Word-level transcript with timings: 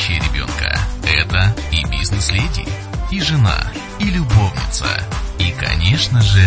любящая 0.00 0.20
ребенка. 0.20 0.78
Это 1.04 1.54
и 1.72 1.84
бизнес-леди, 1.90 2.66
и 3.10 3.20
жена, 3.20 3.58
и 3.98 4.04
любовница, 4.04 4.86
и, 5.38 5.52
конечно 5.52 6.20
же, 6.22 6.40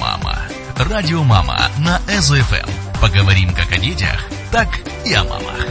мама. 0.00 0.38
Радио 0.76 1.22
«Мама» 1.22 1.58
на 1.78 1.98
ЭЗО-ФМ. 2.08 3.00
Поговорим 3.00 3.54
как 3.54 3.72
о 3.72 3.78
детях, 3.78 4.28
так 4.50 4.68
и 5.04 5.14
о 5.14 5.24
мамах. 5.24 5.66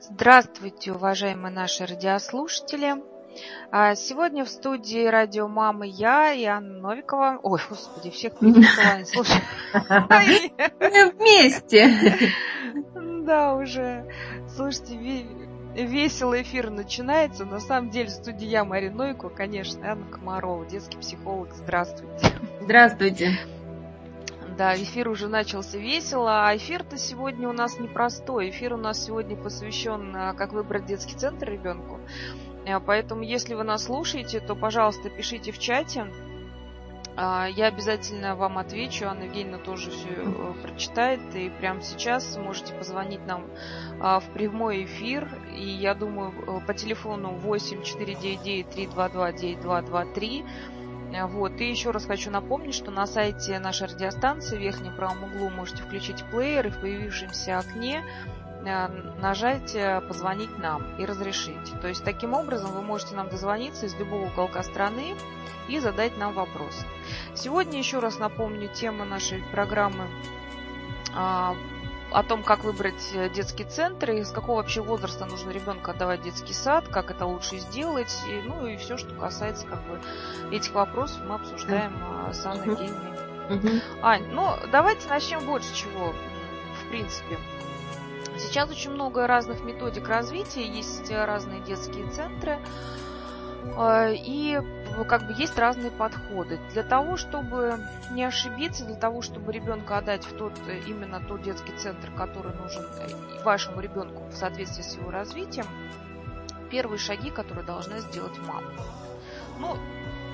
Здравствуйте, 0.00 0.92
уважаемые 0.92 1.52
наши 1.52 1.86
радиослушатели. 1.86 2.94
А, 3.70 3.94
сегодня 3.94 4.44
в 4.44 4.48
студии 4.48 5.06
радио 5.06 5.48
Мамы 5.48 5.86
я 5.88 6.32
и 6.32 6.44
Анна 6.44 6.80
Новикова. 6.80 7.40
Ой, 7.42 7.60
господи, 7.68 8.10
всех 8.10 8.34
перепутала, 8.38 8.98
не 8.98 9.04
слушай. 9.04 9.42
Мы 10.80 11.12
вместе. 11.12 12.30
Да, 13.24 13.54
уже. 13.54 14.04
Слушайте, 14.54 15.24
веселый 15.74 16.42
эфир 16.42 16.68
начинается. 16.68 17.46
На 17.46 17.58
самом 17.58 17.88
деле, 17.88 18.08
в 18.08 18.12
студии 18.12 18.46
я, 18.46 18.64
Марина 18.64 18.96
Новикова, 18.96 19.30
конечно, 19.30 19.90
Анна 19.90 20.04
Комарова, 20.10 20.66
детский 20.66 20.98
психолог. 20.98 21.54
Здравствуйте. 21.54 22.32
Здравствуйте. 22.60 23.38
Да, 24.56 24.76
эфир 24.76 25.08
уже 25.08 25.26
начался 25.26 25.78
весело, 25.78 26.46
а 26.46 26.56
эфир-то 26.56 26.96
сегодня 26.96 27.48
у 27.48 27.52
нас 27.52 27.80
непростой. 27.80 28.50
Эфир 28.50 28.74
у 28.74 28.76
нас 28.76 29.04
сегодня 29.04 29.36
посвящен, 29.36 30.14
а, 30.14 30.32
как 30.34 30.52
выбрать 30.52 30.86
детский 30.86 31.16
центр 31.16 31.50
ребенку. 31.50 31.98
А, 32.66 32.80
поэтому, 32.80 33.22
если 33.22 33.54
вы 33.54 33.64
нас 33.64 33.84
слушаете, 33.84 34.40
то, 34.40 34.54
пожалуйста, 34.54 35.10
пишите 35.10 35.52
в 35.52 35.58
чате. 35.58 36.06
А, 37.16 37.46
я 37.46 37.66
обязательно 37.66 38.34
вам 38.36 38.58
отвечу. 38.58 39.06
Анна 39.06 39.24
Евгеньевна 39.24 39.58
тоже 39.58 39.90
все 39.90 40.08
э, 40.08 40.54
прочитает. 40.62 41.20
И 41.34 41.50
прямо 41.50 41.82
сейчас 41.82 42.36
можете 42.36 42.74
позвонить 42.74 43.24
нам 43.26 43.46
в 43.98 44.24
прямой 44.32 44.84
эфир. 44.84 45.28
И 45.56 45.64
я 45.64 45.94
думаю, 45.94 46.32
э, 46.32 46.66
по 46.66 46.74
телефону 46.74 47.30
8 47.30 47.82
499 47.82 48.70
322 48.70 49.32
9223 49.32 50.44
вот. 51.22 51.60
И 51.60 51.70
еще 51.70 51.90
раз 51.90 52.06
хочу 52.06 52.30
напомнить, 52.30 52.74
что 52.74 52.90
на 52.90 53.06
сайте 53.06 53.58
нашей 53.58 53.86
радиостанции 53.86 54.56
в 54.56 54.60
верхнем 54.60 54.94
правом 54.96 55.24
углу 55.24 55.50
можете 55.50 55.82
включить 55.82 56.24
плеер 56.30 56.66
и 56.66 56.70
в 56.70 56.80
появившемся 56.80 57.58
окне 57.58 58.02
нажать 58.64 59.74
э, 59.74 60.00
«Позвонить 60.00 60.58
нам» 60.58 60.82
и 60.98 61.04
«Разрешить». 61.04 61.80
То 61.80 61.88
есть 61.88 62.04
таким 62.04 62.34
образом 62.34 62.72
вы 62.72 62.82
можете 62.82 63.14
нам 63.14 63.28
дозвониться 63.28 63.86
из 63.86 63.94
любого 63.94 64.26
уголка 64.26 64.62
страны 64.62 65.14
и 65.68 65.78
задать 65.78 66.16
нам 66.18 66.32
вопрос. 66.34 66.84
Сегодня 67.34 67.78
еще 67.78 67.98
раз 67.98 68.18
напомню 68.18 68.68
тему 68.68 69.04
нашей 69.04 69.42
программы 69.52 70.06
а, 71.14 71.56
о 72.10 72.22
том, 72.22 72.42
как 72.42 72.64
выбрать 72.64 73.10
э, 73.14 73.28
детский 73.28 73.64
центр 73.64 74.12
и 74.12 74.22
с 74.22 74.30
какого 74.30 74.58
вообще 74.58 74.80
возраста 74.80 75.26
нужно 75.26 75.50
ребенка 75.50 75.90
отдавать 75.90 76.20
в 76.20 76.24
детский 76.24 76.54
сад, 76.54 76.86
как 76.88 77.10
это 77.10 77.26
лучше 77.26 77.58
сделать, 77.58 78.14
и, 78.28 78.40
ну 78.46 78.66
и 78.66 78.76
все, 78.76 78.96
что 78.96 79.14
касается 79.14 79.66
как 79.66 79.82
бы 79.82 80.00
этих 80.52 80.72
вопросов, 80.74 81.22
мы 81.26 81.34
обсуждаем 81.34 81.92
mm-hmm. 81.96 82.32
с 82.32 82.46
Анной. 82.46 82.90
Mm-hmm. 83.48 83.82
Ань, 84.02 84.26
ну 84.32 84.50
давайте 84.70 85.08
начнем 85.08 85.40
вот 85.40 85.64
с 85.64 85.72
чего, 85.72 86.14
в 86.82 86.88
принципе. 86.88 87.36
Сейчас 88.38 88.70
очень 88.70 88.90
много 88.90 89.26
разных 89.26 89.62
методик 89.64 90.08
развития, 90.08 90.66
есть 90.66 91.10
разные 91.10 91.60
детские 91.60 92.08
центры. 92.10 92.58
А, 93.76 94.10
и 94.10 94.60
как 95.08 95.26
бы 95.26 95.34
есть 95.36 95.58
разные 95.58 95.90
подходы. 95.90 96.58
Для 96.72 96.82
того, 96.82 97.16
чтобы 97.16 97.78
не 98.10 98.24
ошибиться, 98.24 98.84
для 98.84 98.96
того, 98.96 99.22
чтобы 99.22 99.52
ребенка 99.52 99.98
отдать 99.98 100.24
в 100.24 100.36
тот, 100.36 100.52
именно 100.86 101.20
тот 101.20 101.42
детский 101.42 101.72
центр, 101.76 102.10
который 102.12 102.54
нужен 102.54 102.84
э, 102.98 103.42
вашему 103.42 103.80
ребенку 103.80 104.24
в 104.30 104.34
соответствии 104.34 104.82
с 104.82 104.96
его 104.96 105.10
развитием, 105.10 105.66
первые 106.70 106.98
шаги, 106.98 107.30
которые 107.30 107.64
должна 107.64 107.98
сделать 107.98 108.38
мама. 108.46 108.70
Ну, 109.58 109.76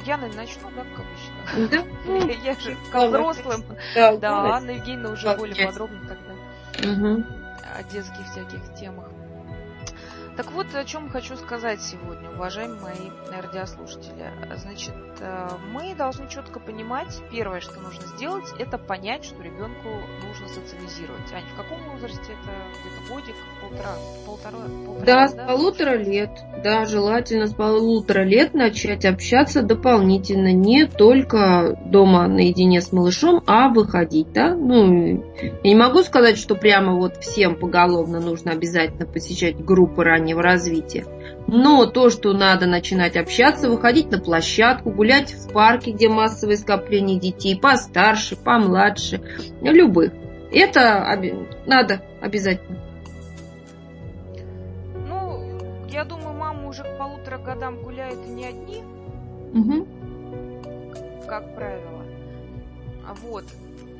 я, 0.04 0.16
наверное, 0.16 0.44
начну, 0.44 0.70
да, 0.74 0.84
как 0.84 1.06
обычно. 1.06 1.86
Да? 2.06 2.32
Я 2.44 2.54
же 2.54 2.76
как 2.90 3.08
взрослым. 3.08 3.64
Да, 3.94 4.54
Анна 4.54 4.70
Евгеньевна 4.70 5.10
уже 5.10 5.36
более 5.36 5.66
подробно 5.66 6.00
тогда 6.08 7.39
о 7.76 7.82
детских 7.82 8.26
всяких 8.30 8.74
темах. 8.74 9.08
Так 10.40 10.52
вот, 10.52 10.74
о 10.74 10.84
чем 10.86 11.10
хочу 11.10 11.36
сказать 11.36 11.82
сегодня, 11.82 12.30
уважаемые 12.30 12.80
мои 12.80 13.42
радиослушатели. 13.42 14.24
Значит, 14.56 14.94
э, 15.20 15.48
мы 15.70 15.94
должны 15.94 16.30
четко 16.30 16.58
понимать, 16.58 17.14
первое, 17.30 17.60
что 17.60 17.78
нужно 17.78 18.06
сделать, 18.16 18.46
это 18.58 18.78
понять, 18.78 19.26
что 19.26 19.42
ребенку 19.42 19.90
нужно 20.26 20.48
социализировать. 20.48 21.30
Ань, 21.34 21.44
в 21.44 21.56
каком 21.58 21.78
возрасте 21.92 22.22
это 22.22 22.52
где-то 22.80 23.12
годик, 23.12 23.34
полтора, 23.60 23.94
полтора, 24.24 24.58
полтора 24.86 25.04
Да, 25.04 25.28
с 25.28 25.34
полутора 25.34 25.96
лет. 25.96 26.30
Да, 26.64 26.86
желательно 26.86 27.46
с 27.46 27.52
полутора 27.52 28.24
лет 28.24 28.54
начать 28.54 29.04
общаться 29.04 29.60
дополнительно, 29.60 30.54
не 30.54 30.86
только 30.86 31.78
дома 31.84 32.28
наедине 32.28 32.80
с 32.80 32.92
малышом, 32.92 33.42
а 33.46 33.68
выходить, 33.68 34.32
да. 34.32 34.54
Ну, 34.54 35.22
я 35.62 35.70
не 35.70 35.76
могу 35.76 36.02
сказать, 36.02 36.38
что 36.38 36.54
прямо 36.54 36.96
вот 36.96 37.18
всем 37.18 37.56
поголовно 37.56 38.20
нужно 38.20 38.52
обязательно 38.52 39.04
посещать 39.04 39.62
группы 39.62 40.02
ранее 40.02 40.29
раннего 40.30 40.42
развития. 40.42 41.06
Но 41.46 41.86
то, 41.86 42.10
что 42.10 42.32
надо 42.32 42.66
начинать 42.66 43.16
общаться, 43.16 43.68
выходить 43.68 44.10
на 44.10 44.18
площадку, 44.18 44.90
гулять 44.90 45.32
в 45.32 45.52
парке, 45.52 45.92
где 45.92 46.08
массовое 46.08 46.56
скопление 46.56 47.18
детей, 47.18 47.58
постарше, 47.58 48.36
помладше, 48.36 49.20
любых. 49.60 50.12
Это 50.52 51.18
надо 51.66 52.02
обязательно. 52.20 52.78
Ну, 55.08 55.58
я 55.88 56.04
думаю, 56.04 56.36
мама 56.36 56.68
уже 56.68 56.82
к 56.82 56.98
полутора 56.98 57.38
годам 57.38 57.82
гуляет 57.82 58.18
и 58.26 58.30
не 58.30 58.46
одни. 58.46 58.82
Угу. 59.54 59.86
Как 61.26 61.54
правило. 61.54 62.04
Вот. 63.22 63.44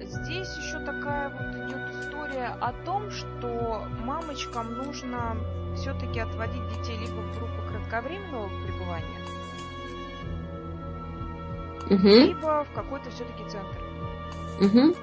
Здесь 0.02 0.48
еще 0.56 0.84
такая 0.84 1.30
вот 1.30 1.68
идет 1.68 2.04
история 2.04 2.56
о 2.60 2.72
том, 2.84 3.10
что 3.10 3.84
мамочкам 4.04 4.74
нужно 4.74 5.36
все-таки 5.76 6.20
отводить 6.20 6.66
детей 6.68 6.98
либо 6.98 7.20
в 7.20 7.38
группы 7.38 7.62
кратковременного 7.68 8.48
пребывания, 8.64 9.20
угу. 11.86 12.08
либо 12.08 12.66
в 12.70 12.74
какой-то 12.74 13.10
все-таки 13.10 13.44
центр. 13.48 13.78
Угу. 14.60 14.94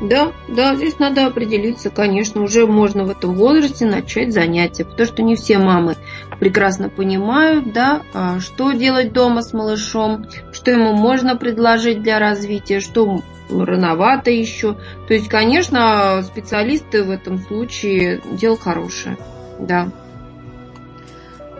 Да, 0.00 0.32
да, 0.48 0.76
здесь 0.76 0.98
надо 0.98 1.26
определиться, 1.26 1.90
конечно, 1.90 2.42
уже 2.42 2.66
можно 2.66 3.04
в 3.04 3.10
этом 3.10 3.34
возрасте 3.34 3.84
начать 3.84 4.32
занятия, 4.32 4.84
потому 4.84 5.06
что 5.06 5.22
не 5.22 5.36
все 5.36 5.58
мамы 5.58 5.96
прекрасно 6.38 6.88
понимают, 6.88 7.74
да, 7.74 8.00
а, 8.14 8.40
что 8.40 8.72
делать 8.72 9.12
дома 9.12 9.42
с 9.42 9.52
малышом, 9.52 10.24
что 10.52 10.70
ему 10.70 10.94
можно 10.94 11.36
предложить 11.36 12.02
для 12.02 12.18
развития, 12.18 12.80
что 12.80 13.20
рановато 13.50 14.30
еще. 14.30 14.74
То 15.06 15.14
есть, 15.14 15.28
конечно, 15.28 16.22
специалисты 16.22 17.04
в 17.04 17.10
этом 17.10 17.38
случае 17.38 18.20
дело 18.32 18.56
хорошее. 18.56 19.16
Да. 19.58 19.88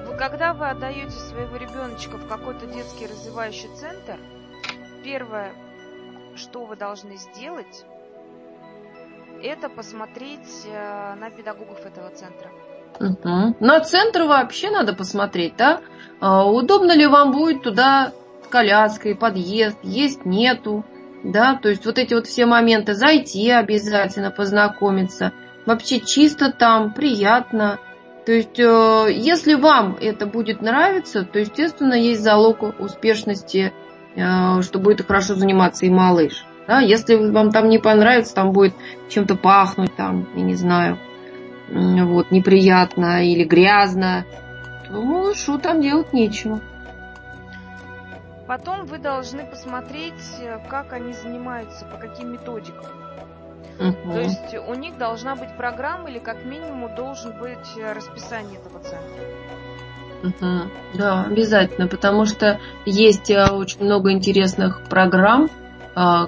Вы, 0.07 0.17
когда 0.17 0.55
вы 0.55 0.69
отдаете 0.69 1.11
своего 1.11 1.57
ребеночка 1.57 2.17
в 2.17 2.27
какой-то 2.27 2.67
детский 2.67 3.07
развивающий 3.07 3.69
центр, 3.77 4.17
первое, 5.05 5.53
что 6.37 6.65
вы 6.65 6.77
должны 6.77 7.17
сделать, 7.17 7.85
это 9.43 9.69
посмотреть 9.69 10.67
э, 10.67 11.15
на 11.15 11.31
педагогов 11.31 11.85
этого 11.85 12.11
центра. 12.11 12.51
Угу. 12.99 13.57
На 13.61 13.81
центр 13.81 14.25
вообще 14.25 14.71
надо 14.71 14.95
посмотреть, 14.95 15.57
да? 15.57 15.81
А, 16.21 16.45
удобно 16.45 16.93
ли 16.93 17.07
вам 17.07 17.33
будет 17.33 17.63
туда 17.63 18.13
с 18.45 18.49
коляской, 18.49 19.15
подъезд, 19.15 19.79
есть, 19.83 20.27
нету, 20.27 20.85
да? 21.25 21.57
То 21.57 21.69
есть 21.69 21.87
вот 21.87 21.99
эти 21.99 22.15
вот 22.15 22.27
все 22.27 22.47
моменты, 22.47 22.95
зайти 22.95 23.51
обязательно, 23.51 24.31
познакомиться. 24.31 25.33
Вообще 25.67 26.01
чисто 26.01 26.53
там, 26.53 26.93
приятно. 26.93 27.79
То 28.27 28.33
есть, 28.33 28.59
э, 28.59 29.07
если 29.13 29.55
вам 29.55 29.97
это 30.01 30.27
будет 30.27 30.63
нравиться, 30.63 31.25
то, 31.25 31.39
естественно, 31.39 31.95
есть 31.95 32.23
залог 32.23 32.79
успешности, 32.79 33.73
э, 34.15 34.63
что 34.63 34.79
будет 34.79 35.07
хорошо 35.07 35.35
заниматься 35.35 35.87
и 35.87 35.91
малыш. 35.91 36.45
Да? 36.67 36.81
Если 36.81 37.15
вам 37.15 37.51
там 37.51 37.69
не 37.69 37.79
понравится, 37.79 38.35
там 38.35 38.53
будет 38.53 38.75
чем-то 39.09 39.37
пахнуть, 39.37 39.95
там, 39.97 40.29
я 40.35 40.43
не 40.43 40.55
знаю, 40.55 40.99
вот, 41.69 42.31
неприятно 42.31 43.25
или 43.25 43.45
грязно, 43.45 44.25
то 44.87 45.01
малышу 45.01 45.59
там 45.59 45.81
делать 45.81 46.13
нечего. 46.13 46.61
Потом 48.51 48.85
вы 48.87 48.99
должны 48.99 49.47
посмотреть, 49.47 50.41
э, 50.41 50.59
как 50.69 50.93
они 50.93 51.13
занимаются, 51.13 51.85
по 51.85 51.97
каким 51.99 52.33
методикам. 52.33 52.85
Угу. 53.79 54.13
То 54.13 54.19
есть 54.19 54.57
у 54.67 54.75
них 54.75 54.99
должна 54.99 55.37
быть 55.37 55.57
программа 55.57 56.11
или 56.11 56.19
как 56.19 56.45
минимум 56.45 56.93
должен 56.97 57.31
быть 57.39 57.79
э, 57.79 57.93
расписание 57.93 58.59
этого 58.59 58.81
центра. 58.83 59.23
Угу. 60.25 60.99
Да, 60.99 61.23
обязательно, 61.23 61.87
потому 61.87 62.25
что 62.27 62.59
есть 62.85 63.31
э, 63.31 63.53
очень 63.53 63.85
много 63.85 64.11
интересных 64.11 64.83
программ, 64.89 65.49
а, 65.95 66.27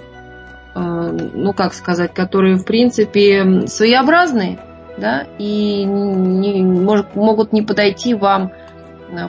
ну 0.76 1.52
как 1.52 1.74
сказать, 1.74 2.14
которые 2.14 2.54
в 2.54 2.64
принципе 2.64 3.66
своеобразные, 3.66 4.60
да, 4.96 5.26
и 5.38 5.82
не, 5.82 6.62
может, 6.62 7.16
могут 7.16 7.52
не 7.52 7.62
подойти 7.62 8.14
вам 8.14 8.52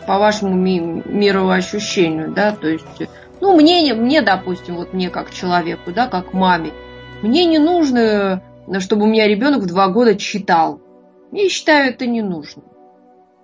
по 0.07 0.17
вашему 0.17 0.55
мировоощущению, 0.55 2.31
да, 2.31 2.51
то 2.51 2.67
есть, 2.67 3.09
ну, 3.41 3.55
мне, 3.55 3.93
мне, 3.93 4.21
допустим, 4.21 4.75
вот 4.75 4.93
мне 4.93 5.09
как 5.09 5.31
человеку, 5.31 5.91
да, 5.91 6.07
как 6.07 6.33
маме, 6.33 6.71
мне 7.21 7.45
не 7.45 7.59
нужно, 7.59 8.41
чтобы 8.79 9.03
у 9.03 9.07
меня 9.07 9.27
ребенок 9.27 9.61
в 9.61 9.67
два 9.67 9.87
года 9.87 10.15
читал. 10.15 10.81
Я 11.31 11.49
считаю, 11.49 11.89
это 11.89 12.05
не 12.05 12.21
нужно. 12.21 12.63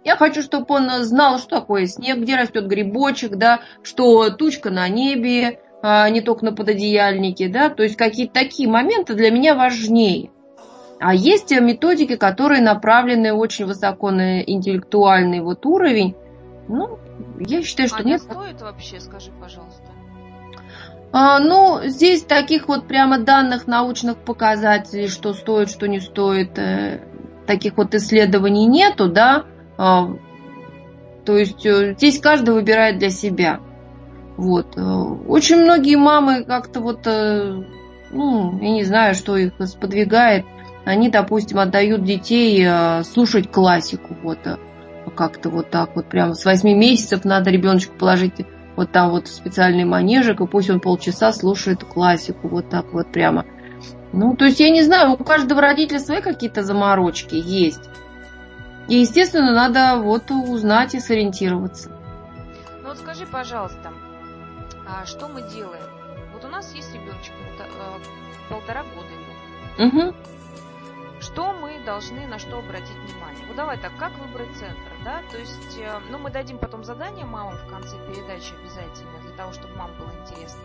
Я 0.06 0.16
хочу, 0.16 0.42
чтобы 0.42 0.66
он 0.70 0.90
знал, 1.04 1.40
что 1.40 1.60
такое 1.60 1.86
снег, 1.86 2.20
где 2.20 2.36
растет 2.36 2.68
грибочек, 2.68 3.36
да, 3.36 3.60
что 3.84 4.30
тучка 4.30 4.70
на 4.70 4.88
небе, 4.88 5.60
а 5.82 6.10
не 6.10 6.22
только 6.22 6.46
на 6.46 6.54
пододеяльнике, 6.54 7.48
да, 7.48 7.70
то 7.70 7.84
есть 7.84 7.96
какие-то 7.96 8.34
такие 8.34 8.70
моменты 8.70 9.14
для 9.14 9.32
меня 9.32 9.56
важнее. 9.56 10.32
А 11.00 11.14
есть 11.14 11.52
методики, 11.52 12.18
которые 12.18 12.62
направлены 12.62 13.34
очень 13.34 13.66
высоко 13.66 14.12
на 14.12 14.42
интеллектуальный 14.42 15.40
вот 15.40 15.66
уровень. 15.66 16.16
Ну, 16.70 17.00
я 17.40 17.62
считаю, 17.64 17.90
что 17.90 17.98
а 17.98 18.04
нет. 18.04 18.22
стоит 18.22 18.62
вообще, 18.62 19.00
скажи, 19.00 19.32
пожалуйста? 19.42 19.84
А, 21.12 21.40
ну, 21.40 21.82
здесь 21.86 22.24
таких 22.24 22.68
вот 22.68 22.88
прямо 22.88 23.18
данных 23.18 23.66
научных 23.66 24.18
показателей, 24.18 25.08
что 25.08 25.34
стоит, 25.34 25.70
что 25.70 25.88
не 25.88 26.00
стоит, 26.00 26.58
э, 26.60 27.02
таких 27.48 27.76
вот 27.76 27.96
исследований 27.96 28.68
нету, 28.68 29.10
да. 29.10 29.46
А, 29.78 30.12
то 31.26 31.38
есть 31.38 31.66
э, 31.66 31.96
здесь 31.98 32.20
каждый 32.20 32.54
выбирает 32.54 33.00
для 33.00 33.10
себя. 33.10 33.60
Вот. 34.38 34.78
Э, 34.78 34.82
очень 34.82 35.64
многие 35.64 35.96
мамы 35.96 36.44
как-то 36.44 36.82
вот, 36.82 37.04
ну, 37.06 38.60
я 38.62 38.72
не 38.72 38.84
знаю, 38.84 39.16
что 39.16 39.36
их 39.36 39.54
сподвигает 39.66 40.46
они, 40.90 41.10
допустим, 41.10 41.60
отдают 41.60 42.04
детей 42.04 42.64
э, 42.66 43.04
слушать 43.04 43.52
классику, 43.52 44.16
вот 44.24 44.40
э, 44.46 44.58
как-то 45.20 45.50
вот 45.50 45.70
так 45.70 45.98
вот, 45.98 46.06
прямо 46.06 46.34
с 46.34 46.46
8 46.46 46.70
месяцев 46.78 47.26
надо 47.26 47.50
ребеночку 47.50 47.94
положить 47.94 48.36
вот 48.78 48.94
там 48.94 49.10
вот 49.10 49.28
специальный 49.28 49.84
манежик, 49.84 50.40
и 50.40 50.48
пусть 50.48 50.70
он 50.70 50.80
полчаса 50.80 51.34
слушает 51.34 51.84
классику, 51.84 52.48
вот 52.48 52.70
так 52.70 52.94
вот 52.94 53.12
прямо. 53.12 53.46
Ну, 54.14 54.38
то 54.38 54.46
есть, 54.46 54.62
я 54.62 54.70
не 54.70 54.82
знаю, 54.82 55.12
у 55.12 55.18
каждого 55.18 55.60
родителя 55.60 56.00
свои 56.00 56.22
какие-то 56.22 56.64
заморочки 56.64 57.36
есть. 57.36 57.90
И, 58.88 58.96
естественно, 58.96 59.52
надо 59.52 60.02
вот 60.02 60.32
узнать 60.32 60.96
и 60.96 61.02
сориентироваться. 61.02 61.92
Ну 62.82 62.88
вот 62.88 62.98
скажи, 62.98 63.26
пожалуйста, 63.26 63.92
а 64.88 65.06
что 65.06 65.28
мы 65.28 65.42
делаем? 65.54 65.84
Вот 66.34 66.46
у 66.46 66.48
нас 66.48 66.74
есть 66.74 66.94
ребеночек, 66.94 67.34
э, 67.60 68.50
полтора 68.50 68.84
года 68.84 69.10
ему. 69.84 70.08
Угу 70.08 70.16
что 71.32 71.54
мы 71.54 71.80
должны 71.86 72.26
на 72.26 72.40
что 72.40 72.58
обратить 72.58 72.96
внимание? 72.96 73.46
Вот 73.46 73.56
давай 73.56 73.78
так, 73.78 73.96
как 73.98 74.12
выбрать 74.18 74.52
центр, 74.58 74.92
да? 75.06 75.22
То 75.32 75.38
есть, 75.38 75.78
э, 75.78 76.00
ну, 76.10 76.18
мы 76.18 76.32
дадим 76.32 76.58
потом 76.58 76.84
задание 76.84 77.26
мамам 77.26 77.56
в 77.56 77.70
конце 77.70 77.98
передачи 78.08 78.54
обязательно, 78.56 79.20
для 79.22 79.32
того, 79.34 79.52
чтобы 79.54 79.76
мам 79.76 79.92
было 80.00 80.12
интересно. 80.22 80.60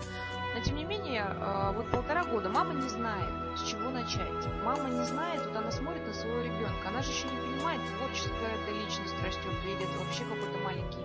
Но, 0.55 0.61
тем 0.61 0.77
не 0.77 0.85
менее, 0.85 1.27
э, 1.29 1.73
вот 1.77 1.91
полтора 1.91 2.25
года 2.25 2.49
мама 2.49 2.73
не 2.73 2.89
знает, 2.89 3.31
с 3.59 3.63
чего 3.63 3.91
начать. 3.91 4.47
Мама 4.65 4.89
не 4.89 5.05
знает, 5.05 5.45
вот 5.45 5.55
она 5.55 5.71
смотрит 5.71 6.07
на 6.07 6.15
своего 6.15 6.41
ребенка, 6.41 6.89
она 6.89 7.03
же 7.03 7.11
еще 7.11 7.29
не 7.29 7.37
понимает, 7.37 7.81
творческая 7.99 8.55
эта 8.63 8.73
личность 8.73 9.15
растет, 9.23 9.53
или 9.65 9.85
это 9.85 9.99
вообще 9.99 10.25
какой-то 10.25 10.59
маленький 10.65 11.05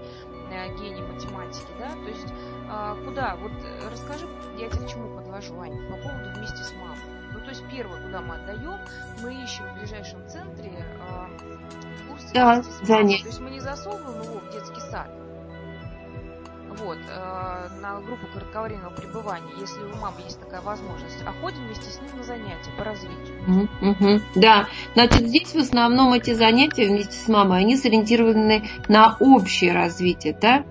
э, 0.51 0.73
гений 0.77 1.01
математики, 1.01 1.71
да? 1.77 1.89
То 1.91 2.09
есть, 2.09 2.33
куда? 3.05 3.35
Вот 3.35 3.51
расскажи, 3.91 4.25
я 4.57 4.69
тебя 4.69 4.85
к 4.85 4.89
чему 4.89 5.17
подвожу, 5.17 5.59
Аня, 5.59 5.81
по 5.89 5.97
поводу 5.97 6.29
вместе 6.37 6.63
с 6.63 6.71
мамой. 6.75 7.18
Ну, 7.39 7.45
то 7.45 7.51
есть 7.51 7.63
первое, 7.71 8.01
куда 8.01 8.21
мы 8.21 8.35
отдаем, 8.35 8.79
мы 9.21 9.33
ищем 9.43 9.63
в 9.73 9.79
ближайшем 9.79 10.27
центре 10.27 10.71
э, 10.71 12.09
курс 12.09 12.23
да, 12.33 12.61
занятия. 12.83 13.23
То 13.23 13.29
есть 13.29 13.39
мы 13.39 13.49
не 13.51 13.61
засовываем 13.61 14.21
его 14.21 14.39
в 14.39 14.51
детский 14.51 14.81
сад. 14.91 15.09
Вот, 16.77 16.97
э, 16.97 17.67
на 17.81 18.01
группу 18.01 18.27
кратковременного 18.27 18.93
пребывания, 18.93 19.51
если 19.57 19.81
у 19.83 19.95
мамы 19.95 20.21
есть 20.23 20.39
такая 20.39 20.61
возможность, 20.61 21.17
а 21.25 21.31
ходим 21.41 21.65
вместе 21.65 21.89
с 21.89 22.01
ним 22.01 22.17
на 22.17 22.23
занятия 22.23 22.71
по 22.77 22.83
развитию. 22.83 23.69
Угу. 23.81 24.21
Да, 24.35 24.67
значит, 24.93 25.27
здесь 25.27 25.53
в 25.53 25.57
основном 25.57 26.13
эти 26.13 26.33
занятия 26.33 26.87
вместе 26.87 27.13
с 27.13 27.27
мамой, 27.27 27.61
они 27.61 27.77
сориентированы 27.77 28.69
на 28.87 29.15
общее 29.19 29.73
развитие, 29.73 30.37
да, 30.39 30.65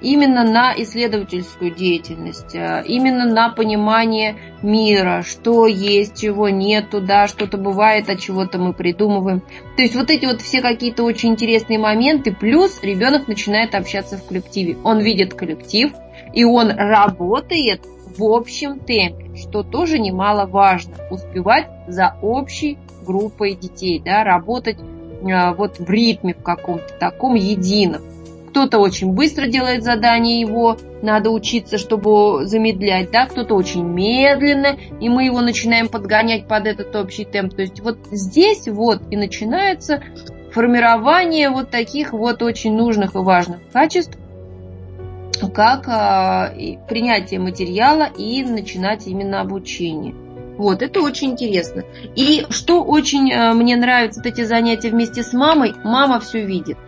именно 0.00 0.44
на 0.44 0.74
исследовательскую 0.76 1.70
деятельность, 1.70 2.54
э, 2.54 2.82
именно 2.86 3.24
на 3.24 3.50
понимание 3.50 4.36
мира, 4.62 5.22
что 5.22 5.66
есть, 5.66 6.20
чего 6.20 6.48
нету, 6.48 7.00
да, 7.00 7.28
что-то 7.28 7.56
бывает, 7.56 8.10
от 8.10 8.18
чего-то 8.18 8.58
мы 8.58 8.72
придумываем. 8.72 9.42
То 9.76 9.82
есть 9.82 9.94
вот 9.94 10.10
эти 10.10 10.26
вот 10.26 10.40
все 10.40 10.60
какие-то 10.60 11.04
очень 11.04 11.30
интересные 11.30 11.78
моменты, 11.78 12.32
плюс 12.32 12.82
ребенок 12.82 13.28
начинает 13.28 13.74
общаться 13.74 14.16
в 14.16 14.26
коллективе. 14.26 14.76
Он 14.82 14.98
видит 15.00 15.34
коллектив, 15.34 15.92
и 16.32 16.44
он 16.44 16.70
работает 16.70 17.82
в 18.16 18.24
общем 18.24 18.78
темпе, 18.80 19.36
что 19.36 19.62
тоже 19.62 19.98
немаловажно. 19.98 20.94
Успевать 21.10 21.68
за 21.86 22.16
общей 22.22 22.78
группой 23.04 23.54
детей, 23.54 24.00
да, 24.04 24.24
работать 24.24 24.78
э, 24.78 25.54
вот 25.54 25.78
в 25.78 25.88
ритме 25.88 26.34
в 26.34 26.42
каком-то 26.42 26.94
таком 26.98 27.34
едином. 27.34 28.02
Кто-то 28.54 28.78
очень 28.78 29.10
быстро 29.10 29.48
делает 29.48 29.82
задание 29.82 30.38
его, 30.38 30.76
надо 31.02 31.30
учиться, 31.30 31.76
чтобы 31.76 32.46
замедлять, 32.46 33.10
да, 33.10 33.26
кто-то 33.26 33.56
очень 33.56 33.82
медленно, 33.82 34.76
и 35.00 35.08
мы 35.08 35.24
его 35.24 35.40
начинаем 35.40 35.88
подгонять 35.88 36.46
под 36.46 36.68
этот 36.68 36.94
общий 36.94 37.24
темп. 37.24 37.54
То 37.54 37.62
есть 37.62 37.80
вот 37.80 37.98
здесь 38.12 38.68
вот 38.68 39.02
и 39.10 39.16
начинается 39.16 40.04
формирование 40.52 41.50
вот 41.50 41.70
таких 41.70 42.12
вот 42.12 42.42
очень 42.42 42.76
нужных 42.76 43.16
и 43.16 43.18
важных 43.18 43.58
качеств, 43.72 44.16
как 45.52 45.88
а, 45.88 46.54
принятие 46.88 47.40
материала 47.40 48.08
и 48.16 48.44
начинать 48.44 49.08
именно 49.08 49.40
обучение. 49.40 50.14
Вот, 50.58 50.80
это 50.80 51.00
очень 51.00 51.32
интересно. 51.32 51.82
И 52.14 52.46
что 52.50 52.84
очень 52.84 53.32
а, 53.32 53.52
мне 53.52 53.74
нравится, 53.74 54.20
вот 54.20 54.32
эти 54.32 54.44
занятия 54.44 54.90
вместе 54.90 55.24
с 55.24 55.32
мамой, 55.32 55.74
мама 55.82 56.20
все 56.20 56.44
видит. 56.44 56.78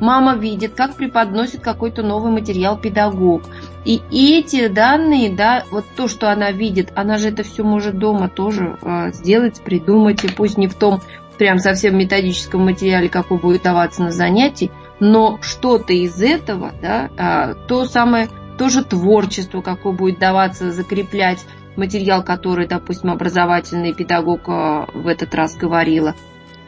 Мама 0.00 0.36
видит, 0.36 0.74
как 0.74 0.94
преподносит 0.94 1.60
какой-то 1.60 2.02
новый 2.02 2.32
материал 2.32 2.78
педагог. 2.78 3.42
И 3.84 4.00
эти 4.10 4.68
данные, 4.68 5.30
да, 5.30 5.64
вот 5.70 5.84
то, 5.96 6.08
что 6.08 6.30
она 6.30 6.52
видит, 6.52 6.92
она 6.94 7.18
же 7.18 7.28
это 7.28 7.42
все 7.42 7.64
может 7.64 7.98
дома 7.98 8.28
тоже 8.28 8.78
э, 8.80 9.12
сделать, 9.12 9.60
придумать, 9.62 10.24
и 10.24 10.28
пусть 10.28 10.58
не 10.58 10.68
в 10.68 10.74
том 10.74 11.00
прям 11.38 11.58
совсем 11.58 11.96
методическом 11.96 12.64
материале, 12.64 13.08
какой 13.08 13.38
будет 13.38 13.62
даваться 13.62 14.02
на 14.02 14.10
занятии, 14.10 14.70
но 15.00 15.38
что-то 15.40 15.92
из 15.92 16.20
этого, 16.20 16.72
да, 16.82 17.08
э, 17.16 17.54
то 17.66 17.84
самое, 17.86 18.28
тоже 18.58 18.84
творчество, 18.84 19.62
какое 19.62 19.92
будет 19.92 20.18
даваться, 20.18 20.72
закреплять 20.72 21.38
материал, 21.76 22.22
который, 22.24 22.66
допустим, 22.66 23.10
образовательный 23.10 23.94
педагог 23.94 24.48
э, 24.48 24.86
в 24.92 25.06
этот 25.06 25.34
раз 25.34 25.56
говорила, 25.56 26.14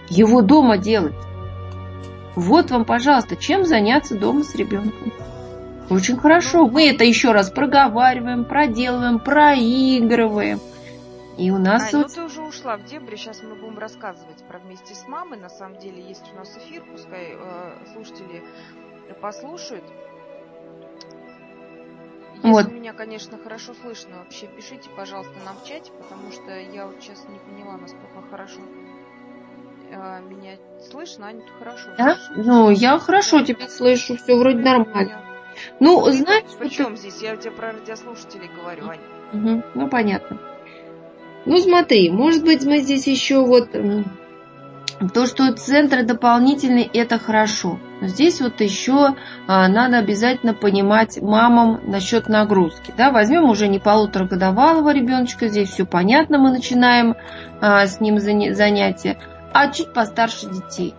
его 0.09 0.41
дома 0.41 0.79
делать. 0.79 1.15
Вот 2.37 2.71
вам, 2.71 2.85
пожалуйста, 2.85 3.37
чем 3.37 3.65
заняться 3.65 4.19
дома 4.19 4.45
с 4.45 4.55
ребенком. 4.55 5.13
Очень 5.91 6.17
хорошо. 6.17 6.67
Мы 6.67 6.89
это 6.89 7.05
еще 7.05 7.33
раз 7.33 7.51
проговариваем, 7.51 8.45
проделываем, 8.45 9.19
проигрываем. 9.19 10.61
И 11.37 11.51
у 11.51 11.59
нас... 11.59 11.93
А, 11.93 11.99
вот... 11.99 12.09
ну 12.09 12.15
ты 12.15 12.23
уже 12.23 12.43
ушла 12.43 12.77
в 12.77 12.85
дебри, 12.85 13.17
сейчас 13.17 13.43
мы 13.43 13.55
будем 13.55 13.79
рассказывать 13.79 14.45
про 14.47 14.59
вместе 14.59 14.95
с 14.95 15.09
мамой. 15.09 15.39
На 15.39 15.49
самом 15.49 15.79
деле 15.79 16.03
есть 16.03 16.31
у 16.33 16.37
нас 16.37 16.57
эфир, 16.57 16.85
пускай 16.93 17.35
э, 17.35 17.73
слушатели 17.93 18.45
послушают. 19.21 19.85
Если 22.35 22.49
вот. 22.49 22.73
меня, 22.73 22.93
конечно, 22.93 23.37
хорошо 23.37 23.75
слышно, 23.75 24.19
вообще 24.19 24.47
пишите, 24.47 24.89
пожалуйста, 24.97 25.35
нам 25.45 25.57
в 25.57 25.65
чате, 25.65 25.93
потому 25.93 26.31
что 26.33 26.59
я 26.59 26.87
вот 26.87 26.97
сейчас 27.01 27.27
не 27.29 27.39
поняла, 27.39 27.77
насколько 27.77 28.23
хорошо 28.31 28.61
а, 29.93 30.21
меня 30.21 30.57
слышно, 30.91 31.27
Аня, 31.27 31.41
ты 31.41 31.53
хорошо 31.59 31.89
да? 31.99 32.17
Ну, 32.37 32.71
я 32.71 32.99
хорошо 32.99 33.43
тебя 33.43 33.69
слышу, 33.69 34.17
все 34.17 34.37
вроде 34.37 34.59
нормально. 34.59 35.21
Ну, 35.81 36.07
ну 36.07 36.13
знаешь... 36.13 36.45
Причем 36.59 36.95
ты... 36.95 36.97
здесь? 36.97 37.21
Я 37.23 37.37
тебе 37.37 37.51
про 37.51 37.73
радиослушателей 37.73 38.51
говорю, 38.55 38.89
Аня. 38.89 39.03
Угу, 39.33 39.63
ну, 39.75 39.89
понятно. 39.89 40.39
Ну, 41.47 41.57
смотри, 41.59 42.11
может 42.11 42.45
быть, 42.45 42.65
мы 42.65 42.79
здесь 42.79 43.07
еще 43.07 43.45
вот... 43.45 43.71
То, 45.15 45.25
что 45.25 45.51
центры 45.55 46.03
дополнительные, 46.03 46.85
это 46.93 47.19
хорошо. 47.19 47.79
Но 48.03 48.09
здесь 48.09 48.39
вот 48.43 48.61
еще 48.61 49.15
а, 49.47 49.67
надо 49.67 49.97
обязательно 49.97 50.53
понимать 50.53 51.23
мамам 51.23 51.81
насчет 51.87 52.29
нагрузки. 52.29 52.93
Да? 52.99 53.11
Возьмем 53.11 53.49
уже 53.49 53.69
не 53.69 53.79
полуторагодовалого 53.79 54.93
ребеночка, 54.93 55.49
здесь 55.49 55.71
все 55.71 55.87
понятно, 55.87 56.37
мы 56.37 56.51
начинаем 56.51 57.15
а, 57.63 57.87
с 57.87 57.99
ним 58.01 58.19
занятия 58.19 59.19
а 59.53 59.69
чуть 59.69 59.93
постарше 59.93 60.49
детей. 60.49 60.95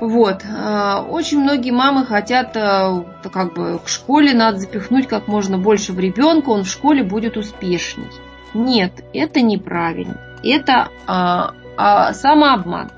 Вот. 0.00 0.42
А, 0.44 1.02
очень 1.08 1.40
многие 1.40 1.70
мамы 1.70 2.04
хотят, 2.04 2.56
а, 2.56 3.04
как 3.32 3.54
бы, 3.54 3.78
к 3.78 3.88
школе 3.88 4.34
надо 4.34 4.58
запихнуть 4.58 5.06
как 5.06 5.28
можно 5.28 5.58
больше 5.58 5.92
в 5.92 6.00
ребенка, 6.00 6.50
он 6.50 6.64
в 6.64 6.68
школе 6.68 7.04
будет 7.04 7.36
успешней. 7.36 8.08
Нет, 8.52 9.04
это 9.12 9.40
неправильно. 9.40 10.18
Это 10.42 10.88
а, 11.06 11.54
а, 11.76 12.12
самообман. 12.14 12.90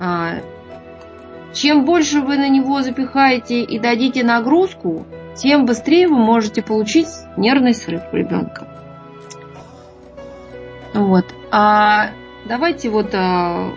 А, 0.00 0.40
чем 1.52 1.84
больше 1.84 2.20
вы 2.20 2.38
на 2.38 2.48
него 2.48 2.82
запихаете 2.82 3.62
и 3.62 3.78
дадите 3.78 4.24
нагрузку, 4.24 5.06
тем 5.36 5.64
быстрее 5.64 6.08
вы 6.08 6.16
можете 6.16 6.62
получить 6.62 7.06
нервный 7.36 7.74
срыв 7.74 8.02
ребенка. 8.12 8.66
Вот. 10.92 11.26
А 11.50 12.10
давайте 12.46 12.90
вот 12.90 13.10
а, 13.14 13.72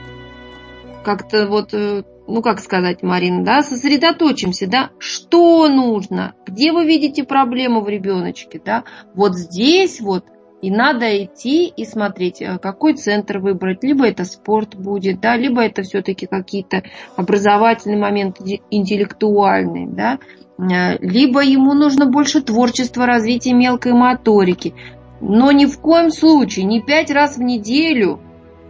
как-то 1.03 1.47
вот, 1.47 1.73
э, 1.73 2.03
ну 2.27 2.41
как 2.41 2.59
сказать, 2.59 3.03
Марина, 3.03 3.43
да, 3.43 3.63
сосредоточимся, 3.63 4.67
да, 4.67 4.89
что 4.97 5.67
нужно, 5.67 6.33
где 6.45 6.71
вы 6.71 6.85
видите 6.85 7.23
проблему 7.23 7.81
в 7.81 7.89
ребеночке, 7.89 8.61
да, 8.63 8.83
вот 9.13 9.35
здесь 9.35 10.01
вот 10.01 10.25
и 10.61 10.71
надо 10.71 11.23
идти 11.23 11.67
и 11.67 11.85
смотреть, 11.85 12.41
э, 12.41 12.57
какой 12.57 12.95
центр 12.95 13.37
выбрать. 13.37 13.83
Либо 13.83 14.07
это 14.07 14.25
спорт 14.25 14.75
будет, 14.75 15.19
да, 15.19 15.37
либо 15.37 15.61
это 15.61 15.83
все-таки 15.83 16.25
какие-то 16.25 16.81
образовательные 17.15 17.99
моменты, 17.99 18.61
интеллектуальные, 18.71 19.87
да. 19.87 20.17
Э, 20.57 20.97
либо 20.99 21.43
ему 21.43 21.73
нужно 21.73 22.07
больше 22.07 22.41
творчества, 22.41 23.05
развития 23.05 23.53
мелкой 23.53 23.93
моторики. 23.93 24.73
Но 25.21 25.51
ни 25.51 25.65
в 25.65 25.79
коем 25.79 26.09
случае, 26.09 26.65
не 26.65 26.81
пять 26.81 27.11
раз 27.11 27.37
в 27.37 27.41
неделю, 27.43 28.19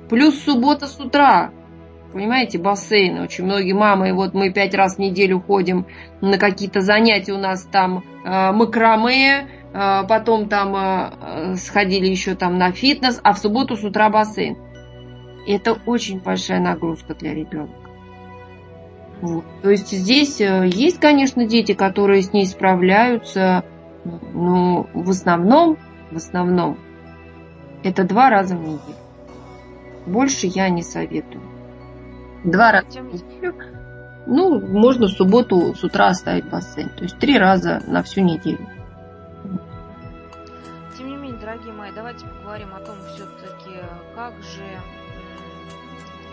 плюс 0.10 0.40
суббота 0.44 0.88
с 0.88 1.00
утра. 1.00 1.52
Понимаете, 2.14 2.58
бассейны. 2.60 3.24
Очень 3.24 3.44
многие 3.44 3.74
мамы, 3.74 4.14
вот 4.14 4.34
мы 4.34 4.52
пять 4.52 4.74
раз 4.74 4.96
в 4.96 5.00
неделю 5.00 5.42
ходим 5.42 5.86
на 6.22 6.38
какие-то 6.38 6.80
занятия, 6.80 7.34
у 7.34 7.38
нас 7.38 7.64
там 7.64 8.04
э, 8.24 8.52
макраме, 8.54 9.50
э, 9.74 10.08
потом 10.08 10.48
там 10.48 10.76
э, 10.76 11.56
сходили 11.58 12.08
еще 12.08 12.36
там 12.36 12.58
на 12.58 12.72
фитнес, 12.72 13.20
а 13.22 13.34
в 13.34 13.40
субботу 13.40 13.76
с 13.76 13.84
утра 13.84 14.10
бассейн. 14.10 14.58
Это 15.46 15.78
очень 15.86 16.22
большая 16.22 16.62
нагрузка 16.62 17.16
для 17.16 17.34
ребенка. 17.34 17.76
Вот. 19.22 19.44
То 19.62 19.70
есть 19.70 19.92
здесь 19.92 20.40
э, 20.40 20.68
есть, 20.68 21.02
конечно, 21.02 21.46
дети, 21.46 21.74
которые 21.74 22.22
с 22.22 22.32
ней 22.32 22.46
справляются, 22.46 23.66
но 24.06 24.88
в 24.94 25.10
основном 25.10 25.78
в 26.12 26.18
основном, 26.18 26.78
это 27.84 28.04
два 28.04 28.30
раза 28.30 28.56
в 28.56 28.62
неделю. 28.62 29.05
Больше 30.06 30.48
я 30.48 30.70
не 30.70 30.84
советую. 30.84 31.42
Два 32.44 32.72
раза 32.72 33.02
в 33.02 33.14
неделю. 33.14 33.56
Ну, 34.28 34.60
можно 34.60 35.08
в 35.08 35.12
субботу 35.12 35.76
с 35.76 35.84
утра 35.84 36.08
оставить 36.08 36.50
бассейн. 36.50 36.90
То 36.90 37.04
есть 37.04 37.18
три 37.20 37.38
раза 37.38 37.82
на 37.88 38.04
всю 38.04 38.22
неделю. 38.22 38.68
Тем 40.98 41.10
не 41.10 41.16
менее, 41.16 41.40
дорогие 41.40 41.74
мои, 41.74 41.92
давайте 41.94 42.26
поговорим 42.26 42.74
о 42.74 42.80
том 42.80 42.98
все-таки, 43.14 43.80
как 44.16 44.34
же 44.42 44.82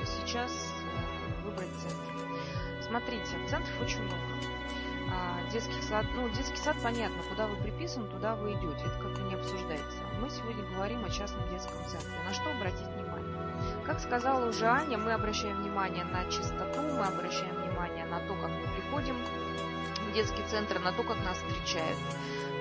сейчас 0.05 0.51
э, 0.51 1.45
выбрать 1.45 1.73
центр. 1.81 2.03
Смотрите, 2.89 3.37
центров 3.49 3.73
очень 3.83 4.01
много 4.01 4.17
а, 5.13 5.51
детских 5.51 5.83
сад, 5.83 6.07
ну, 6.15 6.29
детский 6.31 6.57
сад, 6.57 6.77
понятно, 6.83 7.23
куда 7.29 7.47
вы 7.47 7.57
приписаны, 7.57 8.09
туда 8.09 8.35
вы 8.35 8.53
идете, 8.53 8.85
это 8.85 8.99
как 9.03 9.13
бы 9.13 9.23
не 9.29 9.35
обсуждается. 9.35 9.99
Мы 10.21 10.31
сегодня 10.31 10.65
говорим 10.75 11.05
о 11.05 11.11
частном 11.11 11.49
детском 11.51 11.77
центре. 11.87 12.13
На 12.27 12.33
что 12.33 12.51
обратить 12.51 12.87
внимание? 12.87 13.12
Как 13.87 14.01
сказала 14.01 14.49
уже 14.49 14.67
Аня, 14.67 14.99
мы 14.99 15.13
обращаем 15.13 15.61
внимание 15.63 16.05
на 16.05 16.25
чистоту, 16.31 16.81
мы 16.81 17.05
обращаем 17.05 17.55
внимание 17.57 18.05
на 18.07 18.21
то, 18.21 18.35
как 18.35 18.51
мы 18.51 18.67
приходим 18.77 19.17
в 20.09 20.15
детский 20.15 20.43
центр, 20.51 20.79
на 20.79 20.93
то, 20.93 21.03
как 21.03 21.17
нас 21.25 21.39
встречают. 21.39 21.99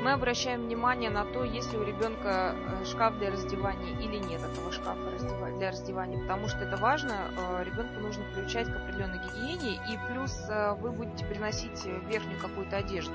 Мы 0.02 0.14
обращаем 0.14 0.64
внимание 0.64 1.12
на 1.12 1.26
то, 1.26 1.44
есть 1.44 1.72
ли 1.74 1.78
у 1.78 1.84
ребенка 1.84 2.56
э, 2.56 2.86
шкаф 2.86 3.20
для 3.20 3.30
раздевания 3.30 4.00
или 4.00 4.18
нет 4.18 4.42
этого 4.42 4.72
шкафа 4.72 5.12
для 5.58 5.70
раздевания, 5.70 6.20
потому 6.20 6.48
что 6.48 6.58
это 6.66 6.76
важно, 6.78 7.14
э, 7.38 7.64
ребенку 7.64 8.00
нужно 8.00 8.24
приучать 8.34 8.68
к 8.68 8.76
определенной 8.76 9.20
гигиене, 9.20 9.76
и 9.76 10.00
плюс 10.12 10.36
э, 10.50 10.74
вы 10.80 10.92
будете 10.92 11.24
приносить 11.26 11.86
верхнюю 12.10 12.40
какую-то 12.40 12.78
одежду. 12.78 13.14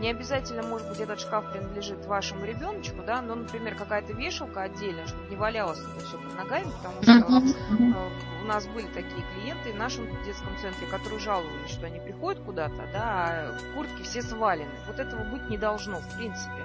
Не 0.00 0.08
обязательно, 0.08 0.62
может 0.62 0.88
быть, 0.88 0.98
этот 0.98 1.20
шкаф 1.20 1.52
принадлежит 1.52 2.06
вашему 2.06 2.46
ребеночку, 2.46 3.02
да, 3.06 3.20
но, 3.20 3.34
например, 3.34 3.74
какая-то 3.74 4.14
вешалка 4.14 4.62
отдельная, 4.62 5.06
чтобы 5.06 5.28
не 5.28 5.36
валялось 5.36 5.78
это 5.78 6.06
все 6.06 6.16
под 6.16 6.34
ногами, 6.38 6.70
потому 6.78 7.02
что 7.02 8.22
у 8.42 8.46
нас 8.46 8.66
были 8.68 8.86
такие 8.86 9.22
клиенты 9.34 9.72
в 9.72 9.76
нашем 9.76 10.06
детском 10.24 10.56
центре, 10.56 10.86
которые 10.86 11.20
жаловались, 11.20 11.70
что 11.70 11.84
они 11.84 12.00
приходят 12.00 12.42
куда-то, 12.42 12.88
да, 12.94 13.02
а 13.02 13.58
куртки 13.74 14.02
все 14.02 14.22
свалены. 14.22 14.72
Вот 14.86 14.98
этого 14.98 15.22
быть 15.24 15.50
не 15.50 15.58
должно, 15.58 15.98
в 15.98 16.16
принципе. 16.16 16.64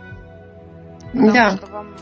Потому 1.12 1.34
да. 1.34 1.58
что 1.58 1.66
вам 1.66 1.94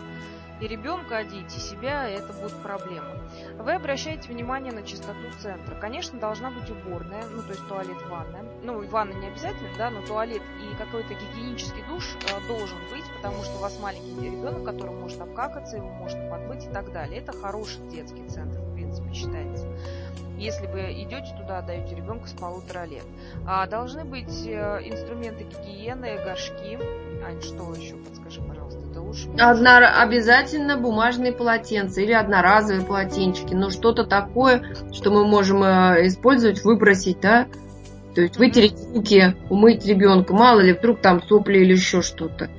и 0.61 0.67
ребенка 0.67 1.17
одеть, 1.17 1.57
и 1.57 1.59
себя, 1.59 2.07
это 2.07 2.31
будет 2.31 2.53
проблема. 2.61 3.09
Вы 3.57 3.73
обращаете 3.73 4.31
внимание 4.31 4.71
на 4.71 4.83
чистоту 4.83 5.31
центра. 5.39 5.75
Конечно, 5.75 6.19
должна 6.19 6.51
быть 6.51 6.69
уборная, 6.69 7.23
ну, 7.31 7.41
то 7.41 7.49
есть 7.49 7.67
туалет, 7.67 7.97
ванная. 8.09 8.43
Ну, 8.63 8.85
ванна 8.87 9.13
не 9.13 9.27
обязательно, 9.27 9.69
да, 9.77 9.89
но 9.89 10.01
туалет 10.01 10.41
и 10.61 10.75
какой-то 10.77 11.13
гигиенический 11.13 11.83
душ 11.87 12.15
э, 12.15 12.47
должен 12.47 12.77
быть, 12.91 13.05
потому 13.15 13.43
что 13.43 13.55
у 13.55 13.59
вас 13.59 13.79
маленький 13.79 14.29
ребенок, 14.29 14.63
который 14.63 14.93
может 14.93 15.21
обкакаться, 15.21 15.77
его 15.77 15.89
может 15.89 16.17
подбыть 16.29 16.65
и 16.65 16.69
так 16.69 16.91
далее. 16.91 17.19
Это 17.19 17.31
хороший 17.31 17.81
детский 17.89 18.27
центр, 18.27 18.59
в 18.59 18.73
принципе, 18.73 19.13
считается 19.13 19.67
если 20.43 20.67
вы 20.67 20.91
идете 21.03 21.33
туда, 21.37 21.59
отдаете 21.59 21.95
ребенка 21.95 22.27
с 22.27 22.33
полутора 22.33 22.85
лет. 22.85 23.05
А 23.47 23.65
должны 23.67 24.03
быть 24.03 24.45
э, 24.45 24.81
инструменты 24.83 25.43
гигиены, 25.43 26.17
горшки. 26.23 26.79
Ань, 27.23 27.41
что 27.41 27.73
еще? 27.73 27.95
Подскажи, 27.95 28.41
пожалуйста. 28.41 28.62
Это 28.93 29.01
лучше. 29.01 29.27
Одна, 29.39 30.01
обязательно 30.03 30.77
бумажные 30.77 31.31
полотенца 31.31 31.99
или 31.99 32.11
одноразовые 32.11 32.85
полотенчики. 32.85 33.55
Ну, 33.55 33.71
что-то 33.71 34.05
такое, 34.05 34.63
что 34.91 35.09
мы 35.09 35.25
можем 35.25 35.63
э, 35.63 36.05
использовать, 36.05 36.63
выбросить, 36.63 37.19
да? 37.19 37.47
То 38.13 38.21
есть 38.21 38.37
вытереть 38.37 38.77
руки, 38.93 39.35
умыть 39.49 39.83
ребенка. 39.87 40.35
Мало 40.35 40.59
ли, 40.59 40.73
вдруг 40.73 41.01
там 41.01 41.23
сопли 41.23 41.57
или 41.57 41.73
еще 41.73 42.03
что-то. 42.03 42.51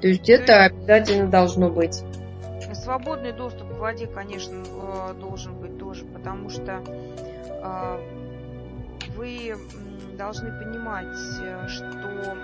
То 0.00 0.08
есть 0.08 0.28
это 0.28 0.64
обязательно 0.64 1.28
должно 1.28 1.70
быть. 1.70 2.02
Свободный 2.74 3.30
доступ 3.30 3.68
к 3.68 3.78
воде, 3.78 4.08
конечно, 4.08 4.56
э, 4.56 5.14
должен 5.20 5.54
быть 5.54 5.78
тоже, 5.78 6.04
потому 6.06 6.50
что 6.50 6.82
э, 7.46 7.98
вы 9.16 9.54
должны 10.18 10.50
понимать, 10.50 11.16
что 11.68 12.36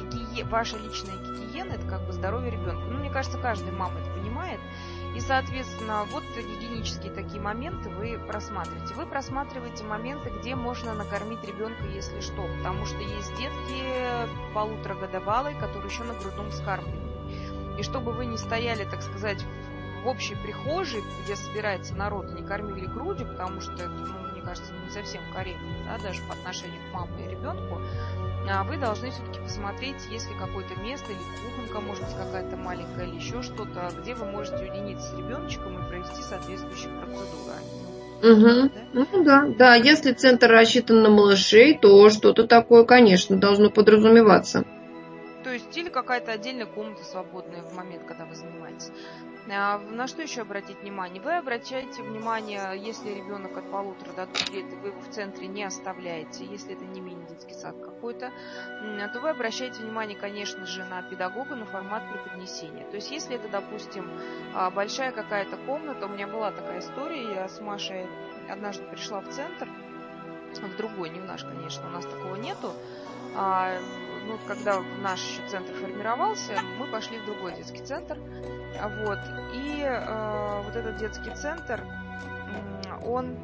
гигие... 0.00 0.44
ваша 0.44 0.76
личная 0.78 1.16
гигиена 1.16 1.72
это 1.72 1.86
как 1.86 2.06
бы 2.06 2.12
здоровье 2.12 2.50
ребенка. 2.50 2.82
Ну, 2.88 2.98
мне 2.98 3.10
кажется, 3.10 3.38
каждая 3.38 3.72
мама 3.72 4.00
это 4.00 4.10
понимает. 4.10 4.60
И, 5.14 5.20
соответственно, 5.20 6.04
вот 6.10 6.24
гигиенические 6.34 7.12
такие 7.12 7.40
моменты 7.40 7.90
вы 7.90 8.18
просматриваете. 8.18 8.94
Вы 8.94 9.06
просматриваете 9.06 9.84
моменты, 9.84 10.30
где 10.30 10.54
можно 10.54 10.94
накормить 10.94 11.44
ребенка, 11.44 11.84
если 11.84 12.20
что. 12.20 12.46
Потому 12.58 12.86
что 12.86 12.98
есть 12.98 13.36
детки 13.36 13.84
полуторагодовалые, 14.54 15.54
которые 15.56 15.90
еще 15.90 16.04
на 16.04 16.14
грудном 16.14 16.50
скармливании. 16.50 17.78
И 17.78 17.82
чтобы 17.82 18.12
вы 18.12 18.26
не 18.26 18.38
стояли, 18.38 18.84
так 18.84 19.02
сказать, 19.02 19.44
в 20.02 20.06
общей 20.06 20.34
прихожей, 20.34 21.02
где 21.22 21.36
собирается 21.36 21.94
народ, 21.94 22.32
не 22.32 22.42
кормили 22.42 22.86
грудью, 22.86 23.26
потому 23.26 23.60
что 23.60 23.88
ну, 23.88 24.30
мне 24.32 24.42
кажется, 24.42 24.72
не 24.74 24.90
совсем 24.90 25.22
корректно, 25.32 25.68
да, 25.86 25.98
даже 25.98 26.22
по 26.22 26.34
отношению 26.34 26.80
к 26.90 26.94
маме 26.94 27.24
и 27.24 27.30
ребенку, 27.30 27.80
а 28.50 28.64
вы 28.64 28.76
должны 28.76 29.10
все-таки 29.10 29.40
посмотреть, 29.40 29.96
есть 30.10 30.28
ли 30.28 30.36
какое-то 30.36 30.74
место 30.80 31.12
или 31.12 31.18
кухонка, 31.44 31.80
может 31.80 32.04
быть, 32.04 32.16
какая-то 32.16 32.56
маленькая 32.56 33.06
или 33.06 33.16
еще 33.16 33.42
что-то, 33.42 33.90
где 34.00 34.14
вы 34.14 34.26
можете 34.26 34.56
уединиться 34.56 35.08
с 35.08 35.18
ребеночком 35.18 35.78
и 35.78 35.88
провести 35.88 36.22
соответствующие 36.22 36.90
процедуры. 36.90 37.52
Угу. 38.22 38.70
Да? 38.74 38.80
Ну 38.92 39.24
да, 39.24 39.46
да, 39.58 39.74
если 39.74 40.12
центр 40.12 40.48
рассчитан 40.48 41.02
на 41.02 41.10
малышей, 41.10 41.76
то 41.76 42.08
что-то 42.10 42.46
такое, 42.46 42.84
конечно, 42.84 43.36
должно 43.36 43.70
подразумеваться. 43.70 44.64
То 45.42 45.50
есть 45.50 45.76
или 45.76 45.88
какая-то 45.88 46.30
отдельная 46.30 46.66
комната 46.66 47.04
свободная 47.04 47.62
в 47.62 47.74
момент, 47.74 48.04
когда 48.06 48.24
вы 48.24 48.36
занимаетесь. 48.36 48.92
А, 49.54 49.78
на 49.78 50.06
что 50.06 50.22
еще 50.22 50.42
обратить 50.42 50.80
внимание? 50.80 51.20
Вы 51.20 51.36
обращаете 51.36 52.02
внимание, 52.02 52.72
если 52.76 53.10
ребенок 53.10 53.56
от 53.56 53.70
полутора 53.70 54.12
до 54.12 54.26
двух 54.26 54.50
лет, 54.50 54.64
вы 54.80 54.88
его 54.88 55.00
в 55.00 55.08
центре 55.10 55.46
не 55.46 55.64
оставляете, 55.64 56.44
если 56.44 56.72
это 56.72 56.84
не 56.84 57.00
мини-детский 57.00 57.54
сад 57.54 57.76
какой-то, 57.78 58.30
то 59.12 59.20
вы 59.20 59.30
обращаете 59.30 59.82
внимание, 59.82 60.16
конечно 60.16 60.64
же, 60.66 60.84
на 60.84 61.02
педагога, 61.02 61.54
на 61.54 61.66
формат 61.66 62.02
преподнесения. 62.10 62.86
То 62.88 62.96
есть 62.96 63.10
если 63.10 63.36
это, 63.36 63.48
допустим, 63.48 64.10
а, 64.54 64.70
большая 64.70 65.12
какая-то 65.12 65.56
комната, 65.58 66.06
у 66.06 66.08
меня 66.08 66.26
была 66.26 66.50
такая 66.50 66.80
история, 66.80 67.34
я 67.34 67.48
с 67.48 67.60
Машей 67.60 68.06
однажды 68.48 68.84
пришла 68.84 69.20
в 69.20 69.28
центр, 69.28 69.68
в 70.54 70.76
другой, 70.76 71.10
не 71.10 71.20
в 71.20 71.24
наш, 71.24 71.44
конечно, 71.44 71.86
у 71.86 71.90
нас 71.90 72.04
такого 72.04 72.36
нету, 72.36 72.72
а, 73.34 73.78
ну, 74.26 74.38
когда 74.46 74.80
наш 75.00 75.20
центр 75.48 75.72
формировался, 75.74 76.54
мы 76.78 76.86
пошли 76.86 77.18
в 77.18 77.24
другой 77.24 77.54
детский 77.56 77.84
центр. 77.84 78.18
Вот. 79.04 79.18
И 79.52 79.82
э, 79.82 80.62
вот 80.62 80.74
этот 80.74 80.96
детский 80.96 81.30
центр, 81.34 81.84
он... 83.04 83.36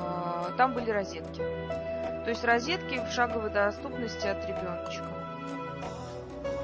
Э, 0.00 0.52
там 0.56 0.74
были 0.74 0.90
розетки. 0.90 1.42
То 2.24 2.28
есть 2.28 2.44
розетки 2.44 3.00
в 3.04 3.12
шаговой 3.12 3.50
доступности 3.50 4.26
от 4.26 4.46
ребеночка. 4.46 5.04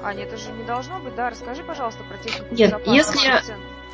Аня, 0.03 0.23
это 0.23 0.37
же 0.37 0.51
не 0.51 0.63
должно 0.63 0.99
быть, 0.99 1.15
да? 1.15 1.29
Расскажи, 1.29 1.63
пожалуйста, 1.63 2.03
про 2.03 2.17
технику 2.17 2.53
Нет, 2.53 2.79
если, 2.85 3.43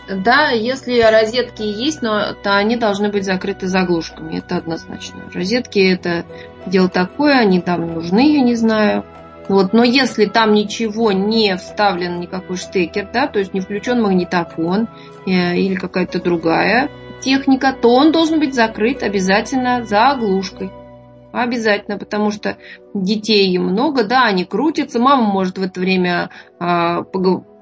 да, 0.07 0.50
если 0.50 1.00
розетки 1.01 1.62
есть, 1.62 2.01
но 2.01 2.33
то 2.33 2.57
они 2.57 2.75
должны 2.75 3.10
быть 3.10 3.25
закрыты 3.25 3.67
заглушками, 3.67 4.38
это 4.38 4.57
однозначно. 4.57 5.22
Розетки 5.33 5.79
это 5.79 6.25
дело 6.65 6.89
такое, 6.89 7.39
они 7.39 7.62
там 7.62 7.93
нужны, 7.93 8.36
я 8.36 8.41
не 8.41 8.55
знаю. 8.55 9.05
Вот, 9.50 9.74
но 9.74 9.83
если 9.83 10.25
там 10.25 10.53
ничего 10.53 11.12
не 11.12 11.57
вставлен, 11.57 12.19
никакой 12.19 12.57
штекер, 12.57 13.10
да, 13.12 13.27
то 13.27 13.39
есть 13.39 13.53
не 13.53 13.60
включен 13.60 14.01
магнитофон 14.01 14.88
э, 15.25 15.57
или 15.57 15.75
какая-то 15.75 16.22
другая 16.22 16.89
техника, 17.19 17.74
то 17.74 17.93
он 17.93 18.12
должен 18.12 18.39
быть 18.39 18.53
закрыт 18.53 19.03
обязательно 19.03 19.83
заглушкой. 19.83 20.72
Обязательно, 21.33 21.97
потому 21.97 22.29
что 22.29 22.57
детей 22.93 23.57
много, 23.57 24.03
да, 24.03 24.25
они 24.25 24.45
крутятся, 24.45 24.99
мама 24.99 25.23
может 25.23 25.57
в 25.57 25.63
это 25.63 25.79
время 25.79 26.29
э, 26.59 27.03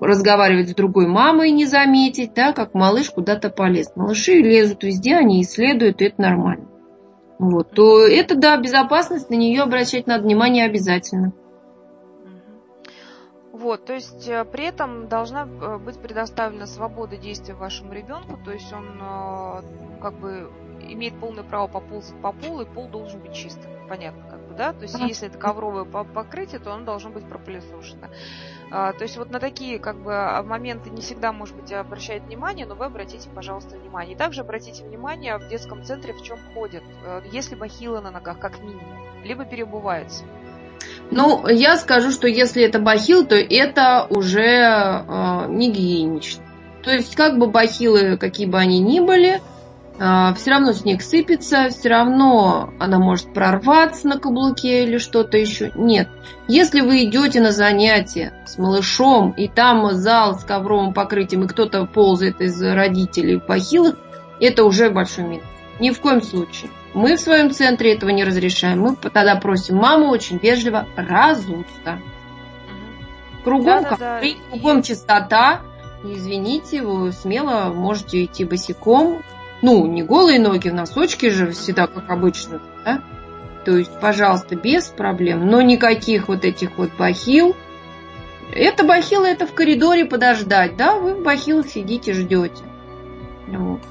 разговаривать 0.01 0.71
с 0.71 0.75
другой 0.75 1.07
мамой 1.07 1.49
и 1.49 1.53
не 1.53 1.65
заметить, 1.65 2.33
да, 2.33 2.51
как 2.51 2.73
малыш 2.73 3.09
куда-то 3.11 3.49
полез. 3.49 3.93
Малыши 3.95 4.33
лезут 4.33 4.83
везде, 4.83 5.15
они 5.15 5.41
исследуют, 5.41 6.01
и 6.01 6.05
это 6.05 6.21
нормально. 6.21 6.67
Вот, 7.39 7.71
то 7.71 8.05
это, 8.05 8.35
да, 8.35 8.57
безопасность, 8.57 9.29
на 9.29 9.35
нее 9.35 9.61
обращать 9.61 10.05
надо 10.05 10.25
внимание 10.25 10.65
обязательно. 10.65 11.31
Вот, 13.53 13.85
то 13.85 13.93
есть 13.93 14.27
э, 14.27 14.43
при 14.43 14.65
этом 14.65 15.07
должна 15.07 15.43
э, 15.43 15.77
быть 15.77 15.97
предоставлена 15.97 16.65
свобода 16.65 17.15
действия 17.15 17.53
вашему 17.53 17.93
ребенку, 17.93 18.37
то 18.43 18.51
есть 18.51 18.73
он 18.73 18.99
э, 18.99 19.99
как 20.01 20.19
бы 20.19 20.51
имеет 20.93 21.19
полное 21.19 21.43
право 21.43 21.67
поползать 21.67 22.19
по 22.21 22.31
полу, 22.31 22.62
и 22.62 22.65
пол 22.65 22.88
должен 22.88 23.19
быть 23.19 23.33
чистым. 23.33 23.69
Понятно, 23.88 24.24
как 24.29 24.48
бы, 24.48 24.53
да? 24.53 24.74
То 24.74 24.83
есть, 24.83 24.98
если 25.00 25.27
это 25.27 25.38
ковровое 25.38 25.83
покрытие, 25.83 26.60
то 26.60 26.74
оно 26.74 26.86
должно 26.86 27.10
быть 27.10 27.27
пропылесошено. 27.27 28.10
А, 28.71 28.93
то 28.93 29.03
есть, 29.03 29.17
вот 29.17 29.31
на 29.31 29.39
такие, 29.39 29.79
как 29.79 29.98
бы, 29.98 30.13
а, 30.13 30.41
моменты 30.43 30.89
не 30.89 31.01
всегда, 31.01 31.33
может 31.33 31.55
быть, 31.55 31.74
обращают 31.74 32.24
внимание, 32.24 32.65
но 32.65 32.75
вы 32.75 32.86
обратите, 32.86 33.29
пожалуйста, 33.29 33.77
внимание. 33.77 34.15
И 34.15 34.17
также 34.17 34.41
обратите 34.41 34.86
внимание 34.86 35.38
в 35.38 35.48
детском 35.50 35.83
центре, 35.83 36.13
в 36.13 36.24
чем 36.24 36.38
ходят. 36.53 36.83
Если 37.31 37.55
бахилы 37.55 38.00
на 38.00 38.12
ногах, 38.12 38.39
как 38.39 38.60
минимум, 38.60 38.86
либо 39.25 39.43
переобуваются. 39.43 40.24
Ну, 41.12 41.48
я 41.48 41.77
скажу, 41.77 42.12
что 42.12 42.27
если 42.27 42.63
это 42.63 42.79
бахил, 42.79 43.25
то 43.25 43.36
это 43.36 44.07
уже 44.10 44.41
э, 44.41 45.45
не 45.50 45.71
гигиенично. 45.71 46.43
То 46.83 46.91
есть, 46.91 47.15
как 47.15 47.38
бы 47.38 47.48
бахилы, 47.48 48.17
какие 48.17 48.48
бы 48.48 48.57
они 48.57 48.79
ни 48.79 49.00
были, 49.00 49.36
э, 49.36 49.39
все 50.36 50.50
равно 50.50 50.74
снег 50.74 51.03
сыпется, 51.03 51.70
все 51.70 51.89
равно 51.89 52.74
она 52.79 52.98
может 52.98 53.31
прорваться 53.36 54.08
на 54.08 54.17
каблуке 54.17 54.84
или 54.84 54.98
что-то 54.98 55.38
еще. 55.38 55.72
Нет. 55.75 56.10
Если 56.48 56.81
вы 56.81 57.03
идете 57.03 57.39
на 57.39 57.51
занятия 57.51 58.34
с 58.48 58.58
малышом, 58.58 59.29
и 59.31 59.48
там 59.48 59.91
зал 59.91 60.39
с 60.39 60.43
ковровым 60.43 60.93
покрытием, 60.93 61.43
и 61.43 61.48
кто-то 61.48 61.86
ползает 61.86 62.41
из 62.41 62.60
родителей 62.60 63.39
в 63.39 63.46
бахилах, 63.46 63.96
это 64.39 64.63
уже 64.63 64.89
большой 64.89 65.25
минус. 65.25 65.46
Ни 65.79 65.91
в 65.91 66.01
коем 66.01 66.24
случае. 66.24 66.72
Мы 66.96 67.15
в 67.15 67.20
своем 67.20 67.51
центре 67.51 67.93
этого 67.93 68.10
не 68.10 68.24
разрешаем. 68.24 68.79
Мы 68.81 68.96
тогда 68.96 69.36
просим 69.36 69.77
маму 69.77 70.08
очень 70.08 70.39
вежливо 70.39 70.88
разуться. 70.96 72.00
Кругом, 73.43 73.84
да, 73.84 73.89
да, 73.91 73.98
да. 73.98 74.22
кругом 74.50 74.81
чистота. 74.81 75.62
Извините, 76.03 76.81
вы 76.81 77.12
смело 77.12 77.72
можете 77.72 78.25
идти 78.25 78.46
босиком. 78.46 79.22
Ну, 79.62 79.86
не 79.86 80.03
голые 80.03 80.39
ноги, 80.39 80.70
носочки 80.70 81.30
же 81.30 81.51
всегда, 81.51 81.88
как 81.88 82.10
обычно, 82.10 82.62
да? 82.84 83.01
То 83.63 83.77
есть, 83.77 83.91
пожалуйста, 84.00 84.56
без 84.56 84.88
проблем. 84.88 85.48
Но 85.48 85.62
никаких 85.62 86.27
вот 86.27 86.46
этих 86.46 86.77
вот 86.77 86.89
бахил. 86.98 87.56
Это 88.53 88.84
бахилы, 88.84 89.27
это 89.27 89.46
в 89.46 89.53
коридоре 89.53 90.06
подождать, 90.06 90.75
да? 90.75 90.96
Вы 90.96 91.13
в 91.13 91.24
бахилах 91.24 91.68
сидите, 91.68 92.13
ждете. 92.13 92.63
Вот. 93.47 93.82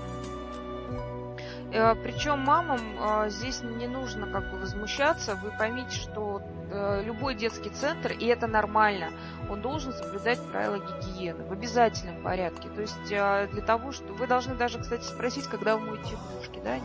Э, 1.72 1.94
Причем 1.94 2.40
мамам 2.40 2.80
э, 2.98 3.30
здесь 3.30 3.62
не 3.62 3.86
нужно 3.86 4.26
как 4.26 4.50
бы 4.50 4.58
возмущаться. 4.58 5.36
Вы 5.36 5.52
поймите, 5.56 5.96
что 5.96 6.42
э, 6.70 7.02
любой 7.04 7.34
детский 7.34 7.70
центр, 7.70 8.12
и 8.12 8.26
это 8.26 8.46
нормально, 8.46 9.10
он 9.48 9.62
должен 9.62 9.92
соблюдать 9.92 10.40
правила 10.50 10.78
гигиены 10.78 11.44
в 11.44 11.52
обязательном 11.52 12.22
порядке. 12.22 12.68
То 12.68 12.80
есть 12.80 13.08
для 13.08 13.62
того, 13.64 13.92
что 13.92 14.12
вы 14.12 14.26
должны 14.26 14.54
даже, 14.54 14.78
кстати, 14.78 15.04
спросить, 15.04 15.46
когда 15.46 15.76
вы 15.76 15.86
моете 15.86 16.14
игрушки, 16.14 16.60
да? 16.64 16.78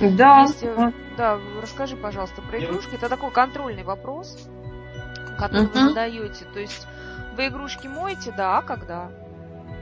Да. 0.00 0.42
Если, 0.42 0.94
да, 1.16 1.38
расскажи, 1.60 1.96
пожалуйста, 1.96 2.40
про 2.42 2.58
игрушки. 2.58 2.94
Это 2.94 3.08
такой 3.08 3.30
контрольный 3.32 3.82
вопрос, 3.82 4.48
который 5.38 5.66
uh-huh. 5.66 5.72
вы 5.72 5.88
задаете. 5.88 6.44
То 6.54 6.60
есть 6.60 6.86
вы 7.36 7.48
игрушки 7.48 7.88
моете, 7.88 8.32
да, 8.36 8.58
а 8.58 8.62
когда? 8.62 9.10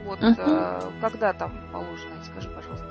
Вот 0.07 0.21
uh-huh. 0.21 1.01
когда 1.03 1.35
там 1.35 1.53
положено, 1.71 2.15
скажи, 2.25 2.49
пожалуйста. 2.49 2.88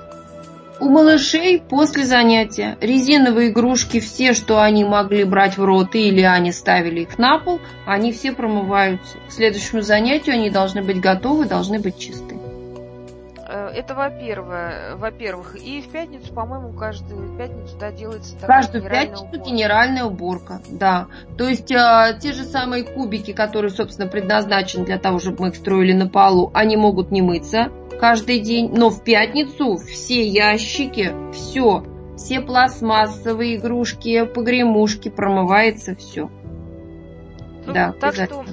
У 0.80 0.88
малышей 0.88 1.60
после 1.60 2.04
занятия 2.04 2.78
резиновые 2.80 3.50
игрушки, 3.50 3.98
все, 3.98 4.32
что 4.32 4.62
они 4.62 4.84
могли 4.84 5.24
брать 5.24 5.58
в 5.58 5.64
рот 5.64 5.94
или 5.94 6.22
они 6.22 6.52
ставили 6.52 7.00
их 7.00 7.18
на 7.18 7.38
пол, 7.38 7.60
они 7.84 8.12
все 8.12 8.32
промываются. 8.32 9.18
К 9.28 9.32
следующему 9.32 9.82
занятию 9.82 10.36
они 10.36 10.50
должны 10.50 10.82
быть 10.82 11.00
готовы, 11.00 11.46
должны 11.46 11.80
быть 11.80 11.98
чисты. 11.98 12.38
Э, 13.48 13.70
это 13.74 13.94
во-первых. 13.94 14.98
Во-первых. 14.98 15.56
И 15.56 15.80
в 15.80 15.88
пятницу, 15.88 16.32
по-моему, 16.32 16.72
каждую 16.72 17.36
пятницу 17.36 17.76
да, 17.80 17.90
делается 17.90 18.34
такая 18.38 18.60
Каждую 18.60 18.82
генеральная 18.84 19.06
пятницу 19.06 19.24
уборка. 19.24 19.50
генеральная 19.50 20.04
уборка, 20.04 20.60
да. 20.68 21.06
То 21.36 21.48
есть 21.48 21.72
э, 21.72 22.18
те 22.20 22.32
же 22.32 22.44
самые 22.44 22.84
кубики, 22.84 23.32
которые, 23.32 23.70
собственно, 23.70 24.08
предназначены 24.08 24.84
для 24.84 24.98
того, 24.98 25.18
чтобы 25.18 25.38
мы 25.40 25.48
их 25.48 25.56
строили 25.56 25.92
на 25.92 26.08
полу, 26.08 26.52
они 26.54 26.76
могут 26.76 27.10
не 27.10 27.20
мыться 27.20 27.72
каждый 27.98 28.40
день, 28.40 28.70
но 28.72 28.90
в 28.90 29.02
пятницу 29.02 29.76
все 29.76 30.26
ящики, 30.26 31.14
все, 31.32 31.84
все 32.16 32.40
пластмассовые 32.40 33.56
игрушки, 33.56 34.24
погремушки, 34.24 35.08
промывается 35.08 35.94
все. 35.94 36.30
Ну, 37.66 37.72
да, 37.72 37.92
так 37.92 38.14
что 38.14 38.44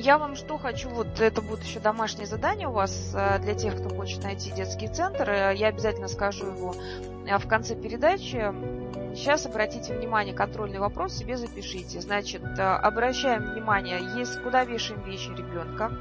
я 0.00 0.16
вам 0.16 0.34
что 0.34 0.56
хочу, 0.56 0.88
вот 0.88 1.20
это 1.20 1.42
будет 1.42 1.62
еще 1.62 1.78
домашнее 1.78 2.26
задание 2.26 2.68
у 2.68 2.72
вас 2.72 3.12
э, 3.14 3.38
для 3.40 3.54
тех, 3.54 3.76
кто 3.76 3.94
хочет 3.94 4.22
найти 4.22 4.50
детский 4.50 4.88
центр. 4.88 5.28
Э, 5.28 5.54
я 5.54 5.68
обязательно 5.68 6.08
скажу 6.08 6.46
его 6.46 6.74
э, 7.26 7.38
в 7.38 7.46
конце 7.46 7.74
передачи. 7.74 8.52
Сейчас 9.14 9.44
обратите 9.44 9.94
внимание, 9.94 10.34
контрольный 10.34 10.78
вопрос 10.78 11.16
себе 11.16 11.36
запишите. 11.36 12.00
Значит, 12.00 12.42
обращаем 12.58 13.52
внимание, 13.52 14.00
есть 14.16 14.40
куда 14.42 14.64
вешаем 14.64 15.02
вещи 15.02 15.28
ребенка, 15.30 15.92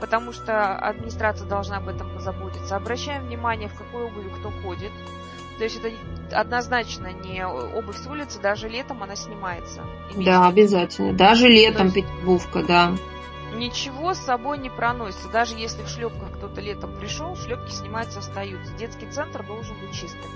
потому 0.00 0.32
что 0.32 0.74
администрация 0.76 1.46
должна 1.46 1.76
об 1.76 1.88
этом 1.88 2.10
позаботиться. 2.14 2.76
Обращаем 2.76 3.26
внимание, 3.26 3.68
в 3.68 3.74
какой 3.74 4.04
обуви 4.04 4.30
кто 4.30 4.50
ходит. 4.62 4.92
То 5.58 5.64
есть 5.64 5.78
это 5.78 5.94
однозначно 6.40 7.12
не 7.12 7.46
обувь 7.46 7.98
с 7.98 8.06
улицы, 8.06 8.40
даже 8.40 8.68
летом 8.68 9.02
она 9.02 9.14
снимается. 9.14 9.82
Да, 10.16 10.46
обязательно. 10.46 11.12
Даже 11.12 11.48
летом 11.48 11.88
есть... 11.88 12.66
да. 12.66 12.94
Ничего 13.54 14.14
с 14.14 14.18
собой 14.18 14.58
не 14.58 14.70
проносится. 14.70 15.28
Даже 15.28 15.56
если 15.56 15.82
в 15.82 15.88
шлепках 15.88 16.30
кто-то 16.36 16.60
летом 16.60 16.94
пришел, 16.94 17.36
шлепки 17.36 17.70
снимаются, 17.72 18.20
остаются. 18.20 18.72
Детский 18.74 19.06
центр 19.10 19.44
должен 19.44 19.78
быть 19.80 19.92
чистым. 19.92 20.30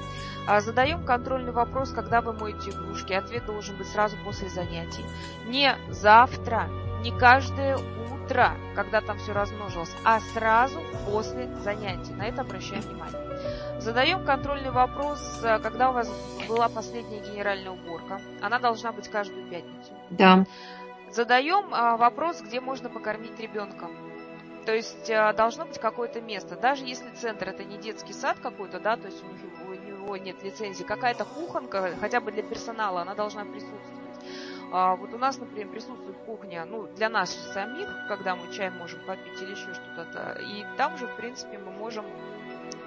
А 0.46 0.60
задаем 0.60 1.04
контрольный 1.04 1.52
вопрос, 1.52 1.90
когда 1.90 2.20
вы 2.20 2.32
моете 2.32 2.70
игрушки. 2.70 3.12
Ответ 3.12 3.46
должен 3.46 3.76
быть 3.76 3.86
сразу 3.88 4.16
после 4.24 4.48
занятий. 4.48 5.04
Не 5.46 5.74
завтра, 5.88 6.68
не 7.04 7.10
каждое 7.12 7.76
утро, 7.76 8.52
когда 8.74 9.02
там 9.02 9.18
все 9.18 9.34
размножилось, 9.34 9.94
а 10.04 10.20
сразу 10.20 10.80
после 11.04 11.48
занятий. 11.56 12.14
На 12.14 12.26
это 12.26 12.40
обращаем 12.40 12.80
внимание. 12.80 13.80
Задаем 13.80 14.24
контрольный 14.24 14.70
вопрос, 14.70 15.20
э, 15.44 15.58
когда 15.58 15.90
у 15.90 15.92
вас 15.92 16.10
была 16.48 16.70
последняя 16.70 17.20
генеральная 17.20 17.72
уборка. 17.72 18.20
Она 18.40 18.58
должна 18.58 18.92
быть 18.92 19.08
каждую 19.08 19.46
пятницу. 19.50 19.92
Да. 20.08 20.46
Задаем 21.10 21.72
а, 21.72 21.96
вопрос, 21.98 22.40
где 22.40 22.60
можно 22.60 22.88
покормить 22.88 23.38
ребенка. 23.38 23.88
То 24.64 24.74
есть 24.74 25.10
а, 25.10 25.34
должно 25.34 25.66
быть 25.66 25.78
какое-то 25.78 26.22
место. 26.22 26.56
Даже 26.56 26.86
если 26.86 27.08
центр 27.10 27.50
это 27.50 27.64
не 27.64 27.76
детский 27.76 28.14
сад 28.14 28.38
какой-то, 28.42 28.80
да, 28.80 28.96
то 28.96 29.08
есть 29.08 29.22
у 29.22 29.26
него, 29.26 29.70
у 29.70 29.74
него 29.74 30.16
нет 30.16 30.42
лицензии, 30.42 30.84
какая-то 30.84 31.26
кухонка, 31.26 31.94
хотя 32.00 32.20
бы 32.20 32.32
для 32.32 32.42
персонала, 32.42 33.02
она 33.02 33.14
должна 33.14 33.44
присутствовать. 33.44 34.03
А, 34.76 34.96
вот 34.96 35.14
у 35.14 35.18
нас, 35.18 35.38
например, 35.38 35.68
присутствует 35.68 36.16
кухня, 36.26 36.64
ну, 36.64 36.88
для 36.96 37.08
нас 37.08 37.32
самих, 37.52 37.88
когда 38.08 38.34
мы 38.34 38.52
чай 38.52 38.70
можем 38.70 38.98
попить 39.06 39.40
или 39.40 39.52
еще 39.52 39.72
что-то. 39.72 40.36
И 40.40 40.64
там 40.76 40.98
же, 40.98 41.06
в 41.06 41.14
принципе, 41.14 41.58
мы 41.58 41.70
можем 41.70 42.04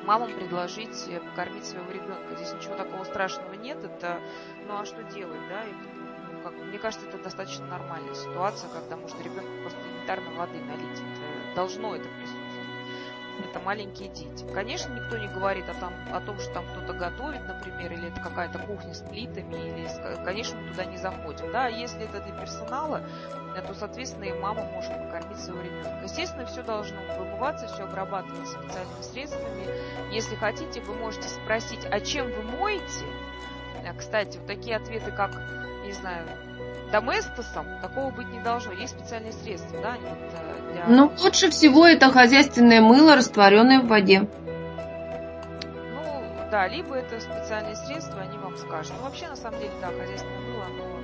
мамам 0.03 0.33
предложить 0.33 1.09
покормить 1.29 1.63
своего 1.63 1.89
ребенка. 1.89 2.35
Здесь 2.35 2.53
ничего 2.55 2.75
такого 2.75 3.05
страшного 3.05 3.53
нет. 3.53 3.81
Это, 3.81 4.19
ну 4.67 4.77
а 4.77 4.85
что 4.85 5.01
делать, 5.03 5.39
да? 5.47 5.63
Это 5.63 6.43
как, 6.43 6.53
мне 6.65 6.77
кажется, 6.77 7.07
это 7.07 7.19
достаточно 7.19 7.65
нормальная 7.67 8.15
ситуация, 8.15 8.69
когда 8.69 8.97
может 8.97 9.17
ребенку 9.23 9.61
просто 9.61 9.79
элементарно 9.79 10.31
воды 10.31 10.59
налить. 10.59 10.99
Это, 10.99 11.55
должно 11.55 11.95
это 11.95 12.09
присутствовать. 12.19 12.46
Это 13.43 13.59
маленькие 13.59 14.09
дети. 14.09 14.45
Конечно, 14.53 14.93
никто 14.93 15.17
не 15.17 15.27
говорит 15.27 15.67
о, 15.69 15.73
том, 15.73 15.93
о 16.11 16.19
том, 16.21 16.39
что 16.39 16.53
там 16.53 16.65
кто-то 16.67 16.93
готовит, 16.93 17.45
например, 17.47 17.93
или 17.93 18.07
это 18.09 18.19
какая-то 18.19 18.59
кухня 18.59 18.93
с 18.93 19.01
плитами, 19.01 19.55
или, 19.55 20.23
конечно, 20.23 20.59
мы 20.59 20.69
туда 20.69 20.85
не 20.85 20.97
заходим. 20.97 21.51
Да, 21.51 21.67
если 21.67 22.03
это 22.03 22.21
для 22.21 22.33
персонала, 22.33 23.03
э, 23.55 23.61
то, 23.61 23.73
соответственно, 23.73 24.25
и 24.25 24.33
мама 24.33 24.63
может 24.63 24.91
покормить 24.91 25.39
своего 25.39 25.61
ребенка. 25.61 25.99
Естественно, 26.03 26.45
все 26.45 26.63
должно 26.63 26.97
вымываться, 27.17 27.67
все 27.67 27.83
обрабатываться 27.83 28.59
специальными 28.59 29.01
средствами. 29.01 30.13
Если 30.13 30.35
хотите, 30.35 30.81
вы 30.81 30.95
можете 30.95 31.27
спросить, 31.27 31.85
а 31.89 31.99
чем 31.99 32.31
вы 32.31 32.41
моете? 32.43 33.05
Э, 33.83 33.93
кстати, 33.97 34.37
вот 34.37 34.47
такие 34.47 34.75
ответы, 34.75 35.11
как, 35.11 35.31
не 35.85 35.91
знаю, 35.91 36.27
доместосом 36.91 37.65
такого 37.81 38.11
быть 38.11 38.27
не 38.29 38.39
должно. 38.39 38.71
Есть 38.73 38.97
специальные 38.97 39.33
средства, 39.33 39.79
да? 39.81 39.97
Вот, 40.01 40.17
э, 40.33 40.73
для... 40.73 40.85
Ну, 40.87 41.11
лучше 41.21 41.49
всего 41.49 41.85
это 41.85 42.11
хозяйственное 42.11 42.81
мыло, 42.81 43.15
растворенное 43.15 43.81
в 43.81 43.87
воде. 43.87 44.27
Ну, 45.93 46.49
да, 46.51 46.67
либо 46.67 46.95
это 46.95 47.19
специальные 47.19 47.75
средства, 47.75 48.21
они 48.21 48.37
вам 48.37 48.55
скажут. 48.57 48.93
Ну, 48.97 49.03
вообще, 49.03 49.27
на 49.27 49.35
самом 49.35 49.59
деле, 49.59 49.71
да, 49.81 49.87
хозяйственное 49.87 50.39
мыло, 50.39 50.65
оно 50.65 50.97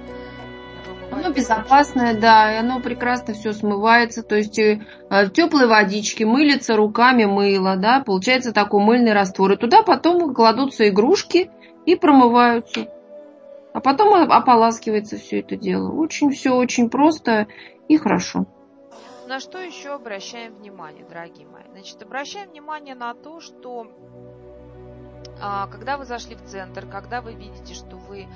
оно 1.11 1.31
безопасное, 1.31 2.15
да, 2.15 2.53
и 2.53 2.57
оно 2.57 2.79
прекрасно 2.79 3.33
все 3.33 3.53
смывается. 3.53 4.23
То 4.23 4.35
есть 4.35 4.57
э, 4.59 4.81
в 5.09 5.29
теплой 5.29 5.67
водичке 5.67 6.25
мылится 6.25 6.75
руками 6.75 7.25
мыло, 7.25 7.75
да, 7.77 8.01
получается 8.01 8.51
такой 8.51 8.83
мыльный 8.83 9.13
раствор. 9.13 9.51
И 9.53 9.57
туда 9.57 9.83
потом 9.83 10.33
кладутся 10.33 10.89
игрушки 10.89 11.51
и 11.85 11.95
промываются. 11.95 12.87
А 13.73 13.79
потом 13.79 14.13
ополаскивается 14.31 15.17
все 15.17 15.39
это 15.39 15.55
дело. 15.55 15.91
Очень 15.91 16.31
все 16.31 16.51
очень 16.51 16.89
просто 16.89 17.47
и 17.87 17.97
хорошо. 17.97 18.45
На 19.27 19.39
что 19.39 19.59
еще 19.59 19.93
обращаем 19.95 20.55
внимание, 20.55 21.05
дорогие 21.05 21.47
мои? 21.47 21.63
Значит, 21.71 22.01
обращаем 22.03 22.49
внимание 22.51 22.93
на 22.93 23.13
то, 23.15 23.39
что 23.39 23.87
а, 25.41 25.67
когда 25.67 25.97
вы 25.97 26.05
зашли 26.05 26.35
в 26.35 26.43
центр, 26.43 26.85
когда 26.85 27.21
вы 27.21 27.33
видите, 27.33 27.73
что 27.73 27.97
вы 27.97 28.27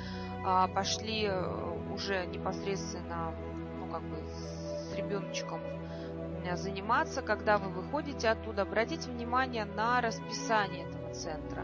а, 0.44 0.68
пошли 0.70 1.28
э, 1.28 1.94
уже 1.94 2.26
непосредственно, 2.26 3.34
ну, 3.80 3.88
как 3.92 4.02
бы, 4.02 4.18
с 4.18 4.96
ребеночком 4.96 5.62
э, 6.46 6.56
заниматься, 6.56 7.22
когда 7.22 7.58
вы 7.58 7.70
выходите 7.70 8.30
оттуда, 8.30 8.64
обратите 8.64 9.12
внимание 9.12 9.66
на 9.66 10.02
расписание 10.02 10.86
этого 10.86 10.97
центра 11.08 11.64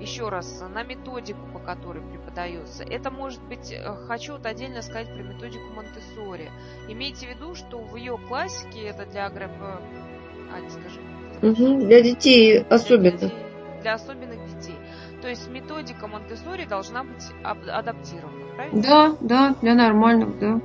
еще 0.00 0.28
раз, 0.28 0.62
на 0.72 0.82
методику, 0.82 1.40
по 1.52 1.58
которой 1.58 2.02
преподается. 2.02 2.84
Это 2.84 3.10
может 3.10 3.42
быть, 3.42 3.70
э, 3.70 3.94
хочу 4.06 4.32
вот 4.32 4.46
отдельно 4.46 4.82
сказать 4.82 5.08
про 5.08 5.22
методику 5.22 5.72
Монтессори. 5.74 6.50
Имейте 6.88 7.26
в 7.26 7.30
виду, 7.30 7.54
что 7.54 7.78
в 7.78 7.96
ее 7.96 8.18
классике, 8.28 8.86
это 8.86 9.04
для 9.06 9.26
агроп... 9.26 9.50
А, 9.60 10.70
скажи. 10.70 11.00
Угу, 11.42 11.86
для 11.86 12.02
детей 12.02 12.64
особенно. 12.68 13.18
Для, 13.18 13.80
для 13.82 13.94
особенных 13.94 14.44
детей. 14.46 14.76
То 15.22 15.28
есть 15.28 15.48
методика 15.48 16.06
Монтессори 16.06 16.64
должна 16.64 17.04
быть 17.04 17.24
адаптирована, 17.42 18.46
правильно? 18.54 18.82
Да, 18.82 19.16
да, 19.20 19.54
для 19.60 19.74
нормальных, 19.74 20.38
да. 20.38 20.60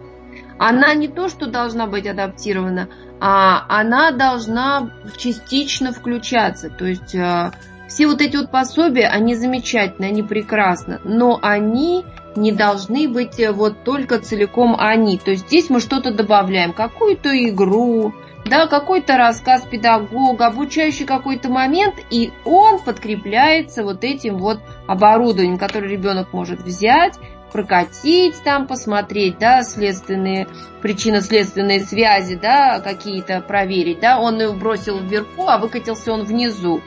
Она 0.58 0.94
не 0.96 1.08
то, 1.08 1.28
что 1.30 1.48
должна 1.48 1.88
быть 1.88 2.08
адаптирована, 2.08 2.90
а 3.20 3.66
она 3.68 4.12
должна 4.12 4.92
частично 5.18 5.92
включаться. 5.92 6.70
То 6.70 6.86
есть 6.86 7.14
э, 7.16 7.52
все 7.88 8.08
вот 8.08 8.22
эти 8.22 8.38
вот 8.38 8.52
пособия, 8.52 9.08
они 9.08 9.36
замечательные, 9.36 10.10
они 10.10 10.24
прекрасны, 10.24 11.00
но 11.04 11.40
они 11.42 12.04
не 12.36 12.52
должны 12.52 13.08
быть 13.08 13.40
э, 13.40 13.52
вот 13.52 13.84
только 13.84 14.20
целиком 14.20 14.76
они. 14.78 15.18
То 15.18 15.32
есть 15.32 15.48
здесь 15.48 15.70
мы 15.70 15.80
что-то 15.80 16.12
добавляем, 16.12 16.74
какую-то 16.74 17.30
игру, 17.50 18.14
да, 18.46 18.68
какой-то 18.68 19.18
рассказ 19.18 19.64
педагога, 19.64 20.48
обучающий 20.48 21.06
какой-то 21.06 21.50
момент, 21.50 21.96
и 22.10 22.32
он 22.44 22.80
подкрепляется 22.80 23.84
вот 23.84 24.04
этим 24.04 24.38
вот 24.38 24.60
оборудованием, 24.88 25.58
которое 25.58 25.88
ребенок 25.88 26.32
может 26.34 26.62
взять, 26.62 27.18
прокатить 27.52 28.36
там, 28.44 28.68
посмотреть, 28.68 29.40
да, 29.40 29.64
следственные, 29.64 30.48
причинно-следственные 30.82 31.80
связи, 31.80 32.36
да, 32.36 32.82
какие-то 32.82 33.42
проверить, 33.42 34.02
да, 34.02 34.20
он 34.20 34.40
его 34.42 34.54
бросил 34.54 35.00
вверху, 35.00 35.48
а 35.48 35.58
выкатился 35.58 36.12
он 36.12 36.24
внизу 36.24 36.82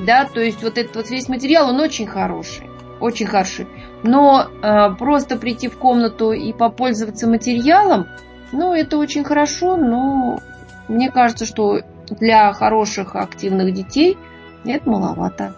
да, 0.00 0.24
то 0.24 0.40
есть 0.40 0.62
вот 0.62 0.78
этот 0.78 0.96
вот 0.96 1.10
весь 1.10 1.28
материал, 1.28 1.68
он 1.68 1.80
очень 1.80 2.06
хороший, 2.06 2.68
очень 3.00 3.26
хороший. 3.26 3.66
Но 4.02 4.46
э, 4.62 4.94
просто 4.98 5.36
прийти 5.36 5.68
в 5.68 5.76
комнату 5.76 6.32
и 6.32 6.52
попользоваться 6.52 7.28
материалом, 7.28 8.06
ну, 8.52 8.72
это 8.72 8.96
очень 8.98 9.24
хорошо, 9.24 9.76
но 9.76 10.40
мне 10.88 11.10
кажется, 11.10 11.44
что 11.44 11.82
для 12.08 12.52
хороших 12.52 13.14
активных 13.14 13.72
детей 13.74 14.18
это 14.64 14.88
маловато. 14.88 15.54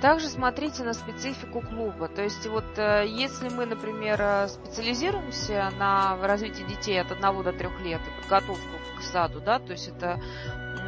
Также 0.00 0.28
смотрите 0.28 0.82
на 0.82 0.94
специфику 0.94 1.60
клуба. 1.60 2.08
То 2.08 2.22
есть 2.22 2.46
вот 2.46 2.64
э, 2.78 3.04
если 3.06 3.50
мы, 3.50 3.66
например, 3.66 4.18
э, 4.20 4.48
специализируемся 4.48 5.70
на 5.78 6.16
развитии 6.26 6.62
детей 6.62 6.98
от 7.00 7.12
1 7.12 7.42
до 7.42 7.52
3 7.52 7.68
лет 7.84 8.00
и 8.06 8.22
подготовку 8.22 8.76
к 8.98 9.02
саду, 9.02 9.40
да, 9.40 9.58
то 9.58 9.72
есть 9.72 9.88
это 9.88 10.18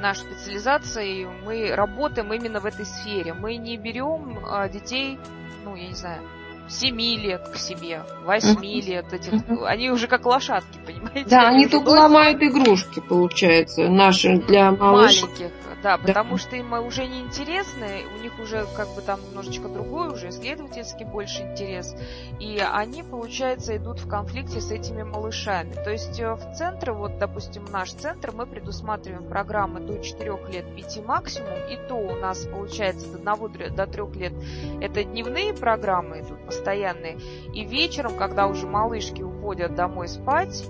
наша 0.01 0.23
специализация, 0.23 1.05
и 1.05 1.25
мы 1.27 1.75
работаем 1.75 2.33
именно 2.33 2.61
в 2.61 2.67
этой 2.67 2.87
сфере. 2.87 3.35
Мы 3.35 3.57
не 3.57 3.77
берем 3.77 4.45
а, 4.47 4.69
детей, 4.69 5.19
ну, 5.65 5.77
я 5.77 5.89
не 5.89 5.95
знаю, 5.95 6.23
7 6.69 6.97
лет 6.97 7.49
к 7.49 7.57
себе, 7.57 8.03
8 8.25 8.49
uh-huh. 8.49 8.81
лет 8.81 9.13
этих. 9.13 9.33
Они 9.67 9.91
уже 9.91 10.07
как 10.07 10.27
лошадки, 10.27 10.79
понимаете? 10.85 11.29
Да, 11.29 11.49
они, 11.49 11.65
они 11.65 11.69
только 11.69 11.89
ломают 11.91 12.43
игрушки, 12.43 13.01
получается, 13.01 13.89
наши 13.89 14.39
для 14.39 14.73
малышей. 14.73 15.29
Маленьких. 15.29 15.53
Да, 15.83 15.99
потому 15.99 16.37
да. 16.37 16.39
что 16.39 16.55
им 16.55 16.73
уже 16.75 17.07
не 17.07 17.21
интересны, 17.21 18.05
у 18.17 18.23
них 18.23 18.39
уже 18.39 18.67
как 18.77 18.89
бы 18.95 19.03
там 19.03 19.21
немножечко 19.21 19.69
другой, 19.69 20.13
уже 20.13 20.29
исследовательский 20.29 21.05
больше 21.05 21.43
интерес. 21.43 21.97
И 22.39 22.59
они, 22.59 23.03
получается, 23.03 23.77
идут 23.77 23.99
в 23.99 24.09
конфликте 24.09 24.61
с 24.61 24.71
этими 24.71 25.03
малышами. 25.03 25.73
То 25.73 25.91
есть 25.91 26.21
э, 26.21 26.35
в 26.35 26.55
центре, 26.55 26.93
вот, 26.93 27.19
допустим, 27.19 27.65
наш 27.65 27.91
центр, 27.91 28.31
мы 28.33 28.47
предусматриваем 28.47 29.25
программы 29.25 29.81
до 29.81 29.99
4 29.99 30.39
лет 30.53 30.77
5 30.77 31.05
максимум, 31.05 31.55
и 31.69 31.77
то 31.89 31.97
у 31.97 32.15
нас, 32.15 32.47
получается, 32.47 33.09
до 33.19 33.33
1 33.33 33.75
до 33.75 33.87
3 33.87 34.03
лет 34.21 34.33
это 34.81 35.03
дневные 35.03 35.53
программы 35.53 36.21
идут 36.21 36.39
постоянные, 36.53 37.19
и 37.55 37.65
вечером, 37.65 38.17
когда 38.17 38.47
уже 38.47 38.67
малышки 38.67 39.23
уходят 39.23 39.75
домой 39.75 40.09
спать, 40.09 40.65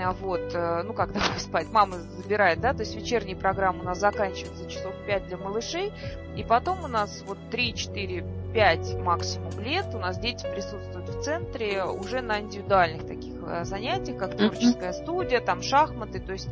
Э, 0.00 0.12
вот, 0.12 0.54
э, 0.54 0.82
ну, 0.82 0.92
когда 0.92 1.20
спать, 1.38 1.68
мама 1.70 1.98
забирает, 1.98 2.60
да, 2.60 2.72
то 2.72 2.80
есть 2.80 2.94
вечерние 2.94 3.36
программы 3.36 3.80
у 3.80 3.84
нас 3.84 3.98
заканчиваются 3.98 4.68
часов 4.68 4.94
5 5.06 5.26
для 5.26 5.36
малышей, 5.36 5.92
и 6.36 6.42
потом 6.42 6.84
у 6.84 6.88
нас 6.88 7.22
вот 7.26 7.38
3, 7.50 7.74
4, 7.74 8.24
5 8.54 8.94
максимум 8.96 9.58
лет 9.60 9.86
у 9.94 9.98
нас 9.98 10.18
дети 10.18 10.46
присутствуют 10.46 11.08
в 11.08 11.22
центре 11.22 11.84
уже 11.84 12.20
на 12.20 12.40
индивидуальных 12.40 13.06
таких 13.06 13.34
э, 13.46 13.64
занятиях, 13.64 14.18
как 14.18 14.36
творческая 14.36 14.92
студия, 14.92 15.40
там 15.40 15.62
шахматы, 15.62 16.20
то 16.20 16.32
есть 16.32 16.48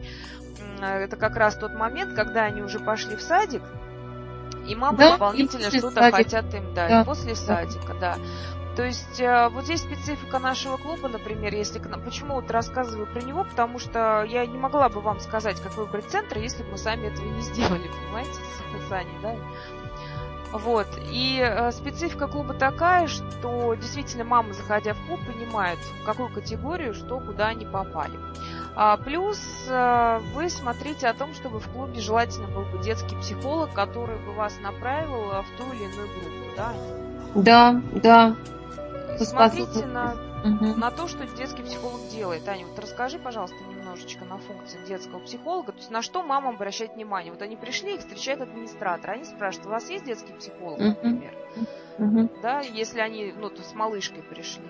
это 0.80 1.16
как 1.16 1.36
раз 1.36 1.56
тот 1.56 1.74
момент, 1.74 2.14
когда 2.14 2.44
они 2.44 2.62
уже 2.62 2.78
пошли 2.78 3.16
в 3.16 3.20
садик, 3.20 3.62
и 4.68 4.74
мамы 4.74 4.98
да, 4.98 5.12
дополнительно 5.12 5.70
что-то 5.70 6.10
хотят 6.10 6.54
им 6.54 6.74
дать 6.74 6.90
да. 6.90 7.04
после 7.04 7.34
садика, 7.34 7.94
да. 7.98 8.16
То 8.78 8.84
есть 8.84 9.20
э, 9.20 9.48
вот 9.48 9.64
здесь 9.64 9.80
специфика 9.80 10.38
нашего 10.38 10.76
клуба, 10.76 11.08
например, 11.08 11.52
если 11.52 11.80
почему 11.80 12.34
вот 12.34 12.48
рассказываю 12.48 13.08
про 13.08 13.20
него, 13.20 13.42
потому 13.42 13.80
что 13.80 14.22
я 14.22 14.46
не 14.46 14.56
могла 14.56 14.88
бы 14.88 15.00
вам 15.00 15.18
сказать, 15.18 15.60
как 15.60 15.76
выбрать 15.76 16.04
центр, 16.04 16.38
если 16.38 16.62
бы 16.62 16.70
мы 16.70 16.78
сами 16.78 17.08
этого 17.08 17.26
не 17.26 17.40
сделали, 17.40 17.90
понимаете, 18.04 18.30
с 18.88 18.92
Аней, 18.92 19.18
да? 19.20 19.34
Вот. 20.52 20.86
И 21.10 21.40
э, 21.44 21.72
специфика 21.72 22.28
клуба 22.28 22.54
такая, 22.54 23.08
что 23.08 23.74
действительно 23.74 24.22
мамы, 24.22 24.52
заходя 24.52 24.94
в 24.94 25.06
клуб, 25.08 25.18
понимают, 25.26 25.80
в 25.80 26.04
какую 26.04 26.28
категорию, 26.28 26.94
что, 26.94 27.18
куда 27.18 27.48
они 27.48 27.66
попали. 27.66 28.16
А, 28.76 28.96
плюс 28.96 29.40
э, 29.68 30.20
вы 30.34 30.48
смотрите 30.48 31.08
о 31.08 31.14
том, 31.14 31.34
чтобы 31.34 31.58
в 31.58 31.66
клубе 31.66 32.00
желательно 32.00 32.46
был 32.46 32.62
бы 32.62 32.78
детский 32.84 33.16
психолог, 33.16 33.72
который 33.72 34.18
бы 34.18 34.34
вас 34.34 34.56
направил 34.62 35.42
в 35.42 35.58
ту 35.58 35.64
или 35.72 35.82
иную 35.82 36.06
группу, 36.06 36.56
да? 36.56 36.72
Да, 37.34 37.82
да. 37.92 38.36
Смотрите 39.24 39.86
на, 39.86 40.16
угу. 40.44 40.78
на 40.78 40.90
то, 40.90 41.08
что 41.08 41.26
детский 41.26 41.62
психолог 41.62 42.08
делает. 42.08 42.46
Аня, 42.48 42.66
вот 42.66 42.78
расскажи, 42.78 43.18
пожалуйста, 43.18 43.56
немножечко 43.68 44.24
на 44.24 44.38
функции 44.38 44.78
детского 44.86 45.20
психолога. 45.20 45.72
То 45.72 45.78
есть 45.78 45.90
на 45.90 46.02
что 46.02 46.22
мамам 46.22 46.54
обращать 46.54 46.94
внимание? 46.94 47.32
Вот 47.32 47.42
они 47.42 47.56
пришли, 47.56 47.94
их 47.94 48.00
встречает 48.00 48.40
администратор. 48.40 49.10
Они 49.10 49.24
спрашивают, 49.24 49.66
у 49.66 49.70
вас 49.70 49.88
есть 49.90 50.04
детский 50.04 50.32
психолог, 50.32 50.78
например? 50.78 51.34
Угу. 51.98 52.30
Да, 52.42 52.60
если 52.60 53.00
они, 53.00 53.32
ну, 53.36 53.50
то 53.50 53.62
с 53.62 53.74
малышкой 53.74 54.22
пришли. 54.22 54.64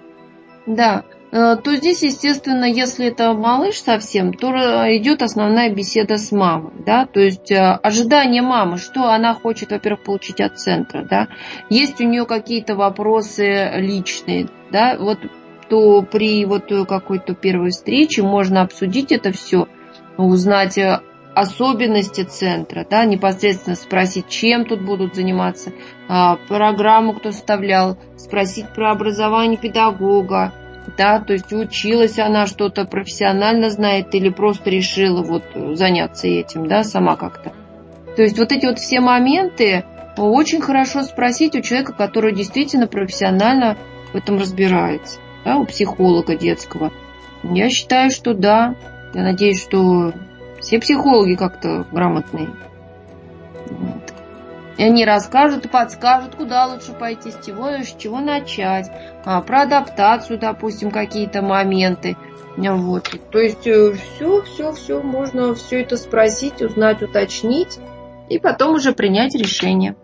Да, 0.69 1.05
э, 1.33 1.57
то 1.57 1.77
здесь, 1.77 2.03
естественно, 2.03 2.67
если 2.67 3.07
это 3.07 3.33
малыш 3.33 3.81
совсем, 3.81 4.35
то 4.35 4.51
идет 4.51 5.23
основная 5.23 5.73
беседа 5.73 6.19
с 6.19 6.31
мамой, 6.31 6.73
да, 6.85 7.07
то 7.07 7.21
есть 7.21 7.51
э, 7.51 7.57
ожидание 7.57 8.43
мамы, 8.43 8.77
что 8.77 9.11
она 9.11 9.33
хочет, 9.33 9.71
во-первых, 9.71 10.05
получить 10.05 10.43
от 10.43 10.59
центра, 10.59 11.07
да, 11.09 11.29
есть 11.71 12.03
у 12.03 12.05
нее 12.05 12.27
какие-то 12.27 12.75
вопросы 12.77 13.71
личные, 13.77 14.49
да, 14.71 14.99
вот 14.99 15.19
то 15.71 16.03
при 16.03 16.45
вот 16.45 16.71
какой-то 16.87 17.35
первой 17.35 17.71
встрече 17.71 18.23
можно 18.23 18.61
обсудить 18.61 19.11
это 19.11 19.33
все, 19.33 19.69
узнать, 20.19 20.77
э, 20.77 21.01
особенности 21.41 22.23
центра, 22.23 22.87
да, 22.89 23.05
непосредственно 23.05 23.77
спросить, 23.77 24.29
чем 24.29 24.65
тут 24.65 24.83
будут 24.83 25.15
заниматься, 25.15 25.73
а, 26.09 26.37
программу 26.49 27.15
кто 27.15 27.31
составлял, 27.31 27.99
спросить 28.17 28.69
про 28.75 28.91
образование 28.91 29.59
педагога, 29.59 30.53
да, 30.97 31.21
то 31.21 31.35
есть 31.35 31.53
училась 31.53 32.19
она 32.19 32.47
что-то 32.47 32.85
профессионально 32.85 33.71
знает 33.71 34.15
или 34.15 34.31
просто 34.31 34.71
решила 34.71 35.23
вот 35.23 35.45
заняться 35.77 36.27
этим, 36.27 36.67
да, 36.67 36.83
сама 36.83 37.17
как-то. 37.17 37.53
То 38.17 38.23
есть 38.23 38.39
вот 38.39 38.51
эти 38.53 38.67
вот 38.67 38.79
все 38.79 39.01
моменты 39.01 39.85
очень 40.17 40.61
хорошо 40.61 41.03
спросить 41.03 41.55
у 41.55 41.61
человека, 41.61 41.93
который 41.93 42.35
действительно 42.35 42.87
профессионально 42.87 43.77
в 44.13 44.17
этом 44.17 44.39
разбирается, 44.39 45.21
да, 45.45 45.57
у 45.57 45.65
психолога 45.67 46.35
детского. 46.35 46.91
Я 47.45 47.71
считаю, 47.71 48.11
что 48.11 48.35
да. 48.35 48.75
Я 49.15 49.23
надеюсь, 49.23 49.63
что 49.63 50.13
все 50.61 50.79
психологи 50.79 51.35
как-то 51.35 51.87
грамотные. 51.93 52.51
Вот. 53.71 54.15
И 54.77 54.83
они 54.83 55.05
расскажут 55.05 55.71
подскажут, 55.71 56.37
куда 56.37 56.67
лучше 56.67 56.93
пойти, 56.93 57.33
с 57.33 57.45
чего, 57.45 57.69
с 57.71 57.97
чего 57.97 58.21
начать. 58.21 58.91
А, 59.25 59.41
про 59.43 59.63
адаптацию, 59.63 60.39
допустим, 60.39 60.91
какие-то 60.91 61.43
моменты. 61.43 62.17
Вот. 62.57 63.11
То 63.31 63.39
есть 63.39 63.61
все, 63.61 64.43
все, 64.43 64.73
все, 64.73 65.03
можно 65.03 65.55
все 65.55 65.83
это 65.83 65.97
спросить, 65.97 66.61
узнать, 66.63 67.03
уточнить 67.03 67.79
и 68.29 68.39
потом 68.39 68.75
уже 68.75 68.93
принять 68.93 69.35
решение. 69.35 69.97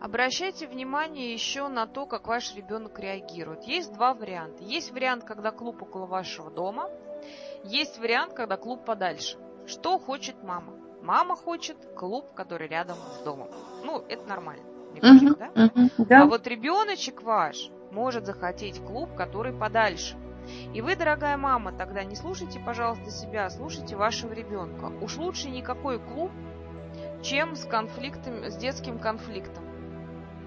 Обращайте 0.00 0.66
внимание 0.66 1.32
еще 1.32 1.68
на 1.68 1.86
то, 1.86 2.06
как 2.06 2.26
ваш 2.26 2.54
ребенок 2.54 2.98
реагирует. 2.98 3.64
Есть 3.64 3.92
два 3.92 4.14
варианта. 4.14 4.64
Есть 4.64 4.92
вариант, 4.92 5.24
когда 5.24 5.50
клуб 5.50 5.82
около 5.82 6.06
вашего 6.06 6.50
дома. 6.50 6.88
Есть 7.64 7.98
вариант, 7.98 8.32
когда 8.32 8.56
клуб 8.56 8.84
подальше. 8.84 9.36
Что 9.70 10.00
хочет 10.00 10.42
мама? 10.42 10.72
Мама 11.00 11.36
хочет 11.36 11.76
клуб, 11.96 12.34
который 12.34 12.66
рядом 12.66 12.96
с 12.96 13.22
домом. 13.22 13.48
Ну, 13.84 14.04
это 14.08 14.26
нормально. 14.26 14.64
Мне 14.90 15.00
кажется, 15.00 15.36
да? 15.38 15.64
Uh-huh, 15.66 15.90
да? 15.98 16.22
А 16.22 16.26
вот 16.26 16.44
ребеночек 16.48 17.22
ваш 17.22 17.70
может 17.92 18.26
захотеть 18.26 18.84
клуб, 18.84 19.14
который 19.14 19.52
подальше. 19.52 20.16
И 20.74 20.80
вы, 20.80 20.96
дорогая 20.96 21.36
мама, 21.36 21.70
тогда 21.70 22.02
не 22.02 22.16
слушайте, 22.16 22.58
пожалуйста, 22.58 23.12
себя, 23.12 23.46
а 23.46 23.50
слушайте 23.50 23.94
вашего 23.94 24.32
ребенка. 24.32 24.86
Уж 25.00 25.18
лучше 25.18 25.50
никакой 25.50 26.00
клуб, 26.00 26.32
чем 27.22 27.54
с 27.54 27.64
конфликтом, 27.64 28.50
с 28.50 28.56
детским 28.56 28.98
конфликтом. 28.98 29.62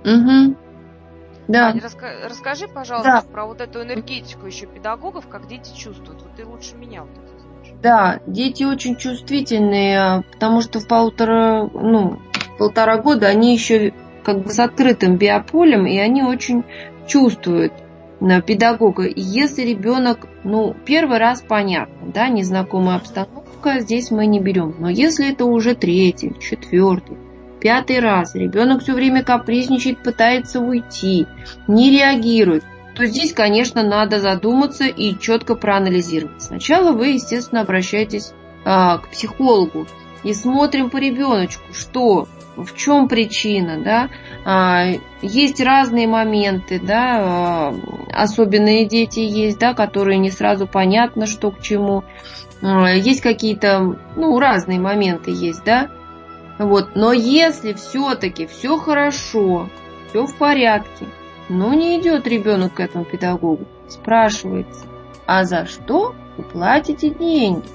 Угу. 0.02 0.58
Да. 1.48 1.68
Аня, 1.68 1.80
раска- 1.80 2.28
расскажи, 2.28 2.68
пожалуйста, 2.68 3.24
да. 3.26 3.32
про 3.32 3.46
вот 3.46 3.62
эту 3.62 3.82
энергетику 3.82 4.46
еще 4.46 4.66
педагогов, 4.66 5.30
как 5.30 5.48
дети 5.48 5.74
чувствуют. 5.74 6.22
Вот 6.22 6.36
ты 6.36 6.46
лучше 6.46 6.76
меня 6.76 7.04
вот 7.04 7.18
это. 7.18 7.33
Да, 7.82 8.20
дети 8.28 8.64
очень 8.64 8.96
чувствительные, 8.96 10.24
потому 10.32 10.62
что 10.62 10.80
в 10.80 10.88
полтора, 10.88 11.70
ну, 11.74 12.20
полтора 12.58 12.98
года 12.98 13.28
они 13.28 13.54
еще 13.54 13.94
как 14.24 14.44
бы 14.44 14.50
с 14.50 14.60
открытым 14.60 15.18
биополем, 15.18 15.86
и 15.86 15.98
они 15.98 16.24
очень 16.24 16.64
чувствуют 17.08 17.74
на 18.20 18.42
педагога. 18.42 19.04
И 19.04 19.20
если 19.20 19.64
ребенок, 19.64 20.28
ну, 20.44 20.76
первый 20.86 21.18
раз 21.18 21.44
понятно, 21.46 22.08
да, 22.14 22.30
незнакомая 22.30 22.98
обстановка, 22.98 23.80
здесь 23.80 24.12
мы 24.12 24.26
не 24.26 24.40
берем. 24.40 24.76
Но 24.80 24.90
если 24.90 25.32
это 25.32 25.46
уже 25.46 25.76
третий, 25.76 26.34
четвертый, 26.40 27.18
пятый 27.60 28.00
раз 28.00 28.34
ребенок 28.36 28.82
все 28.82 28.94
время 28.94 29.24
капризничает, 29.24 30.02
пытается 30.04 30.62
уйти, 30.62 31.28
не 31.68 31.92
реагирует, 31.92 32.64
то 32.96 33.06
здесь, 33.06 33.34
конечно, 33.34 33.84
надо 33.84 34.20
задуматься 34.20 34.86
и 34.86 35.18
четко 35.18 35.56
проанализировать. 35.56 36.42
Сначала 36.42 36.92
вы, 36.92 37.10
естественно, 37.10 37.62
обращаетесь 37.62 38.34
а, 38.66 39.00
к 39.00 39.10
психологу 39.10 39.88
и 40.24 40.34
смотрим 40.34 40.90
по 40.90 40.98
ребеночку, 40.98 41.74
что, 41.74 42.28
в 42.56 42.76
чем 42.76 43.08
причина, 43.08 43.82
да, 43.84 44.10
а, 44.46 44.86
есть 45.22 45.60
разные 45.60 46.08
моменты, 46.08 46.80
да, 46.80 47.18
а, 47.18 47.76
особенные 48.12 48.86
дети 48.86 49.20
есть, 49.20 49.58
да, 49.60 49.74
которые 49.74 50.18
не 50.20 50.32
сразу 50.32 50.68
понятно, 50.68 51.26
что 51.26 51.52
к 51.52 51.62
чему, 51.62 52.04
а, 52.62 52.90
есть 52.92 53.22
какие-то, 53.22 53.98
ну, 54.16 54.40
разные 54.40 54.80
моменты 54.80 55.32
есть, 55.32 55.64
да, 55.64 55.90
вот. 56.60 56.96
Но 56.96 57.12
если 57.12 57.74
все-таки 57.74 58.46
все 58.46 58.78
хорошо, 58.78 59.70
все 60.10 60.26
в 60.26 60.36
порядке, 60.36 61.08
но 61.50 61.74
не 61.74 62.00
идет 62.00 62.28
ребенок 62.28 62.76
к 62.76 62.80
этому 62.80 63.06
педагогу, 63.06 63.66
спрашивается, 63.88 64.86
а 65.26 65.44
за 65.44 65.66
что 65.66 66.16
вы 66.38 66.44
платите 66.44 67.10
деньги? 67.10 67.68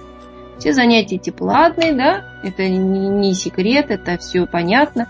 Все 0.59 0.72
занятия 0.72 1.16
эти 1.16 1.31
платные, 1.31 1.92
да, 1.92 2.24
это 2.42 2.68
не, 2.68 3.35
секрет, 3.35 3.90
это 3.90 4.18
все 4.18 4.46
понятно. 4.46 5.09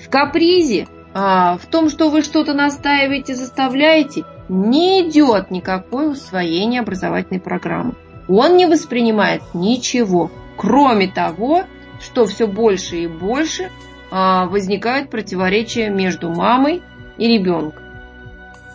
В 0.00 0.10
капризе, 0.10 0.88
а, 1.14 1.56
в 1.58 1.66
том, 1.66 1.88
что 1.88 2.10
вы 2.10 2.22
что-то 2.22 2.52
настаиваете, 2.52 3.34
заставляете, 3.34 4.24
не 4.48 5.08
идет 5.08 5.50
никакое 5.50 6.08
усвоение 6.08 6.80
образовательной 6.80 7.40
программы. 7.40 7.94
Он 8.28 8.56
не 8.56 8.66
воспринимает 8.66 9.42
ничего, 9.54 10.30
кроме 10.56 11.06
того, 11.06 11.62
что 12.00 12.26
все 12.26 12.46
больше 12.46 12.96
и 12.96 13.06
больше 13.06 13.70
а, 14.10 14.46
возникает 14.46 15.08
противоречие 15.10 15.88
между 15.88 16.30
мамой 16.30 16.82
и 17.18 17.26
ребенком. 17.26 17.82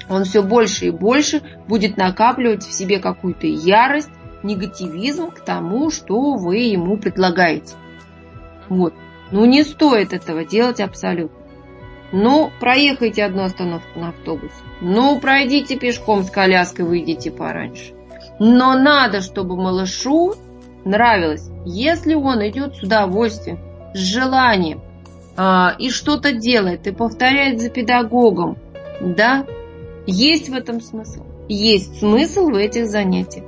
Он 0.09 0.23
все 0.25 0.43
больше 0.43 0.87
и 0.87 0.91
больше 0.91 1.41
будет 1.67 1.97
накапливать 1.97 2.63
в 2.63 2.73
себе 2.73 2.99
какую-то 2.99 3.47
ярость, 3.47 4.09
негативизм 4.43 5.31
к 5.31 5.39
тому, 5.39 5.89
что 5.91 6.33
вы 6.33 6.57
ему 6.57 6.97
предлагаете. 6.97 7.75
Вот. 8.67 8.93
Ну, 9.31 9.45
не 9.45 9.63
стоит 9.63 10.13
этого 10.13 10.43
делать 10.43 10.81
абсолютно. 10.81 11.37
Ну, 12.11 12.51
проехайте 12.59 13.23
одну 13.23 13.43
остановку 13.43 13.99
на 13.99 14.09
автобусе. 14.09 14.53
Ну, 14.81 15.17
пройдите 15.19 15.77
пешком 15.77 16.23
с 16.23 16.29
коляской, 16.29 16.83
выйдите 16.83 17.31
пораньше. 17.31 17.93
Но 18.39 18.77
надо, 18.77 19.21
чтобы 19.21 19.55
малышу 19.55 20.33
нравилось. 20.83 21.49
Если 21.65 22.13
он 22.13 22.45
идет 22.45 22.75
с 22.75 22.83
удовольствием, 22.83 23.59
с 23.93 23.99
желанием 23.99 24.81
и 25.37 25.89
что-то 25.89 26.33
делает, 26.33 26.87
и 26.87 26.91
повторяет 26.91 27.61
за 27.61 27.69
педагогом, 27.69 28.57
да, 28.99 29.45
есть 30.05 30.49
в 30.49 30.53
этом 30.53 30.81
смысл. 30.81 31.23
Есть 31.47 31.99
смысл 31.99 32.49
в 32.49 32.55
этих 32.55 32.87
занятиях. 32.87 33.45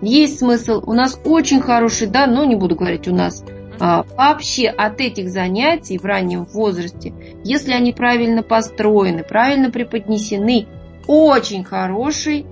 Есть 0.00 0.38
смысл. 0.38 0.82
У 0.86 0.92
нас 0.92 1.18
очень 1.24 1.60
хороший, 1.60 2.06
да, 2.06 2.26
но 2.26 2.44
не 2.44 2.54
буду 2.54 2.76
говорить 2.76 3.08
у 3.08 3.14
нас, 3.14 3.44
а, 3.80 4.04
вообще 4.16 4.68
от 4.68 5.00
этих 5.00 5.30
занятий 5.30 5.98
в 5.98 6.04
раннем 6.04 6.44
возрасте, 6.44 7.12
если 7.44 7.72
они 7.72 7.92
правильно 7.92 8.42
построены, 8.42 9.22
правильно 9.22 9.70
преподнесены, 9.70 10.66
очень 11.06 11.64
хороший 11.64 12.46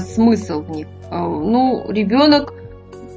смысл 0.00 0.62
в 0.62 0.70
них. 0.70 0.88
А, 1.10 1.20
ну, 1.26 1.90
ребенок 1.90 2.54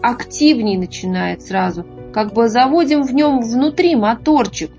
активнее 0.01 0.77
начинает 0.77 1.41
сразу. 1.41 1.85
Как 2.15 2.31
бы 2.31 2.47
заводим 2.47 3.03
в 3.03 3.13
нем 3.13 3.41
внутри 3.41 3.93
моторчик. 3.97 4.71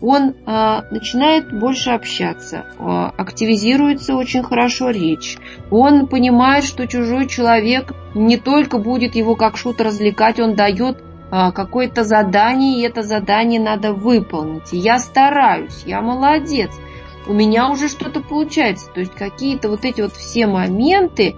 Он 0.00 0.34
э, 0.34 0.82
начинает 0.90 1.56
больше 1.56 1.90
общаться, 1.90 2.64
э, 2.80 3.10
активизируется 3.16 4.16
очень 4.16 4.42
хорошо 4.42 4.90
речь. 4.90 5.38
Он 5.70 6.08
понимает, 6.08 6.64
что 6.64 6.88
чужой 6.88 7.28
человек 7.28 7.94
не 8.16 8.38
только 8.38 8.78
будет 8.78 9.14
его 9.14 9.36
как 9.36 9.56
шут 9.56 9.80
развлекать, 9.80 10.40
он 10.40 10.56
дает 10.56 10.98
э, 10.98 11.52
какое-то 11.52 12.02
задание, 12.02 12.80
и 12.80 12.82
это 12.82 13.02
задание 13.02 13.60
надо 13.60 13.92
выполнить. 13.92 14.72
И 14.72 14.76
я 14.76 14.98
стараюсь, 14.98 15.84
я 15.86 16.00
молодец, 16.00 16.72
у 17.28 17.32
меня 17.32 17.70
уже 17.70 17.86
что-то 17.86 18.20
получается. 18.20 18.90
То 18.92 18.98
есть 18.98 19.14
какие-то 19.14 19.68
вот 19.68 19.84
эти 19.84 20.00
вот 20.00 20.14
все 20.14 20.48
моменты, 20.48 21.36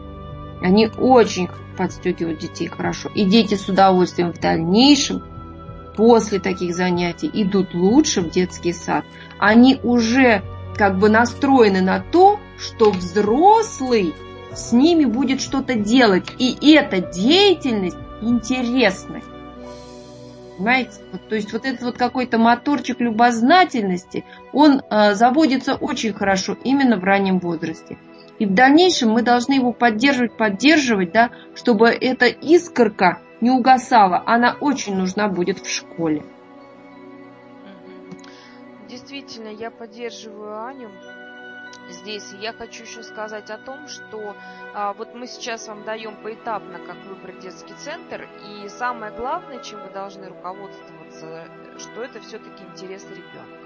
они 0.62 0.88
очень 0.96 1.50
подстегивают 1.76 2.38
детей 2.38 2.68
хорошо. 2.68 3.10
И 3.14 3.26
дети 3.26 3.54
с 3.54 3.68
удовольствием 3.68 4.32
в 4.32 4.40
дальнейшем, 4.40 5.22
после 5.96 6.38
таких 6.38 6.74
занятий, 6.74 7.30
идут 7.32 7.74
лучше 7.74 8.20
в 8.20 8.30
детский 8.30 8.72
сад. 8.72 9.04
Они 9.38 9.78
уже 9.82 10.42
как 10.76 10.98
бы 10.98 11.08
настроены 11.08 11.80
на 11.80 12.00
то, 12.00 12.38
что 12.58 12.90
взрослый 12.90 14.14
с 14.54 14.72
ними 14.72 15.04
будет 15.04 15.40
что-то 15.40 15.74
делать. 15.74 16.26
И 16.38 16.74
эта 16.74 17.00
деятельность 17.00 17.96
интересная. 18.20 19.22
Понимаете? 20.56 21.00
Вот, 21.10 21.28
то 21.28 21.34
есть 21.34 21.52
вот 21.52 21.64
этот 21.64 21.82
вот 21.82 21.98
какой-то 21.98 22.38
моторчик 22.38 23.00
любознательности, 23.00 24.24
он 24.52 24.80
э, 24.80 25.14
заводится 25.14 25.74
очень 25.74 26.12
хорошо 26.12 26.56
именно 26.62 26.98
в 26.98 27.04
раннем 27.04 27.38
возрасте. 27.38 27.98
И 28.38 28.46
в 28.46 28.54
дальнейшем 28.54 29.10
мы 29.10 29.22
должны 29.22 29.54
его 29.54 29.72
поддерживать, 29.72 30.36
поддерживать, 30.36 31.12
да, 31.12 31.30
чтобы 31.54 31.88
эта 31.88 32.26
искорка 32.26 33.20
не 33.42 33.50
угасала. 33.50 34.22
Она 34.24 34.56
очень 34.60 34.96
нужна 34.96 35.28
будет 35.28 35.58
в 35.58 35.68
школе. 35.68 36.24
Действительно, 38.88 39.48
я 39.48 39.70
поддерживаю 39.70 40.64
Аню. 40.64 40.88
здесь. 41.88 42.32
Я 42.40 42.52
хочу 42.52 42.84
еще 42.84 43.02
сказать 43.02 43.50
о 43.50 43.58
том, 43.58 43.88
что 43.88 44.36
а, 44.74 44.92
вот 44.94 45.14
мы 45.14 45.26
сейчас 45.26 45.66
вам 45.66 45.84
даем 45.84 46.16
поэтапно, 46.22 46.78
как 46.78 46.96
выбрать 47.04 47.40
детский 47.40 47.74
центр, 47.74 48.28
и 48.46 48.68
самое 48.68 49.12
главное, 49.12 49.58
чем 49.58 49.82
вы 49.82 49.90
должны 49.90 50.28
руководствоваться, 50.28 51.44
что 51.78 52.02
это 52.02 52.20
все-таки 52.20 52.62
интересы 52.64 53.08
ребенка. 53.08 53.58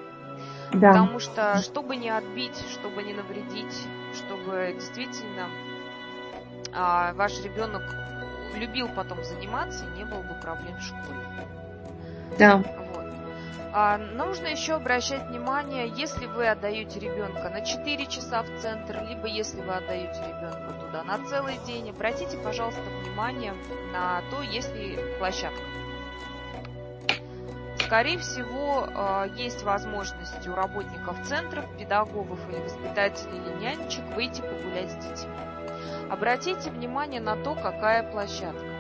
Да. 0.72 0.92
Потому 0.92 1.18
что, 1.18 1.58
чтобы 1.62 1.96
не 1.96 2.08
отбить, 2.08 2.56
чтобы 2.72 3.02
не 3.02 3.12
навредить, 3.12 3.86
чтобы 4.14 4.72
действительно 4.74 5.48
а, 6.74 7.12
ваш 7.14 7.42
ребенок 7.42 7.82
любил 8.56 8.88
потом 8.88 9.22
заниматься 9.24 9.86
не 9.96 10.04
было 10.04 10.22
бы 10.22 10.34
проблем 10.34 10.76
в 10.76 10.82
школе. 10.82 11.20
Да. 12.38 12.62
А, 13.78 13.98
нужно 13.98 14.46
еще 14.46 14.74
обращать 14.74 15.28
внимание, 15.28 15.92
если 15.94 16.24
вы 16.24 16.48
отдаете 16.48 16.98
ребенка 16.98 17.50
на 17.50 17.60
4 17.60 18.06
часа 18.06 18.42
в 18.42 18.60
центр, 18.60 19.04
либо 19.06 19.26
если 19.26 19.60
вы 19.60 19.74
отдаете 19.74 20.18
ребенка 20.22 20.72
туда 20.80 21.04
на 21.04 21.22
целый 21.26 21.58
день, 21.66 21.90
обратите, 21.90 22.38
пожалуйста, 22.38 22.80
внимание 23.02 23.52
на 23.92 24.22
то, 24.30 24.40
есть 24.40 24.74
ли 24.74 24.98
площадка. 25.18 25.60
Скорее 27.80 28.18
всего, 28.18 28.88
а, 28.94 29.26
есть 29.36 29.62
возможность 29.62 30.48
у 30.48 30.54
работников 30.54 31.22
центров, 31.24 31.64
педагогов 31.78 32.38
или 32.48 32.58
воспитателей 32.60 33.36
или 33.36 33.62
нянечек 33.62 34.04
выйти 34.14 34.40
погулять 34.40 34.90
с 34.90 34.96
детьми. 34.96 35.36
Обратите 36.10 36.70
внимание 36.70 37.20
на 37.20 37.36
то, 37.36 37.54
какая 37.54 38.02
площадка. 38.02 38.76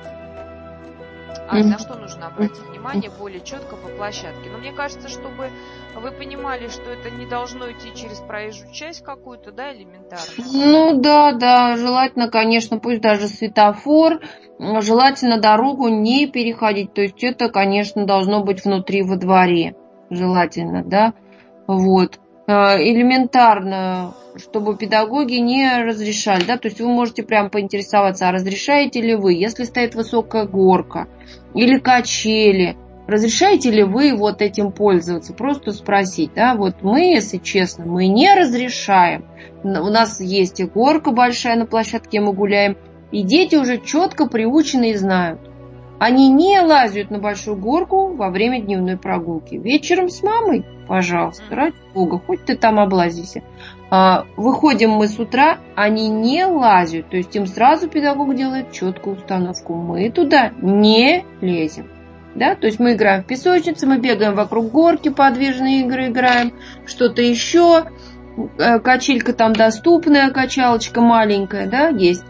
А 1.48 1.56
на 1.58 1.78
что 1.78 1.94
нужно 1.94 2.28
обратить 2.28 2.58
внимание 2.58 3.10
более 3.10 3.40
четко 3.40 3.76
по 3.76 3.88
площадке? 3.88 4.50
Но 4.50 4.58
мне 4.58 4.72
кажется, 4.72 5.08
чтобы 5.08 5.50
вы 5.94 6.10
понимали, 6.10 6.68
что 6.68 6.90
это 6.90 7.10
не 7.10 7.26
должно 7.26 7.70
идти 7.70 7.94
через 7.94 8.18
проезжую 8.18 8.72
часть 8.72 9.02
какую-то, 9.02 9.52
да, 9.52 9.72
элементарно? 9.72 10.24
Ну 10.38 11.00
да, 11.00 11.32
да, 11.32 11.76
желательно, 11.76 12.30
конечно, 12.30 12.78
пусть 12.78 13.00
даже 13.00 13.28
светофор, 13.28 14.20
желательно 14.58 15.38
дорогу 15.40 15.88
не 15.88 16.26
переходить. 16.26 16.94
То 16.94 17.02
есть 17.02 17.22
это, 17.22 17.48
конечно, 17.48 18.06
должно 18.06 18.42
быть 18.42 18.64
внутри 18.64 19.02
во 19.02 19.16
дворе. 19.16 19.76
Желательно, 20.10 20.84
да. 20.84 21.14
Вот. 21.66 22.18
Э, 22.48 22.78
элементарно, 22.80 24.14
чтобы 24.36 24.76
педагоги 24.76 25.34
не 25.34 25.82
разрешали, 25.82 26.44
да, 26.44 26.56
то 26.56 26.68
есть 26.68 26.80
вы 26.80 26.86
можете 26.86 27.24
прям 27.24 27.50
поинтересоваться, 27.50 28.28
а 28.28 28.32
разрешаете 28.32 29.00
ли 29.00 29.16
вы, 29.16 29.32
если 29.32 29.64
стоит 29.64 29.96
высокая 29.96 30.46
горка 30.46 31.08
или 31.54 31.78
качели, 31.78 32.76
разрешаете 33.08 33.72
ли 33.72 33.82
вы 33.82 34.14
вот 34.14 34.42
этим 34.42 34.70
пользоваться, 34.70 35.34
просто 35.34 35.72
спросить, 35.72 36.34
да, 36.36 36.54
вот 36.54 36.82
мы, 36.82 37.14
если 37.14 37.38
честно, 37.38 37.84
мы 37.84 38.06
не 38.06 38.32
разрешаем, 38.32 39.24
у 39.64 39.68
нас 39.68 40.20
есть 40.20 40.60
и 40.60 40.64
горка 40.66 41.10
большая 41.10 41.56
на 41.56 41.66
площадке, 41.66 42.20
мы 42.20 42.32
гуляем, 42.32 42.76
и 43.10 43.24
дети 43.24 43.56
уже 43.56 43.78
четко 43.78 44.28
приучены 44.28 44.90
и 44.90 44.94
знают, 44.94 45.40
они 45.98 46.28
не 46.28 46.60
лазят 46.60 47.10
на 47.10 47.18
большую 47.18 47.56
горку 47.56 48.14
во 48.14 48.30
время 48.30 48.60
дневной 48.60 48.98
прогулки. 48.98 49.54
Вечером 49.56 50.10
с 50.10 50.22
мамой, 50.22 50.64
пожалуйста, 50.86 51.44
ради 51.50 51.76
бога, 51.94 52.18
хоть 52.18 52.44
ты 52.44 52.56
там 52.56 52.78
облазися. 52.78 53.42
А, 53.90 54.26
выходим 54.36 54.90
мы 54.90 55.08
с 55.08 55.18
утра, 55.18 55.58
они 55.74 56.08
не 56.08 56.44
лазят. 56.44 57.08
То 57.10 57.16
есть 57.16 57.34
им 57.36 57.46
сразу 57.46 57.88
педагог 57.88 58.34
делает 58.34 58.72
четкую 58.72 59.16
установку. 59.16 59.74
Мы 59.74 60.10
туда 60.10 60.52
не 60.60 61.24
лезем. 61.40 61.88
Да? 62.34 62.54
То 62.54 62.66
есть 62.66 62.78
мы 62.78 62.94
играем 62.94 63.22
в 63.22 63.26
песочнице, 63.26 63.86
мы 63.86 63.98
бегаем 63.98 64.34
вокруг 64.34 64.70
горки, 64.70 65.08
подвижные 65.08 65.80
игры 65.82 66.08
играем, 66.08 66.52
что-то 66.84 67.22
еще. 67.22 67.84
Э, 68.58 68.78
качелька 68.80 69.32
там 69.32 69.52
доступная, 69.52 70.30
качалочка 70.30 71.00
маленькая, 71.00 71.66
да, 71.66 71.88
есть. 71.88 72.24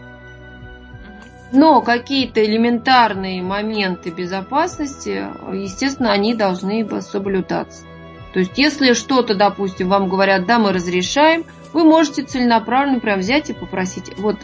Но 1.51 1.81
какие-то 1.81 2.43
элементарные 2.43 3.41
моменты 3.41 4.09
безопасности, 4.11 5.27
естественно, 5.53 6.11
они 6.11 6.35
должны 6.35 6.85
соблюдаться. 7.01 7.83
То 8.33 8.39
есть, 8.39 8.57
если 8.57 8.93
что-то, 8.93 9.35
допустим, 9.35 9.89
вам 9.89 10.09
говорят, 10.09 10.45
да, 10.45 10.59
мы 10.59 10.73
разрешаем, 10.73 11.45
вы 11.73 11.83
можете 11.83 12.23
целенаправленно 12.23 12.99
прям 12.99 13.19
взять 13.19 13.49
и 13.49 13.53
попросить, 13.53 14.17
вот 14.17 14.37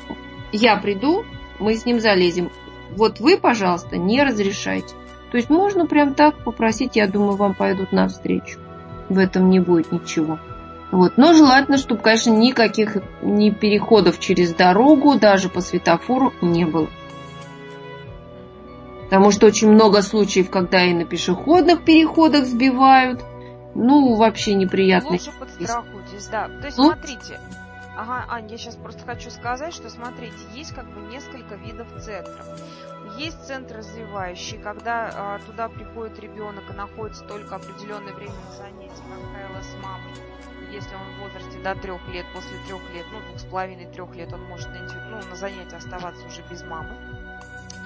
я 0.51 0.77
приду, 0.77 1.25
мы 1.59 1.75
с 1.75 1.85
ним 1.85 1.99
залезем, 1.99 2.49
вот 2.91 3.19
вы, 3.19 3.37
пожалуйста, 3.37 3.97
не 3.97 4.23
разрешайте. 4.23 4.93
То 5.31 5.37
есть 5.37 5.49
можно 5.49 5.87
прям 5.87 6.13
так 6.13 6.43
попросить, 6.43 6.95
я 6.95 7.07
думаю, 7.07 7.35
вам 7.35 7.55
пойдут 7.55 7.91
навстречу. 7.91 8.59
В 9.09 9.17
этом 9.17 9.49
не 9.49 9.59
будет 9.59 9.91
ничего. 9.91 10.39
Вот. 10.91 11.13
Но 11.17 11.33
желательно, 11.33 11.77
чтобы, 11.77 12.01
конечно, 12.01 12.29
никаких 12.29 12.97
ни 13.23 13.49
переходов 13.49 14.19
через 14.19 14.53
дорогу, 14.53 15.15
даже 15.15 15.49
по 15.49 15.59
светофору 15.59 16.33
не 16.41 16.65
было. 16.65 16.87
Потому 19.05 19.31
что 19.31 19.47
очень 19.47 19.71
много 19.71 20.03
случаев, 20.03 20.51
когда 20.51 20.83
и 20.83 20.93
на 20.93 21.05
пешеходных 21.05 21.83
переходах 21.83 22.45
сбивают. 22.45 23.23
Ну, 23.75 24.15
вообще 24.15 24.53
неприятно. 24.53 25.11
Лучше 25.11 25.31
подстрахуйтесь, 25.31 26.27
да. 26.27 26.47
То 26.47 26.65
есть, 26.65 26.77
ну? 26.77 26.85
смотрите, 26.85 27.39
Ага, 27.95 28.25
Ань, 28.27 28.49
я 28.49 28.57
сейчас 28.57 28.75
просто 28.75 29.05
хочу 29.05 29.29
сказать, 29.29 29.73
что 29.73 29.89
смотрите, 29.89 30.35
есть 30.53 30.73
как 30.73 30.91
бы 30.91 31.01
несколько 31.01 31.55
видов 31.55 31.87
центров. 32.01 32.47
Есть 33.17 33.45
центр 33.45 33.77
развивающий, 33.77 34.57
когда 34.57 35.11
а, 35.13 35.39
туда 35.45 35.69
приходит 35.69 36.19
ребенок 36.19 36.63
и 36.71 36.73
находится 36.73 37.23
только 37.25 37.55
определенное 37.55 38.13
время 38.13 38.33
на 38.33 38.51
занятии, 38.55 39.03
как 39.07 39.31
правило, 39.31 39.61
с 39.61 39.75
мамой. 39.83 40.13
Если 40.71 40.95
он 40.95 41.03
в 41.03 41.19
возрасте 41.19 41.59
до 41.59 41.75
трех 41.75 42.07
лет, 42.07 42.25
после 42.33 42.57
трех 42.65 42.81
лет, 42.95 43.05
ну, 43.11 43.19
двух 43.27 43.39
с 43.39 43.43
половиной, 43.43 43.85
трех 43.85 44.15
лет, 44.15 44.33
он 44.33 44.41
может 44.45 44.69
на, 44.69 44.79
ну, 45.11 45.29
на 45.29 45.35
занятии 45.35 45.75
оставаться 45.75 46.25
уже 46.25 46.41
без 46.49 46.63
мамы. 46.63 46.97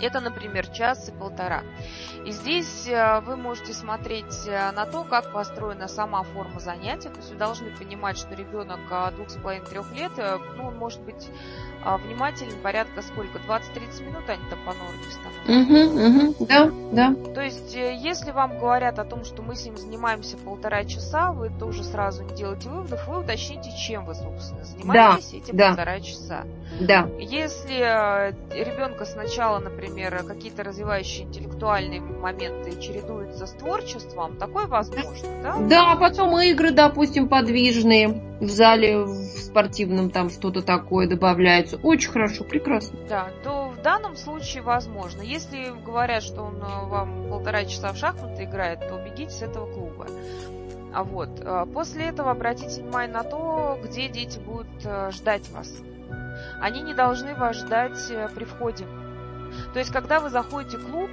Это, 0.01 0.19
например, 0.19 0.67
час 0.67 1.09
и 1.09 1.11
полтора. 1.11 1.63
И 2.25 2.31
здесь 2.31 2.87
э, 2.87 3.19
вы 3.21 3.35
можете 3.35 3.73
смотреть 3.73 4.47
э, 4.47 4.71
на 4.71 4.85
то, 4.85 5.03
как 5.03 5.31
построена 5.31 5.87
сама 5.87 6.23
форма 6.23 6.59
занятия. 6.59 7.09
То 7.09 7.17
есть 7.17 7.31
вы 7.31 7.37
должны 7.37 7.75
понимать, 7.75 8.17
что 8.17 8.35
ребенок 8.35 8.79
э, 8.89 9.11
двух 9.15 9.29
с 9.29 9.35
половиной 9.35 9.65
трех 9.65 9.91
лет, 9.93 10.11
ну, 10.55 10.67
он 10.67 10.77
может 10.77 11.01
быть 11.01 11.29
внимателен 11.95 12.53
порядка 12.61 13.01
сколько? 13.01 13.39
20-30 13.39 14.03
минут 14.03 14.23
они 14.27 14.41
там 14.49 14.59
по 14.65 14.73
норме 14.73 15.05
становятся. 15.09 15.47
Угу, 15.47 16.33
угу, 16.33 16.45
да, 16.45 16.71
да. 16.91 17.33
То 17.33 17.41
есть, 17.41 17.73
если 17.73 18.31
вам 18.31 18.59
говорят 18.59 18.99
о 18.99 19.05
том, 19.05 19.23
что 19.23 19.41
мы 19.41 19.55
с 19.55 19.63
ним 19.63 19.77
занимаемся 19.77 20.35
полтора 20.35 20.83
часа, 20.83 21.31
вы 21.31 21.49
тоже 21.49 21.85
сразу 21.85 22.23
не 22.23 22.35
делаете 22.35 22.67
выводов, 22.67 23.07
вы 23.07 23.19
уточните, 23.19 23.71
чем 23.77 24.03
вы, 24.03 24.15
собственно, 24.15 24.65
занимаетесь 24.65 25.31
да, 25.31 25.37
эти 25.37 25.51
да. 25.51 25.67
полтора 25.69 25.99
часа. 26.01 26.43
Да. 26.81 27.07
Если 27.19 28.33
ребенка 28.53 29.05
сначала, 29.05 29.59
например, 29.59 29.77
например, 29.77 30.23
какие-то 30.23 30.63
развивающие 30.63 31.25
интеллектуальные 31.25 32.01
моменты 32.01 32.79
чередуются 32.81 33.45
с 33.45 33.51
творчеством, 33.51 34.37
такое 34.37 34.67
возможно, 34.67 35.29
да? 35.43 35.57
Да, 35.69 35.95
потом 35.95 36.39
игры, 36.39 36.71
допустим, 36.71 37.27
подвижные 37.27 38.36
в 38.39 38.49
зале 38.49 39.03
в 39.03 39.37
спортивном 39.39 40.11
там 40.11 40.29
что-то 40.29 40.61
такое 40.61 41.07
добавляется. 41.07 41.77
Очень 41.77 42.11
хорошо, 42.11 42.43
прекрасно. 42.43 42.99
Да, 43.09 43.29
то 43.43 43.69
в 43.69 43.81
данном 43.81 44.15
случае 44.15 44.63
возможно. 44.63 45.21
Если 45.21 45.71
говорят, 45.83 46.23
что 46.23 46.43
он 46.43 46.55
э, 46.57 46.85
вам 46.87 47.29
полтора 47.29 47.65
часа 47.65 47.93
в 47.93 47.97
шахматы 47.97 48.43
играет, 48.43 48.79
то 48.87 49.01
бегите 49.03 49.31
с 49.31 49.41
этого 49.41 49.71
клуба. 49.71 50.07
А 50.93 51.03
вот, 51.03 51.29
э, 51.39 51.65
после 51.73 52.05
этого 52.05 52.31
обратите 52.31 52.81
внимание 52.81 53.13
на 53.13 53.23
то, 53.23 53.79
где 53.83 54.07
дети 54.07 54.39
будут 54.39 54.67
э, 54.83 55.11
ждать 55.11 55.49
вас. 55.49 55.73
Они 56.61 56.81
не 56.81 56.93
должны 56.93 57.33
вас 57.33 57.57
ждать 57.57 57.99
при 58.35 58.45
входе 58.45 58.85
то 59.73 59.79
есть, 59.79 59.91
когда 59.91 60.19
вы 60.19 60.29
заходите 60.29 60.77
в 60.77 60.89
клуб, 60.89 61.09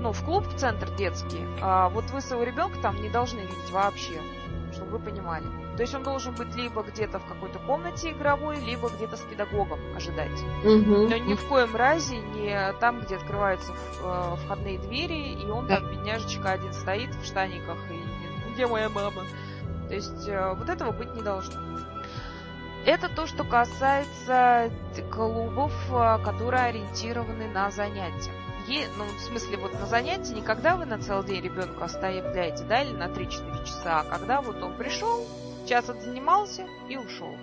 ну, 0.00 0.12
в 0.12 0.24
клуб, 0.24 0.46
в 0.46 0.58
центр 0.58 0.94
детский, 0.96 1.40
а, 1.60 1.88
вот 1.88 2.04
вы 2.10 2.20
своего 2.20 2.44
ребенка 2.44 2.78
там 2.80 3.00
не 3.02 3.10
должны 3.10 3.40
видеть 3.40 3.70
вообще, 3.70 4.20
чтобы 4.72 4.92
вы 4.92 4.98
понимали. 5.00 5.44
То 5.76 5.82
есть 5.82 5.94
он 5.94 6.02
должен 6.02 6.34
быть 6.34 6.54
либо 6.54 6.82
где-то 6.82 7.18
в 7.18 7.26
какой-то 7.26 7.58
комнате 7.58 8.12
игровой, 8.12 8.60
либо 8.60 8.88
где-то 8.88 9.16
с 9.16 9.20
педагогом 9.20 9.80
ожидать. 9.96 10.40
Угу. 10.62 11.08
Но 11.08 11.16
ни 11.16 11.34
в 11.34 11.44
коем 11.48 11.74
разе 11.74 12.18
не 12.18 12.72
там, 12.74 13.00
где 13.00 13.16
открываются 13.16 13.72
э, 13.72 14.36
входные 14.44 14.78
двери, 14.78 15.32
и 15.32 15.46
он 15.50 15.66
да. 15.66 15.80
там, 15.80 15.90
бедняжечка, 15.90 16.52
один 16.52 16.72
стоит 16.72 17.14
в 17.14 17.24
штаниках, 17.24 17.78
и 17.90 18.52
где 18.52 18.66
моя 18.66 18.88
мама? 18.88 19.24
То 19.88 19.94
есть 19.94 20.28
э, 20.28 20.54
вот 20.54 20.68
этого 20.68 20.92
быть 20.92 21.12
не 21.14 21.22
должно. 21.22 21.60
Это 22.86 23.08
то, 23.08 23.26
что 23.26 23.44
касается 23.44 24.70
клубов, 25.10 25.72
а, 25.90 26.18
которые 26.18 26.64
ориентированы 26.64 27.48
на 27.48 27.70
занятия. 27.70 28.30
Е, 28.68 28.88
ну, 28.98 29.04
в 29.04 29.20
смысле, 29.20 29.56
вот 29.56 29.72
на 29.72 29.86
занятия 29.86 30.34
не 30.34 30.42
когда 30.42 30.76
вы 30.76 30.84
на 30.84 30.98
целый 30.98 31.26
день 31.26 31.42
ребенка 31.42 31.84
оставляете, 31.84 32.64
да, 32.64 32.82
или 32.82 32.92
на 32.92 33.06
3-4 33.06 33.64
часа, 33.64 34.00
а 34.00 34.04
когда 34.04 34.42
вот 34.42 34.62
он 34.62 34.74
пришел, 34.74 35.26
час 35.66 35.88
отзанимался 35.88 36.66
и 36.88 36.96
ушел. 36.96 37.36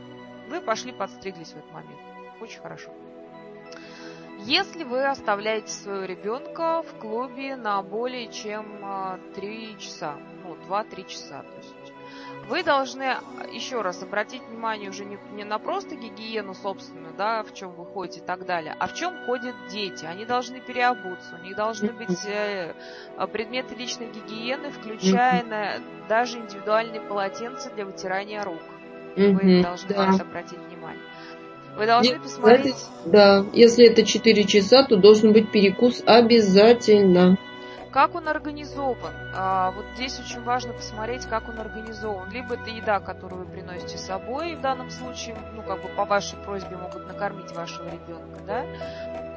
Вы 0.50 0.62
пошли 0.62 0.92
подстриглись 0.92 1.50
в 1.50 1.58
этот 1.58 1.72
момент. 1.72 2.00
Очень 2.42 2.62
хорошо. 2.62 2.92
Если 4.40 4.84
вы 4.84 5.06
оставляете 5.06 5.72
своего 5.72 6.06
ребенка 6.06 6.82
в 6.82 7.00
клубе 7.00 7.56
на 7.56 7.82
более 7.84 8.28
чем 8.32 8.66
3 8.76 8.82
а, 8.84 9.80
часа, 9.80 10.18
ну, 10.44 10.56
2-3 10.68 11.08
часа, 11.08 11.44
то 11.44 11.58
есть 11.58 11.76
вы 12.48 12.64
должны 12.64 13.16
еще 13.52 13.82
раз 13.82 14.02
обратить 14.04 14.42
внимание 14.50 14.90
уже 14.90 15.06
не, 15.06 15.18
не 15.34 15.44
на 15.44 15.60
просто 15.60 15.96
гигиену 15.96 16.54
собственную, 16.54 17.14
да, 17.18 17.44
в 17.44 17.54
чем 17.54 17.72
вы 17.72 17.86
ходите 17.86 18.20
и 18.20 18.24
так 18.24 18.46
далее, 18.46 18.76
а 18.80 18.88
в 18.88 18.94
чем 18.94 19.14
ходят 19.26 19.56
дети. 19.72 20.06
Они 20.06 20.26
должны 20.26 20.60
переобуться, 20.60 21.40
у 21.40 21.44
них 21.44 21.56
должны 21.56 21.92
быть 21.94 22.26
э, 22.26 22.74
предметы 23.32 23.76
личной 23.76 24.08
гигиены, 24.08 24.72
включая 24.72 25.44
на, 25.44 25.80
даже 26.08 26.40
индивидуальные 26.40 27.02
полотенца 27.02 27.70
для 27.70 27.86
вытирания 27.86 28.44
рук. 28.44 28.62
Вы 29.16 29.62
должны 29.62 29.90
да. 29.90 30.10
обратить 30.20 30.60
внимание. 30.60 31.04
Вы 31.78 31.86
должны 31.86 32.14
Нет, 32.14 32.22
посмотреть... 32.22 32.76
Да, 33.06 33.46
если 33.54 33.90
это 33.90 34.06
4 34.06 34.44
часа, 34.44 34.86
то 34.86 34.98
должен 34.98 35.32
быть 35.32 35.52
перекус 35.52 36.04
обязательно. 36.06 37.38
Как 37.92 38.16
он 38.16 38.30
организован? 38.30 39.14
А, 39.36 39.72
вот 39.72 39.86
здесь 39.96 40.20
очень 40.20 40.42
важно 40.44 40.74
посмотреть, 40.74 41.26
как 41.26 41.50
он 41.50 41.60
организован. 41.60 42.30
Либо 42.32 42.56
это 42.56 42.70
еда, 42.70 43.00
которую 43.00 43.46
вы 43.46 43.52
приносите 43.52 43.98
с 43.98 44.06
собой, 44.06 44.56
в 44.56 44.62
данном 44.62 44.90
случае, 44.90 45.36
ну, 45.54 45.62
как 45.62 45.82
бы 45.82 45.90
по 45.90 46.06
вашей 46.06 46.38
просьбе 46.40 46.78
могут 46.78 47.06
накормить 47.08 47.52
вашего 47.52 47.86
ребенка, 47.90 48.40
да? 48.48 48.66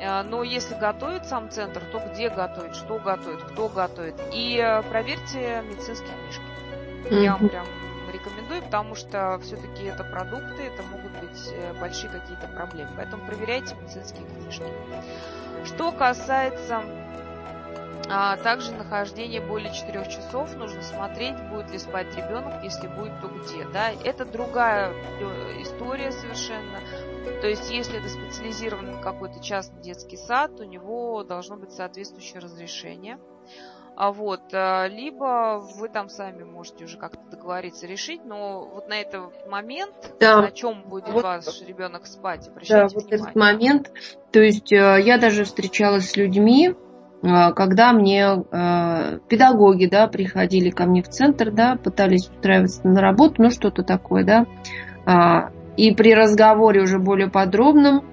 А, 0.03 0.23
но 0.23 0.45
если 0.45 0.75
готовит 0.75 1.27
сам 1.27 1.51
центр, 1.51 1.83
то 1.91 2.01
где 2.13 2.29
готовит, 2.29 2.77
что 2.77 2.99
готовит, 2.99 3.43
кто 3.43 3.69
готовит. 3.69 4.15
И 4.33 4.61
а, 4.61 4.83
проверьте 4.83 5.63
медицинские 5.69 6.13
книжки. 6.23 7.23
Я 7.23 7.37
вам 7.37 7.49
прям 7.49 7.67
рекомендую, 8.13 8.63
потому 8.63 8.95
что 8.95 9.39
все-таки 9.43 9.85
это 9.85 10.05
продукты, 10.05 10.63
это 10.63 10.83
могут 10.85 11.11
быть 11.21 11.53
э, 11.53 11.75
большие 11.79 12.09
какие-то 12.09 12.47
проблемы. 12.47 12.91
Поэтому 12.97 13.27
проверяйте 13.27 13.75
медицинские 13.75 14.25
книжки. 14.27 14.65
Что 15.65 15.93
касается 15.93 16.83
а 18.09 18.37
также 18.37 18.73
нахождение 18.73 19.41
более 19.41 19.73
4 19.73 20.05
часов 20.07 20.55
нужно 20.57 20.83
смотреть, 20.83 21.37
будет 21.49 21.71
ли 21.71 21.79
спать 21.79 22.15
ребенок, 22.17 22.63
если 22.63 22.89
будет, 22.89 23.21
то 23.21 23.29
где. 23.29 23.67
Да? 23.73 23.91
Это 24.05 24.25
другая 24.25 24.93
э, 25.21 25.63
история 25.63 26.13
совершенно. 26.13 26.81
То 27.41 27.49
есть, 27.49 27.71
если 27.71 27.99
это 27.99 28.09
специализированный 28.09 29.01
какой-то 29.03 29.43
частный 29.43 29.83
детский 29.83 30.17
сад, 30.17 30.61
у 30.61 30.65
него 30.65 31.25
должно 31.25 31.57
быть 31.57 31.73
соответствующее 31.73 32.41
разрешение. 32.41 33.19
А 33.97 34.11
вот, 34.11 34.53
э, 34.53 34.89
либо 34.89 35.65
вы 35.77 35.89
там 35.89 36.09
сами 36.09 36.43
можете 36.43 36.85
уже 36.85 36.99
как-то 36.99 37.21
договориться, 37.31 37.87
решить, 37.87 38.25
но 38.25 38.65
вот 38.65 38.89
на 38.89 39.01
этот 39.01 39.47
момент, 39.49 39.95
да. 40.19 40.43
на 40.43 40.51
чем 40.51 40.83
будет 40.83 41.09
вот, 41.09 41.23
ваш 41.23 41.63
ребенок 41.63 42.07
спать, 42.07 42.49
обращайте 42.49 42.75
да, 42.75 43.01
внимание. 43.01 43.05
вот 43.05 43.13
этот 43.13 43.37
момент, 43.37 43.93
то 44.33 44.41
есть 44.41 44.73
э, 44.73 45.01
я 45.01 45.17
даже 45.17 45.45
встречалась 45.45 46.11
с 46.11 46.17
людьми, 46.17 46.75
когда 47.57 47.93
мне 47.93 48.45
педагоги, 49.29 49.87
да, 49.87 50.07
приходили 50.09 50.71
ко 50.71 50.85
мне 50.85 51.03
в 51.03 51.09
центр, 51.09 51.51
да, 51.51 51.77
пытались 51.77 52.29
устраиваться 52.29 52.87
на 52.87 53.01
работу, 53.01 53.43
ну 53.43 53.51
что-то 53.51 53.83
такое, 53.83 54.25
да, 54.25 54.47
а, 55.07 55.51
и 55.77 55.95
при 55.95 56.15
разговоре 56.15 56.83
уже 56.83 56.99
более 56.99 57.29
подробном, 57.29 58.05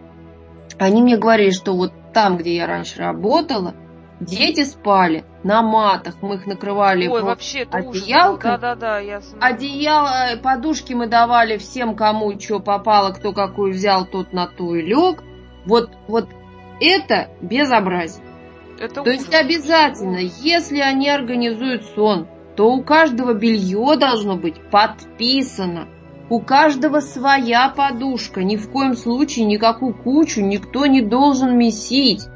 они 0.77 1.01
мне 1.01 1.17
говорили, 1.17 1.51
что 1.51 1.75
вот 1.75 1.91
там, 2.13 2.37
где 2.37 2.55
я 2.55 2.67
раньше 2.67 2.99
работала, 2.99 3.75
Дети 4.21 4.63
спали 4.65 5.25
на 5.43 5.63
матах, 5.63 6.21
мы 6.21 6.35
их 6.35 6.45
накрывали 6.45 7.07
Ой, 7.07 7.23
вообще 7.23 7.63
одеялкой. 7.71 8.51
Да, 8.51 8.57
да, 8.57 8.75
да, 8.75 8.99
я 8.99 9.19
Одеяло, 9.39 10.37
подушки 10.43 10.93
мы 10.93 11.07
давали 11.07 11.57
всем, 11.57 11.95
кому 11.95 12.39
что 12.39 12.59
попало, 12.59 13.13
кто 13.13 13.33
какую 13.33 13.73
взял, 13.73 14.05
тот 14.05 14.31
на 14.31 14.45
ту 14.45 14.75
и 14.75 14.83
лег. 14.83 15.23
Вот, 15.65 15.89
вот 16.07 16.29
это 16.79 17.29
безобразие. 17.41 18.23
Это 18.81 18.95
то 18.95 19.01
ужас. 19.01 19.13
есть 19.13 19.33
обязательно, 19.33 20.17
если 20.17 20.79
они 20.79 21.07
организуют 21.07 21.85
сон, 21.95 22.27
то 22.55 22.73
у 22.73 22.83
каждого 22.83 23.33
белье 23.33 23.95
должно 23.95 24.37
быть 24.37 24.59
подписано. 24.71 25.87
У 26.29 26.39
каждого 26.39 26.99
своя 26.99 27.69
подушка. 27.69 28.41
Ни 28.43 28.55
в 28.55 28.71
коем 28.71 28.95
случае 28.95 29.45
никакую 29.45 29.93
кучу 29.93 30.41
никто 30.41 30.87
не 30.87 31.01
должен 31.01 31.57
месить. 31.57 32.27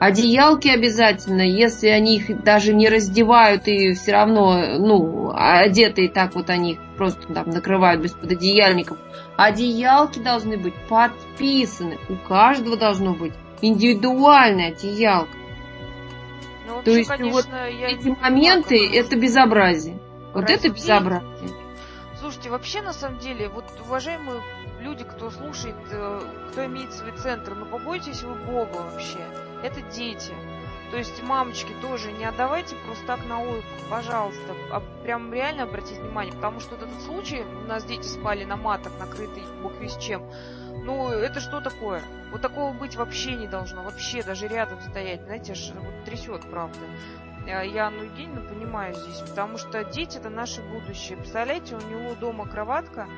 Одеялки 0.00 0.66
обязательно, 0.66 1.42
если 1.42 1.86
они 1.86 2.16
их 2.16 2.42
даже 2.42 2.74
не 2.74 2.88
раздевают 2.88 3.68
и 3.68 3.92
все 3.92 4.10
равно, 4.10 4.78
ну, 4.78 5.30
одетые 5.32 6.08
так 6.08 6.34
вот 6.34 6.50
они 6.50 6.72
их 6.72 6.78
просто 6.96 7.32
там 7.32 7.50
накрывают 7.50 8.02
без 8.02 8.10
пододеяльников. 8.10 8.98
Одеялки 9.36 10.18
должны 10.18 10.56
быть 10.56 10.74
подписаны. 10.88 11.98
У 12.08 12.16
каждого 12.16 12.76
должно 12.76 13.14
быть 13.14 13.34
индивидуальная 13.60 14.70
одеялка. 14.70 15.36
Ну, 16.72 16.76
вообще, 16.76 16.90
То 16.90 16.98
есть 16.98 17.10
конечно, 17.10 17.32
вот 17.32 17.46
эти 17.68 18.08
моменты 18.08 18.96
это 18.96 19.16
безобразие. 19.16 19.98
Вот 20.32 20.48
это 20.48 20.70
безобразие. 20.70 21.50
Слушайте, 22.18 22.50
вообще 22.50 22.82
на 22.82 22.92
самом 22.92 23.18
деле, 23.18 23.48
вот 23.48 23.64
уважаемые 23.84 24.40
люди, 24.80 25.04
кто 25.04 25.30
слушает, 25.30 25.76
э, 25.90 26.20
кто 26.50 26.64
имеет 26.66 26.92
свой 26.92 27.12
центр, 27.12 27.54
ну 27.54 27.66
побойтесь 27.66 28.22
вы 28.22 28.34
Бога 28.34 28.76
вообще. 28.76 29.18
Это 29.62 29.82
дети. 29.94 30.32
То 30.90 30.98
есть, 30.98 31.22
мамочки, 31.22 31.72
тоже 31.80 32.12
не 32.12 32.24
отдавайте 32.24 32.76
просто 32.86 33.04
так 33.06 33.26
на 33.26 33.42
ойку, 33.42 33.66
пожалуйста. 33.90 34.54
А 34.70 34.80
прям 35.02 35.32
реально 35.32 35.64
обратите 35.64 36.00
внимание, 36.00 36.34
потому 36.34 36.60
что 36.60 36.76
вот 36.76 36.82
этот 36.82 37.00
случай, 37.02 37.42
у 37.42 37.66
нас 37.66 37.84
дети 37.84 38.06
спали 38.06 38.44
на 38.44 38.56
матах, 38.56 38.92
накрытые 38.98 39.46
бог 39.62 39.72
весь 39.80 39.96
чем. 39.96 40.22
Ну, 40.84 41.08
это 41.08 41.40
что 41.40 41.60
такое? 41.60 42.02
Вот 42.30 42.40
такого 42.40 42.72
быть 42.72 42.96
вообще 42.96 43.34
не 43.36 43.46
должно, 43.46 43.82
вообще 43.82 44.22
даже 44.22 44.48
рядом 44.48 44.80
стоять, 44.80 45.22
знаете, 45.22 45.52
аж 45.52 45.72
вот 45.74 46.04
трясет, 46.04 46.42
правда. 46.50 46.78
А 47.46 47.62
я 47.62 47.88
Анну 47.88 48.04
Евгеньевну 48.04 48.48
понимаю 48.48 48.94
здесь, 48.94 49.18
потому 49.28 49.58
что 49.58 49.84
дети 49.84 50.18
это 50.18 50.30
наше 50.30 50.62
будущее. 50.62 51.18
Представляете, 51.18 51.76
у 51.76 51.80
него 51.80 52.14
дома 52.14 52.46
кроватка, 52.46 53.08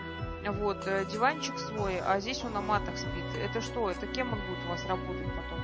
вот, 0.47 0.87
э, 0.87 1.05
диванчик 1.07 1.59
свой, 1.59 2.01
а 2.01 2.21
здесь 2.21 2.45
он 2.45 2.53
на 2.53 2.61
матах 2.61 2.97
спит. 2.97 3.25
Это 3.43 3.61
что? 3.61 3.91
Это 3.91 4.07
кем 4.07 4.33
он 4.33 4.39
будет 4.41 4.65
у 4.67 4.71
вас 4.71 4.85
работать 4.87 5.27
потом? 5.27 5.61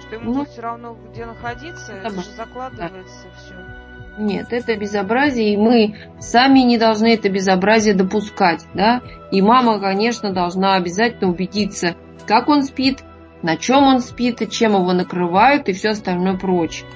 Что 0.00 0.14
ему 0.16 0.34
ну, 0.34 0.44
все 0.44 0.60
равно 0.60 0.96
где 1.10 1.26
находиться? 1.26 1.92
Это, 1.92 2.08
это 2.08 2.22
же 2.22 2.30
закладывается 2.30 3.24
да. 3.24 3.30
все. 3.36 3.89
Нет, 4.20 4.48
это 4.52 4.76
безобразие, 4.76 5.54
и 5.54 5.56
мы 5.56 5.96
сами 6.18 6.58
не 6.58 6.76
должны 6.76 7.14
это 7.14 7.30
безобразие 7.30 7.94
допускать, 7.94 8.66
да? 8.74 9.00
И 9.32 9.40
мама, 9.40 9.80
конечно, 9.80 10.30
должна 10.30 10.74
обязательно 10.74 11.30
убедиться, 11.30 11.96
как 12.26 12.48
он 12.48 12.62
спит, 12.62 12.98
на 13.40 13.56
чем 13.56 13.84
он 13.84 14.00
спит, 14.00 14.42
и 14.42 14.50
чем 14.50 14.74
его 14.74 14.92
накрывают, 14.92 15.70
и 15.70 15.72
все 15.72 15.90
остальное 15.90 16.36
прочее. 16.36 16.86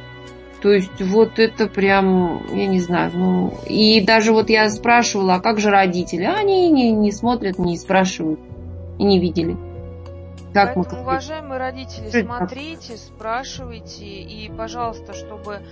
То 0.61 0.71
есть 0.71 1.01
вот 1.01 1.39
это 1.39 1.67
прям, 1.67 2.43
я 2.55 2.67
не 2.67 2.81
знаю, 2.81 3.11
ну, 3.15 3.55
и 3.67 4.05
даже 4.05 4.33
вот 4.33 4.51
я 4.51 4.69
спрашивала, 4.69 5.37
а 5.37 5.41
как 5.41 5.61
же 5.61 5.71
родители? 5.71 6.25
А 6.25 6.35
они 6.35 6.71
не, 6.71 6.93
не 6.93 7.11
смотрят, 7.11 7.59
не 7.59 7.79
спрашивают 7.79 8.41
и 8.99 9.05
не 9.05 9.19
видели. 9.19 9.57
Как 10.53 10.75
Поэтому, 10.75 10.97
мы, 10.97 11.01
уважаемые 11.01 11.59
родители, 11.59 12.11
смотрите, 12.11 12.97
спрашивайте, 12.99 14.05
и, 14.05 14.51
пожалуйста, 14.55 15.15
чтобы 15.15 15.63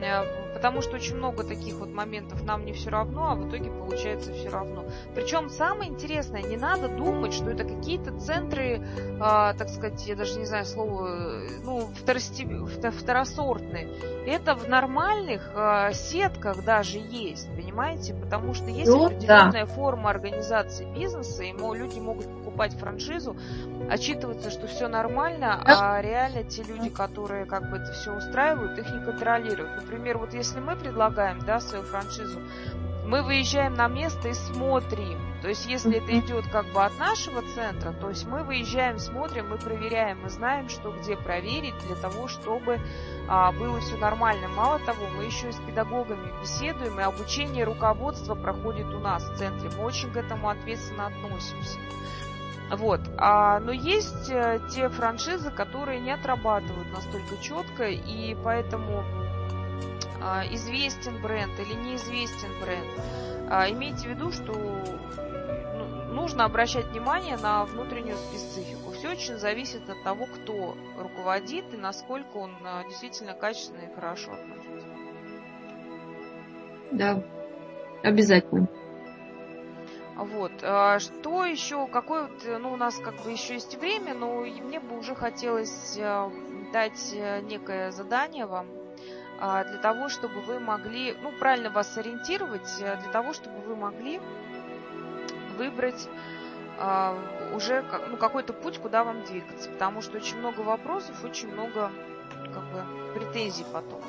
Э, 0.00 0.22
потому 0.58 0.82
что 0.82 0.96
очень 0.96 1.14
много 1.14 1.44
таких 1.44 1.76
вот 1.76 1.90
моментов 1.90 2.44
нам 2.44 2.64
не 2.64 2.72
все 2.72 2.90
равно, 2.90 3.30
а 3.30 3.34
в 3.36 3.48
итоге 3.48 3.70
получается 3.70 4.32
все 4.32 4.48
равно. 4.48 4.86
Причем 5.14 5.50
самое 5.50 5.88
интересное, 5.88 6.42
не 6.42 6.56
надо 6.56 6.88
думать, 6.88 7.32
что 7.32 7.48
это 7.50 7.62
какие-то 7.62 8.18
центры, 8.18 8.80
э, 8.80 9.18
так 9.18 9.68
сказать, 9.68 10.04
я 10.08 10.16
даже 10.16 10.36
не 10.36 10.46
знаю 10.46 10.64
слово, 10.64 11.42
ну, 11.62 11.88
второсортные. 12.90 13.88
Это 14.26 14.56
в 14.56 14.68
нормальных 14.68 15.48
э, 15.54 15.92
сетках 15.92 16.64
даже 16.64 16.98
есть, 16.98 17.48
понимаете? 17.54 18.14
Потому 18.14 18.52
что 18.52 18.66
есть 18.66 18.90
ну, 18.90 19.06
определенная 19.06 19.64
да. 19.64 19.72
форма 19.72 20.10
организации 20.10 20.92
бизнеса, 20.92 21.44
и 21.44 21.52
люди 21.52 22.00
могут 22.00 22.26
покупать 22.58 22.78
франшизу, 22.78 23.36
отчитываться, 23.88 24.50
что 24.50 24.66
все 24.66 24.88
нормально, 24.88 25.62
а 25.64 26.00
реально 26.02 26.42
те 26.42 26.62
люди, 26.64 26.90
которые 26.90 27.46
как 27.46 27.70
бы 27.70 27.76
это 27.76 27.92
все 27.92 28.12
устраивают, 28.12 28.78
их 28.78 28.90
не 28.90 29.04
контролируют 29.04 29.76
например, 29.76 30.18
вот 30.18 30.34
если 30.34 30.58
мы 30.58 30.76
предлагаем, 30.76 31.38
да, 31.40 31.60
свою 31.60 31.84
франшизу, 31.84 32.40
мы 33.06 33.22
выезжаем 33.22 33.74
на 33.74 33.88
место 33.88 34.28
и 34.28 34.34
смотрим. 34.34 35.18
То 35.40 35.48
есть, 35.48 35.66
если 35.66 35.96
это 35.96 36.18
идет 36.18 36.46
как 36.48 36.66
бы 36.72 36.84
от 36.84 36.98
нашего 36.98 37.42
центра, 37.54 37.92
то 37.92 38.10
есть 38.10 38.26
мы 38.26 38.42
выезжаем, 38.42 38.98
смотрим, 38.98 39.48
мы 39.48 39.56
проверяем, 39.56 40.20
мы 40.22 40.28
знаем, 40.28 40.68
что 40.68 40.90
где 40.90 41.16
проверить 41.16 41.78
для 41.86 41.94
того, 41.94 42.28
чтобы 42.28 42.80
а, 43.28 43.52
было 43.52 43.80
все 43.80 43.96
нормально. 43.96 44.48
Мало 44.48 44.78
того, 44.80 45.06
мы 45.16 45.24
еще 45.24 45.48
и 45.48 45.52
с 45.52 45.56
педагогами 45.56 46.32
беседуем, 46.40 46.98
и 46.98 47.02
обучение 47.02 47.64
руководства 47.64 48.34
проходит 48.34 48.92
у 48.92 48.98
нас 48.98 49.22
в 49.22 49.36
центре. 49.36 49.70
Мы 49.78 49.84
очень 49.84 50.10
к 50.10 50.16
этому 50.16 50.48
ответственно 50.48 51.06
относимся. 51.06 51.78
Вот. 52.70 53.00
А, 53.16 53.60
но 53.60 53.72
есть 53.72 54.30
э, 54.30 54.60
те 54.70 54.88
франшизы, 54.88 55.50
которые 55.50 56.00
не 56.00 56.10
отрабатывают 56.10 56.90
настолько 56.92 57.42
четко, 57.42 57.88
и 57.88 58.36
поэтому 58.44 59.04
а, 60.20 60.42
известен 60.50 61.20
бренд 61.22 61.58
или 61.58 61.74
неизвестен 61.74 62.50
бренд. 62.60 62.86
А, 63.50 63.70
имейте 63.70 64.08
в 64.08 64.10
виду, 64.10 64.32
что 64.32 64.52
ну, 64.52 66.14
нужно 66.14 66.44
обращать 66.44 66.86
внимание 66.88 67.36
на 67.36 67.64
внутреннюю 67.64 68.16
специфику. 68.16 68.90
Все 68.92 69.12
очень 69.12 69.38
зависит 69.38 69.88
от 69.88 70.02
того, 70.02 70.26
кто 70.26 70.76
руководит 70.98 71.72
и 71.72 71.76
насколько 71.76 72.36
он 72.36 72.54
а, 72.64 72.84
действительно 72.84 73.32
качественно 73.32 73.80
и 73.80 73.94
хорошо 73.94 74.32
относится. 74.32 74.88
Да. 76.90 77.22
обязательно. 78.02 78.68
Вот. 80.18 80.50
А 80.62 80.98
что 80.98 81.44
еще, 81.44 81.86
какое 81.86 82.24
вот, 82.24 82.44
ну, 82.60 82.72
у 82.72 82.76
нас 82.76 82.96
как 82.98 83.22
бы 83.22 83.30
еще 83.30 83.54
есть 83.54 83.76
время, 83.78 84.14
но 84.14 84.40
мне 84.40 84.80
бы 84.80 84.98
уже 84.98 85.14
хотелось 85.14 85.96
э, 85.96 86.30
дать 86.72 87.12
э, 87.14 87.40
некое 87.42 87.92
задание 87.92 88.46
вам 88.46 88.66
а, 89.40 89.62
для 89.62 89.78
того, 89.78 90.08
чтобы 90.08 90.40
вы 90.40 90.58
могли, 90.58 91.16
ну, 91.22 91.30
правильно 91.38 91.70
вас 91.70 91.96
ориентировать, 91.96 92.68
э, 92.80 92.96
для 92.96 93.12
того, 93.12 93.32
чтобы 93.32 93.60
вы 93.60 93.76
могли 93.76 94.20
выбрать 95.56 96.08
а, 96.80 97.16
уже 97.54 97.84
ну, 98.10 98.16
какой-то 98.16 98.52
путь, 98.52 98.78
куда 98.78 99.04
вам 99.04 99.22
двигаться. 99.22 99.70
Потому 99.70 100.02
что 100.02 100.16
очень 100.16 100.38
много 100.38 100.60
вопросов, 100.60 101.22
очень 101.22 101.52
много 101.52 101.92
как 102.52 102.64
бы, 102.72 102.84
претензий 103.14 103.66
потом. 103.72 104.00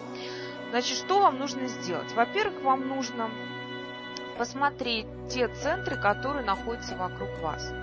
Значит, 0.71 0.97
что 0.97 1.19
вам 1.19 1.37
нужно 1.37 1.67
сделать? 1.67 2.11
Во-первых, 2.13 2.63
вам 2.63 2.87
нужно 2.87 3.29
посмотреть 4.39 5.05
те 5.29 5.49
центры, 5.49 5.97
которые 5.97 6.45
находятся 6.45 6.95
вокруг 6.95 7.29
вас. 7.41 7.73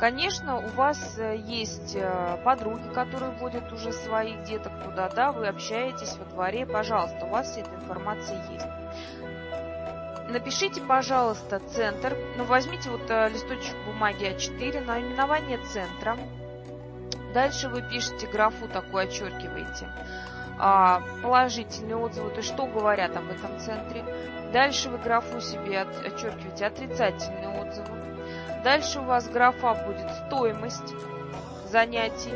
Конечно, 0.00 0.56
у 0.56 0.68
вас 0.68 1.18
э, 1.18 1.36
есть 1.36 1.94
э, 1.94 2.38
подруги, 2.42 2.88
которые 2.94 3.32
водят 3.32 3.70
уже 3.70 3.92
своих 3.92 4.42
деток 4.44 4.72
туда, 4.82 5.10
да, 5.10 5.30
вы 5.30 5.46
общаетесь 5.46 6.16
во 6.16 6.24
дворе, 6.24 6.64
пожалуйста, 6.64 7.26
у 7.26 7.28
вас 7.28 7.50
вся 7.50 7.60
эта 7.60 7.74
информация 7.74 8.42
есть. 8.50 8.66
Напишите, 10.30 10.80
пожалуйста, 10.80 11.60
центр, 11.60 12.16
ну, 12.38 12.44
возьмите 12.44 12.88
вот 12.88 13.10
э, 13.10 13.28
листочек 13.28 13.76
бумаги 13.84 14.24
А4, 14.24 14.82
наименование 14.82 15.58
центра. 15.66 16.16
Дальше 17.34 17.68
вы 17.68 17.82
пишете 17.82 18.26
графу 18.26 18.68
такую, 18.68 19.02
очеркиваете 19.04 19.86
а, 20.58 21.02
положительные 21.22 21.96
отзывы, 21.96 22.30
то 22.30 22.36
есть 22.38 22.48
что 22.48 22.66
говорят 22.66 23.16
об 23.16 23.30
этом 23.30 23.58
центре. 23.58 24.04
Дальше 24.52 24.88
вы 24.88 24.98
графу 24.98 25.40
себе 25.40 25.80
отчеркиваете 25.80 26.66
отрицательные 26.66 27.48
отзывы. 27.48 28.00
Дальше 28.64 29.00
у 29.00 29.04
вас 29.04 29.28
графа 29.28 29.74
будет 29.74 30.10
стоимость 30.26 30.94
занятий. 31.66 32.34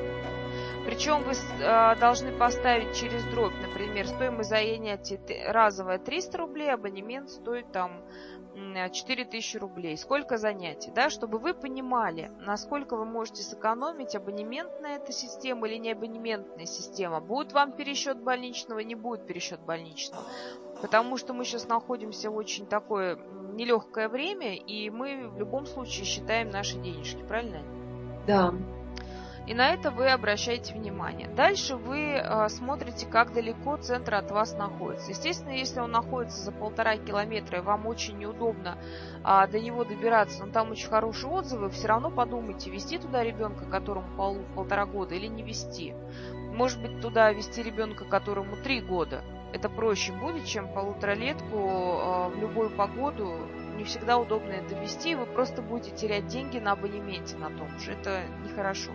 Причем 0.86 1.22
вы 1.22 1.32
э, 1.32 1.96
должны 1.96 2.30
поставить 2.32 2.94
через 2.94 3.24
дробь, 3.24 3.54
например, 3.60 4.06
стоимость 4.06 4.50
занятий 4.50 5.18
разовая 5.48 5.98
300 5.98 6.38
рублей, 6.38 6.72
абонемент 6.72 7.30
стоит 7.30 7.72
там 7.72 8.02
4000 8.90 9.56
рублей. 9.58 9.96
Сколько 9.96 10.36
занятий, 10.36 10.90
да, 10.94 11.10
чтобы 11.10 11.38
вы 11.38 11.54
понимали, 11.54 12.30
насколько 12.40 12.96
вы 12.96 13.04
можете 13.04 13.42
сэкономить, 13.42 14.14
абонементная 14.14 14.96
эта 14.96 15.12
система 15.12 15.68
или 15.68 15.76
не 15.76 15.92
абонементная 15.92 16.66
система. 16.66 17.20
Будет 17.20 17.52
вам 17.52 17.72
пересчет 17.72 18.18
больничного, 18.18 18.80
не 18.80 18.94
будет 18.94 19.26
пересчет 19.26 19.60
больничного. 19.60 20.24
Потому 20.80 21.16
что 21.16 21.32
мы 21.32 21.44
сейчас 21.44 21.68
находимся 21.68 22.30
в 22.30 22.36
очень 22.36 22.66
такое 22.66 23.18
нелегкое 23.54 24.08
время, 24.08 24.54
и 24.56 24.90
мы 24.90 25.28
в 25.28 25.38
любом 25.38 25.66
случае 25.66 26.04
считаем 26.04 26.50
наши 26.50 26.78
денежки, 26.78 27.22
правильно? 27.22 27.62
Да. 28.26 28.54
И 29.46 29.52
на 29.52 29.74
это 29.74 29.90
вы 29.90 30.10
обращаете 30.10 30.72
внимание. 30.72 31.28
Дальше 31.28 31.76
вы 31.76 32.14
э, 32.14 32.48
смотрите, 32.48 33.06
как 33.06 33.34
далеко 33.34 33.76
центр 33.76 34.14
от 34.14 34.30
вас 34.30 34.56
находится. 34.56 35.10
Естественно, 35.10 35.50
если 35.50 35.80
он 35.80 35.90
находится 35.90 36.42
за 36.42 36.50
полтора 36.50 36.96
километра, 36.96 37.58
и 37.58 37.62
вам 37.62 37.86
очень 37.86 38.16
неудобно 38.16 38.78
э, 39.22 39.46
до 39.48 39.60
него 39.60 39.84
добираться, 39.84 40.46
но 40.46 40.52
там 40.52 40.70
очень 40.70 40.88
хорошие 40.88 41.30
отзывы, 41.30 41.68
все 41.68 41.88
равно 41.88 42.10
подумайте, 42.10 42.70
вести 42.70 42.96
туда 42.96 43.22
ребенка, 43.22 43.66
которому 43.66 44.16
пол, 44.16 44.38
полтора 44.54 44.86
года, 44.86 45.14
или 45.14 45.26
не 45.26 45.42
вести. 45.42 45.94
Может 46.54 46.80
быть, 46.80 47.02
туда 47.02 47.30
вести 47.30 47.62
ребенка, 47.62 48.06
которому 48.06 48.56
три 48.56 48.80
года. 48.80 49.22
Это 49.52 49.68
проще 49.68 50.12
будет, 50.12 50.46
чем 50.46 50.72
полуторалетку 50.72 51.58
э, 51.58 52.28
в 52.30 52.38
любую 52.40 52.70
погоду 52.70 53.36
не 53.76 53.84
всегда 53.84 54.18
удобно 54.18 54.52
это 54.52 54.74
вести, 54.74 55.12
и 55.12 55.14
вы 55.14 55.26
просто 55.26 55.62
будете 55.62 55.96
терять 55.96 56.26
деньги 56.26 56.58
на 56.58 56.72
абонементе 56.72 57.36
на 57.36 57.50
том 57.50 57.78
же. 57.78 57.92
Это 57.92 58.22
нехорошо. 58.44 58.92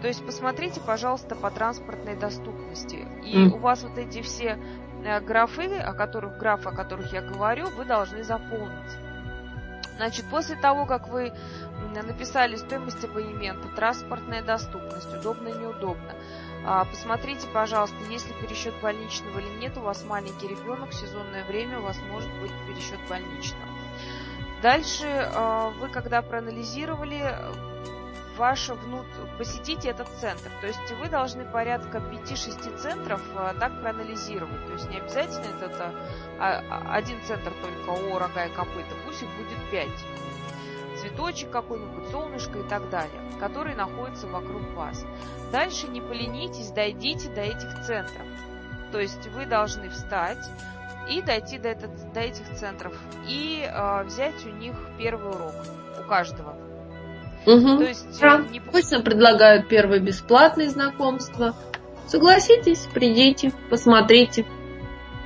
То 0.00 0.08
есть 0.08 0.24
посмотрите, 0.24 0.80
пожалуйста, 0.80 1.34
по 1.34 1.50
транспортной 1.50 2.16
доступности. 2.16 3.06
И 3.24 3.36
mm. 3.36 3.50
у 3.50 3.58
вас 3.58 3.82
вот 3.82 3.98
эти 3.98 4.22
все 4.22 4.58
э, 5.04 5.20
графы, 5.20 5.76
о 5.76 5.92
которых, 5.92 6.38
графы, 6.38 6.70
о 6.70 6.72
которых 6.72 7.12
я 7.12 7.20
говорю, 7.20 7.68
вы 7.70 7.84
должны 7.84 8.24
заполнить. 8.24 8.92
Значит, 9.96 10.24
после 10.30 10.56
того, 10.56 10.86
как 10.86 11.08
вы 11.08 11.30
написали 11.94 12.56
стоимость 12.56 13.04
абонемента, 13.04 13.68
транспортная 13.76 14.42
доступность, 14.42 15.14
удобно, 15.14 15.48
неудобно, 15.48 16.14
а, 16.64 16.84
посмотрите, 16.86 17.46
пожалуйста, 17.52 17.96
есть 18.10 18.26
ли 18.28 18.34
пересчет 18.40 18.74
больничного 18.80 19.38
или 19.38 19.58
нет, 19.58 19.76
у 19.76 19.80
вас 19.80 20.04
маленький 20.04 20.48
ребенок, 20.48 20.92
сезонное 20.92 21.44
время, 21.44 21.80
у 21.80 21.82
вас 21.82 21.98
может 22.10 22.30
быть 22.40 22.52
пересчет 22.66 22.98
больничного. 23.08 23.69
Дальше 24.62 25.06
а, 25.06 25.70
вы, 25.70 25.88
когда 25.88 26.20
проанализировали, 26.22 27.34
ваше 28.36 28.74
внут... 28.74 29.06
посетите 29.38 29.90
этот 29.90 30.08
центр. 30.20 30.50
То 30.60 30.66
есть 30.66 30.92
вы 30.98 31.08
должны 31.08 31.44
порядка 31.44 31.98
5-6 31.98 32.78
центров 32.78 33.22
а, 33.36 33.54
так 33.54 33.80
проанализировать. 33.80 34.66
То 34.66 34.72
есть 34.72 34.90
не 34.90 34.96
обязательно 34.96 35.44
это, 35.56 35.66
это 35.66 35.94
а, 36.38 36.94
один 36.94 37.22
центр 37.24 37.52
только 37.62 37.90
о 37.90 38.18
рога 38.18 38.46
и 38.46 38.50
копыта, 38.50 38.94
пусть 39.06 39.22
их 39.22 39.28
будет 39.36 39.70
5. 39.70 39.88
Цветочек 41.00 41.50
какой-нибудь, 41.50 42.10
солнышко 42.10 42.58
и 42.58 42.62
так 42.62 42.88
далее, 42.90 43.20
которые 43.38 43.76
находятся 43.76 44.26
вокруг 44.26 44.62
вас. 44.74 45.04
Дальше 45.52 45.88
не 45.88 46.00
поленитесь, 46.00 46.70
дойдите 46.70 47.28
до 47.28 47.42
этих 47.42 47.82
центров. 47.86 48.26
То 48.92 49.00
есть 49.00 49.26
вы 49.28 49.46
должны 49.46 49.88
встать, 49.88 50.44
и 51.08 51.22
дойти 51.22 51.58
до, 51.58 51.68
этот, 51.68 52.12
до 52.12 52.20
этих 52.20 52.48
центров 52.54 52.94
и 53.26 53.66
э, 53.66 54.04
взять 54.04 54.44
у 54.46 54.50
них 54.50 54.74
первый 54.98 55.30
урок 55.30 55.54
у 55.98 56.08
каждого. 56.08 56.56
Угу. 57.46 57.78
То 57.78 57.84
есть 57.84 58.20
да. 58.20 58.38
не... 58.38 58.60
Пусть 58.60 58.90
предлагают 59.02 59.68
первое 59.68 59.98
бесплатное 59.98 60.68
знакомство. 60.68 61.54
Согласитесь, 62.06 62.86
придите, 62.92 63.52
посмотрите. 63.70 64.44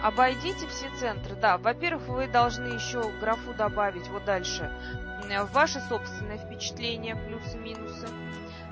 Обойдите 0.03 0.67
все 0.69 0.87
центры. 1.01 1.35
Да, 1.35 1.57
во-первых, 1.57 2.07
вы 2.09 2.29
должны 2.29 2.69
еще 2.69 3.03
графу 3.21 3.55
добавить 3.57 4.07
вот 4.09 4.25
дальше 4.27 4.71
ваши 5.53 5.81
собственные 5.81 6.39
впечатления, 6.39 7.17
плюсы-минусы. 7.17 8.07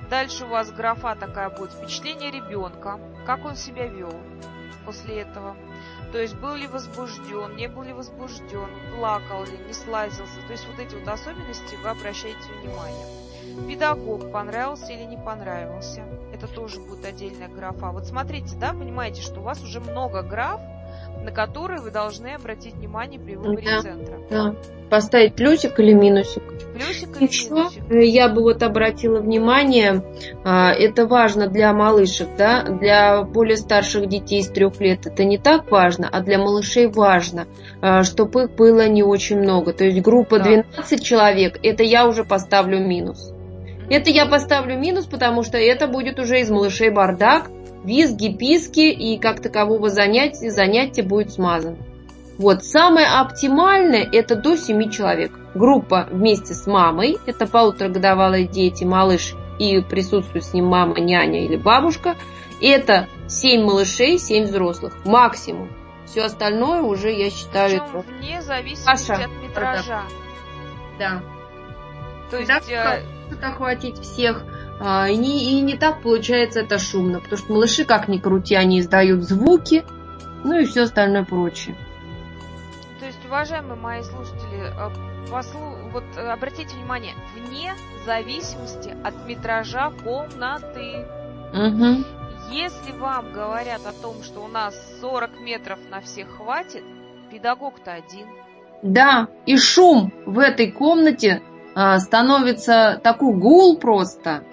Дальше 0.09 0.45
у 0.45 0.49
вас 0.49 0.71
графа 0.71 1.15
такая 1.15 1.49
будет 1.49 1.71
впечатление 1.71 2.29
ребенка, 2.29 2.99
как 3.25 3.45
он 3.45 3.55
себя 3.55 3.87
вел 3.87 4.13
после 4.85 5.21
этого. 5.21 5.55
То 6.13 6.21
есть 6.21 6.35
был 6.35 6.53
ли 6.53 6.67
возбужден, 6.67 7.55
не 7.55 7.67
был 7.67 7.81
ли 7.81 7.91
возбужден, 7.91 8.69
плакал 8.95 9.45
ли, 9.45 9.57
не 9.65 9.73
слазился. 9.73 10.39
То 10.45 10.51
есть 10.51 10.67
вот 10.67 10.77
эти 10.77 10.93
вот 10.93 11.07
особенности 11.07 11.75
вы 11.81 11.89
обращаете 11.89 12.37
внимание. 12.61 13.07
Педагог 13.67 14.31
понравился 14.31 14.93
или 14.93 15.05
не 15.05 15.17
понравился. 15.17 16.03
Это 16.31 16.47
тоже 16.47 16.79
будет 16.81 17.03
отдельная 17.03 17.47
графа. 17.47 17.89
Вот 17.89 18.05
смотрите, 18.05 18.55
да, 18.57 18.73
понимаете, 18.73 19.23
что 19.23 19.39
у 19.39 19.43
вас 19.43 19.59
уже 19.63 19.79
много 19.79 20.21
граф, 20.21 20.61
на 21.23 21.31
которые 21.31 21.79
вы 21.79 21.91
должны 21.91 22.33
обратить 22.35 22.75
внимание 22.75 23.19
при 23.19 23.35
выборе 23.35 23.65
да, 23.65 23.81
центра. 23.81 24.17
Да. 24.29 24.55
Поставить 24.89 25.35
плюсик 25.35 25.79
или 25.79 25.93
минусик. 25.93 26.43
Плюсик 26.73 27.17
или 27.17 27.27
Еще 27.27 27.49
минусик. 27.49 27.83
я 27.89 28.29
бы 28.29 28.41
вот 28.41 28.61
обратила 28.61 29.19
внимание, 29.19 30.03
а, 30.43 30.71
это 30.71 31.07
важно 31.07 31.47
для 31.47 31.73
малышек, 31.73 32.27
да, 32.37 32.63
для 32.63 33.23
более 33.23 33.57
старших 33.57 34.07
детей 34.07 34.43
с 34.43 34.49
трех 34.49 34.79
лет 34.79 35.05
это 35.05 35.23
не 35.23 35.37
так 35.37 35.71
важно, 35.71 36.09
а 36.11 36.21
для 36.21 36.37
малышей 36.37 36.87
важно, 36.87 37.47
а, 37.81 38.03
чтобы 38.03 38.43
их 38.43 38.51
было 38.55 38.87
не 38.87 39.03
очень 39.03 39.39
много. 39.39 39.73
То 39.73 39.85
есть 39.85 40.01
группа 40.01 40.39
да. 40.39 40.45
12 40.45 41.03
человек, 41.03 41.59
это 41.63 41.83
я 41.83 42.07
уже 42.07 42.23
поставлю 42.23 42.79
минус. 42.79 43.33
Это 43.89 44.09
я 44.09 44.25
поставлю 44.25 44.77
минус, 44.77 45.05
потому 45.05 45.43
что 45.43 45.57
это 45.57 45.87
будет 45.87 46.19
уже 46.19 46.39
из 46.39 46.49
малышей 46.49 46.89
бардак, 46.89 47.49
визги, 47.83 48.29
писки 48.29 48.91
и 48.91 49.19
как 49.19 49.41
такового 49.41 49.89
занятия, 49.89 50.51
занятие 50.51 51.03
будет 51.03 51.31
смазано. 51.31 51.77
Вот, 52.37 52.63
самое 52.63 53.07
оптимальное 53.07 54.07
это 54.11 54.35
до 54.35 54.55
7 54.57 54.89
человек. 54.89 55.31
Группа 55.53 56.07
вместе 56.09 56.53
с 56.53 56.65
мамой, 56.65 57.17
это 57.27 57.45
полуторагодовалые 57.45 58.47
дети, 58.47 58.83
малыш 58.83 59.35
и 59.59 59.81
присутствует 59.81 60.43
с 60.43 60.53
ним 60.53 60.65
мама, 60.65 60.99
няня 60.99 61.45
или 61.45 61.57
бабушка. 61.57 62.15
Это 62.59 63.07
7 63.27 63.63
малышей, 63.63 64.17
7 64.17 64.45
взрослых, 64.45 65.05
максимум. 65.05 65.69
Все 66.05 66.23
остальное 66.23 66.81
уже, 66.81 67.11
я 67.11 67.29
считаю, 67.29 67.81
Причем 67.81 67.99
это... 67.99 68.11
вне 68.11 68.41
зависимости 68.41 69.07
Паша. 69.07 69.23
от 69.23 69.43
метража. 69.43 70.01
Да. 70.99 71.23
То 72.31 72.37
есть... 72.37 72.47
Да, 72.47 72.97
э... 72.99 73.03
охватить 73.41 73.99
всех 73.99 74.43
и, 74.79 75.15
не, 75.17 75.59
и 75.59 75.61
не 75.61 75.77
так 75.77 76.01
получается 76.01 76.61
это 76.61 76.79
шумно, 76.79 77.19
потому 77.19 77.37
что 77.37 77.53
малыши, 77.53 77.85
как 77.85 78.07
ни 78.07 78.17
крути, 78.17 78.55
они 78.55 78.79
издают 78.79 79.23
звуки, 79.23 79.85
ну 80.43 80.59
и 80.59 80.65
все 80.65 80.83
остальное 80.83 81.23
прочее. 81.23 81.75
То 82.99 83.05
есть, 83.05 83.25
уважаемые 83.25 83.75
мои 83.75 84.01
слушатели, 84.01 84.71
э, 84.71 85.29
послу... 85.29 85.59
вот 85.91 86.03
э, 86.15 86.21
обратите 86.21 86.75
внимание, 86.75 87.13
вне 87.35 87.73
зависимости 88.05 88.95
от 89.03 89.25
метража 89.27 89.91
комнаты. 90.03 91.05
Угу. 91.53 92.03
Если 92.51 92.91
вам 92.99 93.31
говорят 93.31 93.81
о 93.85 93.93
том, 93.93 94.21
что 94.23 94.41
у 94.41 94.47
нас 94.47 94.75
40 95.01 95.39
метров 95.41 95.79
на 95.89 96.01
всех 96.01 96.37
хватит, 96.37 96.83
педагог-то 97.31 97.93
один. 97.93 98.27
Да, 98.81 99.27
и 99.45 99.57
шум 99.57 100.11
в 100.25 100.39
этой 100.39 100.71
комнате 100.71 101.41
а, 101.73 101.99
становится 101.99 102.99
такой 103.03 103.33
гул 103.33 103.77
просто, 103.77 104.43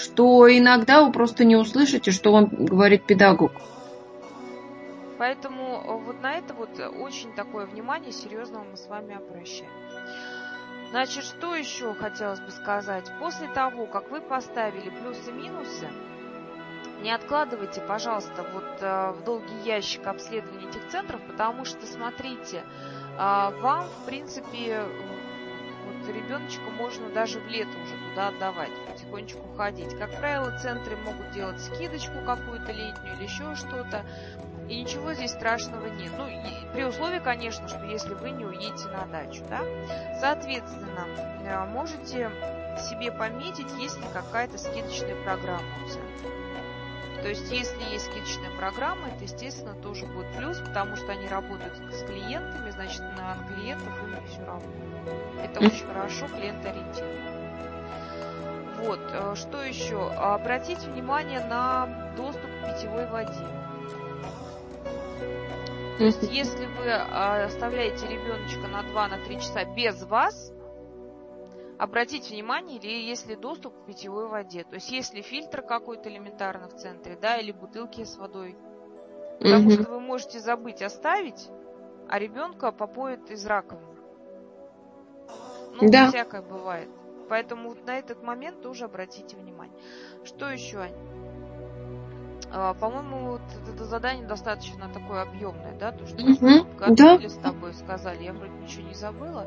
что 0.00 0.48
иногда 0.48 1.04
вы 1.04 1.12
просто 1.12 1.44
не 1.44 1.56
услышите, 1.56 2.10
что 2.10 2.32
вам 2.32 2.46
говорит 2.46 3.04
педагог. 3.04 3.52
Поэтому 5.18 5.82
э, 5.84 6.04
вот 6.06 6.22
на 6.22 6.34
это 6.34 6.54
вот 6.54 6.70
очень 6.98 7.32
такое 7.34 7.66
внимание 7.66 8.12
серьезного 8.12 8.64
мы 8.64 8.76
с 8.76 8.86
вами 8.86 9.14
обращаем. 9.14 9.70
Значит, 10.90 11.24
что 11.24 11.54
еще 11.54 11.94
хотелось 11.94 12.40
бы 12.40 12.50
сказать? 12.50 13.04
После 13.20 13.46
того, 13.48 13.86
как 13.86 14.10
вы 14.10 14.20
поставили 14.20 14.90
плюсы-минусы, 14.90 15.88
не 17.02 17.12
откладывайте, 17.12 17.80
пожалуйста, 17.80 18.44
вот 18.52 18.78
э, 18.80 19.12
в 19.12 19.24
долгий 19.24 19.60
ящик 19.64 20.06
обследования 20.06 20.68
этих 20.68 20.88
центров, 20.88 21.20
потому 21.28 21.64
что, 21.64 21.86
смотрите, 21.86 22.58
э, 22.58 23.60
вам, 23.60 23.84
в 23.84 24.06
принципе, 24.06 24.84
вот 26.10 26.16
ребеночка 26.16 26.62
можно 26.70 27.08
даже 27.10 27.40
в 27.40 27.46
лето 27.48 27.70
уже 27.78 27.96
туда 28.10 28.28
отдавать, 28.28 28.70
потихонечку 28.86 29.40
ходить. 29.56 29.96
Как 29.98 30.10
правило, 30.18 30.56
центры 30.58 30.96
могут 30.96 31.30
делать 31.30 31.60
скидочку 31.60 32.14
какую-то 32.24 32.72
летнюю 32.72 33.16
или 33.16 33.24
еще 33.24 33.54
что-то. 33.54 34.04
И 34.68 34.82
ничего 34.82 35.14
здесь 35.14 35.32
страшного 35.32 35.86
нет. 35.86 36.12
Ну, 36.16 36.26
при 36.72 36.84
условии, 36.84 37.18
конечно, 37.18 37.66
что 37.66 37.84
если 37.84 38.14
вы 38.14 38.30
не 38.30 38.44
уедете 38.44 38.88
на 38.88 39.04
дачу, 39.06 39.42
да. 39.48 39.60
Соответственно, 40.20 41.06
э, 41.42 41.64
можете 41.66 42.30
себе 42.88 43.10
пометить, 43.10 43.72
есть 43.78 43.98
ли 43.98 44.06
какая-то 44.12 44.58
скидочная 44.58 45.16
программа 45.24 45.66
у 45.84 45.88
центра. 45.88 46.30
То 47.20 47.28
есть, 47.28 47.50
если 47.50 47.82
есть 47.92 48.06
скидочная 48.06 48.50
программа, 48.56 49.08
это, 49.08 49.24
естественно, 49.24 49.74
тоже 49.74 50.06
будет 50.06 50.28
плюс, 50.36 50.58
потому 50.58 50.96
что 50.96 51.12
они 51.12 51.28
работают 51.28 51.74
с 51.92 52.02
клиентами, 52.04 52.70
значит, 52.70 53.00
на 53.00 53.36
клиентов 53.48 53.92
им 54.04 54.16
все 54.26 54.44
равно. 54.44 54.89
Это 55.42 55.60
очень 55.60 55.86
хорошо, 55.86 56.26
клиент 56.28 56.64
ориентирован. 56.64 57.30
Вот, 58.78 59.00
э, 59.12 59.34
что 59.36 59.62
еще? 59.62 60.10
Обратите 60.10 60.90
внимание 60.90 61.40
на 61.40 62.14
доступ 62.16 62.50
к 62.50 62.66
питьевой 62.66 63.06
воде. 63.06 63.46
То 65.98 66.04
есть, 66.04 66.22
если 66.22 66.64
вы 66.64 66.90
а, 66.90 67.44
оставляете 67.44 68.06
ребеночка 68.06 68.66
на 68.68 68.80
2-3 68.80 69.34
часа 69.40 69.66
без 69.66 70.02
вас, 70.04 70.50
обратите 71.78 72.32
внимание, 72.32 72.78
или 72.78 73.06
если 73.06 73.34
доступ 73.34 73.74
к 73.82 73.86
питьевой 73.86 74.28
воде. 74.28 74.64
То 74.64 74.76
есть, 74.76 74.90
если 74.90 75.20
фильтр 75.20 75.60
какой-то 75.60 76.08
элементарно 76.08 76.68
в 76.68 76.74
центре, 76.76 77.18
да, 77.20 77.36
или 77.36 77.52
бутылки 77.52 78.04
с 78.04 78.16
водой. 78.16 78.56
Потому 79.40 79.70
mm-hmm. 79.70 79.82
что 79.82 79.90
вы 79.90 80.00
можете 80.00 80.40
забыть 80.40 80.80
оставить, 80.80 81.48
а 82.08 82.18
ребенка 82.18 82.72
попоет 82.72 83.30
из 83.30 83.44
раковины. 83.44 83.89
Ну, 85.72 85.90
да. 85.90 86.08
всякое 86.08 86.42
бывает. 86.42 86.88
Поэтому 87.28 87.68
вот 87.68 87.86
на 87.86 87.98
этот 87.98 88.22
момент 88.22 88.60
тоже 88.60 88.84
обратите 88.84 89.36
внимание. 89.36 89.76
Что 90.24 90.48
еще, 90.50 90.78
Ань? 90.78 90.94
А, 92.52 92.74
по-моему, 92.74 93.32
вот 93.32 93.42
это 93.72 93.84
задание 93.84 94.26
достаточно 94.26 94.88
такое 94.88 95.22
объемное, 95.22 95.78
да, 95.78 95.92
то, 95.92 96.06
что 96.06 96.20
мы 96.20 96.64
готовили 96.76 97.28
да. 97.28 97.28
с 97.28 97.36
тобой, 97.36 97.74
сказали, 97.74 98.24
я 98.24 98.32
вроде 98.32 98.52
ничего 98.54 98.88
не 98.88 98.94
забыла. 98.94 99.46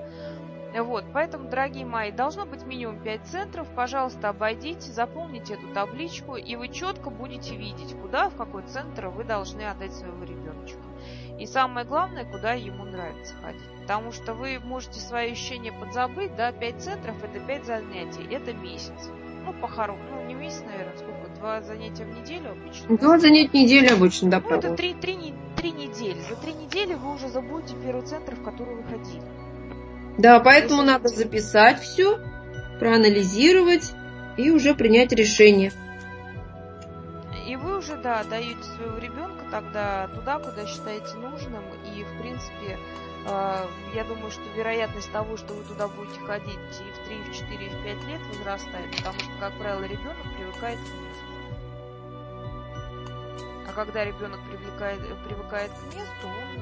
Вот, 0.82 1.04
поэтому, 1.14 1.50
дорогие 1.50 1.86
мои, 1.86 2.12
должно 2.12 2.46
быть 2.46 2.66
минимум 2.66 3.00
5 3.04 3.22
центров. 3.26 3.68
Пожалуйста, 3.76 4.30
обойдите, 4.30 4.92
заполните 4.92 5.54
эту 5.54 5.68
табличку, 5.72 6.36
и 6.36 6.56
вы 6.56 6.70
четко 6.70 7.12
будете 7.12 7.56
видеть, 7.56 7.96
куда, 8.02 8.30
в 8.30 8.36
какой 8.36 8.64
центр 8.64 9.08
вы 9.08 9.24
должны 9.24 9.62
отдать 9.62 9.94
своего 9.94 10.24
ребеночка. 10.24 10.82
И 11.38 11.46
самое 11.46 11.86
главное, 11.86 12.26
куда 12.26 12.54
ему 12.54 12.86
нравится 12.86 13.36
ходить. 13.36 13.62
Потому 13.84 14.14
что 14.14 14.34
вы 14.34 14.60
можете 14.64 15.02
свои 15.02 15.34
ощущения 15.34 15.74
подзабыть, 15.74 16.36
да, 16.38 16.54
5 16.54 16.82
центров 16.82 17.16
это 17.22 17.40
5 17.46 17.66
занятий, 17.66 18.26
это 18.34 18.54
месяц. 18.54 18.94
Ну, 19.46 19.54
по-хорошему, 19.54 20.06
ну, 20.10 20.26
не 20.26 20.36
месяц, 20.36 20.62
наверное, 20.62 20.96
сколько 20.96 21.28
два 21.38 21.62
занятия 21.62 22.06
в 22.06 22.18
неделю 22.18 22.52
обычно? 22.52 22.98
Два 22.98 23.20
занятия 23.20 23.50
в 23.50 23.54
неделю 23.56 23.94
обычно, 23.94 24.30
да, 24.30 24.42
Ну, 24.42 24.56
это 24.56 24.74
три, 24.74 24.94
три, 24.94 25.34
три 25.58 25.72
недели. 25.74 26.18
За 26.30 26.38
три 26.38 26.54
недели 26.54 26.94
вы 26.94 27.14
уже 27.14 27.28
забудете 27.28 27.76
первый 27.84 28.06
центр, 28.06 28.36
в 28.36 28.44
который 28.44 28.76
вы 28.76 28.84
ходили. 28.84 29.22
Да, 30.18 30.40
поэтому 30.40 30.82
Если 30.82 30.94
надо 30.94 31.08
записать 31.10 31.82
все, 31.82 32.20
проанализировать 32.80 33.92
и 34.38 34.50
уже 34.50 34.76
принять 34.76 35.12
решение. 35.12 35.74
И 37.46 37.58
вы 37.58 37.80
уже, 37.80 37.98
да, 37.98 38.24
даете 38.24 38.64
своего 38.64 38.98
ребенка 38.98 39.44
тогда 39.52 40.08
туда, 40.08 40.40
куда 40.40 40.66
считаете 40.66 41.18
нужным. 41.18 41.64
И, 41.94 42.04
в 42.06 42.22
принципе, 42.22 42.80
я 43.26 44.04
думаю, 44.08 44.32
что 44.32 44.42
вероятность 44.56 45.12
того, 45.12 45.38
что 45.38 45.54
вы 45.54 45.64
туда 45.64 45.88
будете 45.88 46.20
ходить 46.22 46.58
и 46.58 46.92
в 46.92 47.06
3, 47.08 47.16
и 47.16 47.22
в 47.22 47.34
4, 47.34 47.66
и 47.66 47.70
в 47.70 47.84
5 47.84 48.04
лет 48.06 48.22
возрастает, 48.28 48.96
потому 48.98 49.20
что, 49.20 49.32
как 49.40 49.54
правило, 49.58 49.84
ребенок 49.84 50.18
привыкает 50.36 50.80
к 50.80 51.14
а 53.74 53.76
когда 53.76 54.06
ребенок 54.06 54.40
привлекает, 54.52 55.00
привыкает 55.26 55.72
к 55.72 55.96
месту, 55.96 56.28
он 56.28 56.53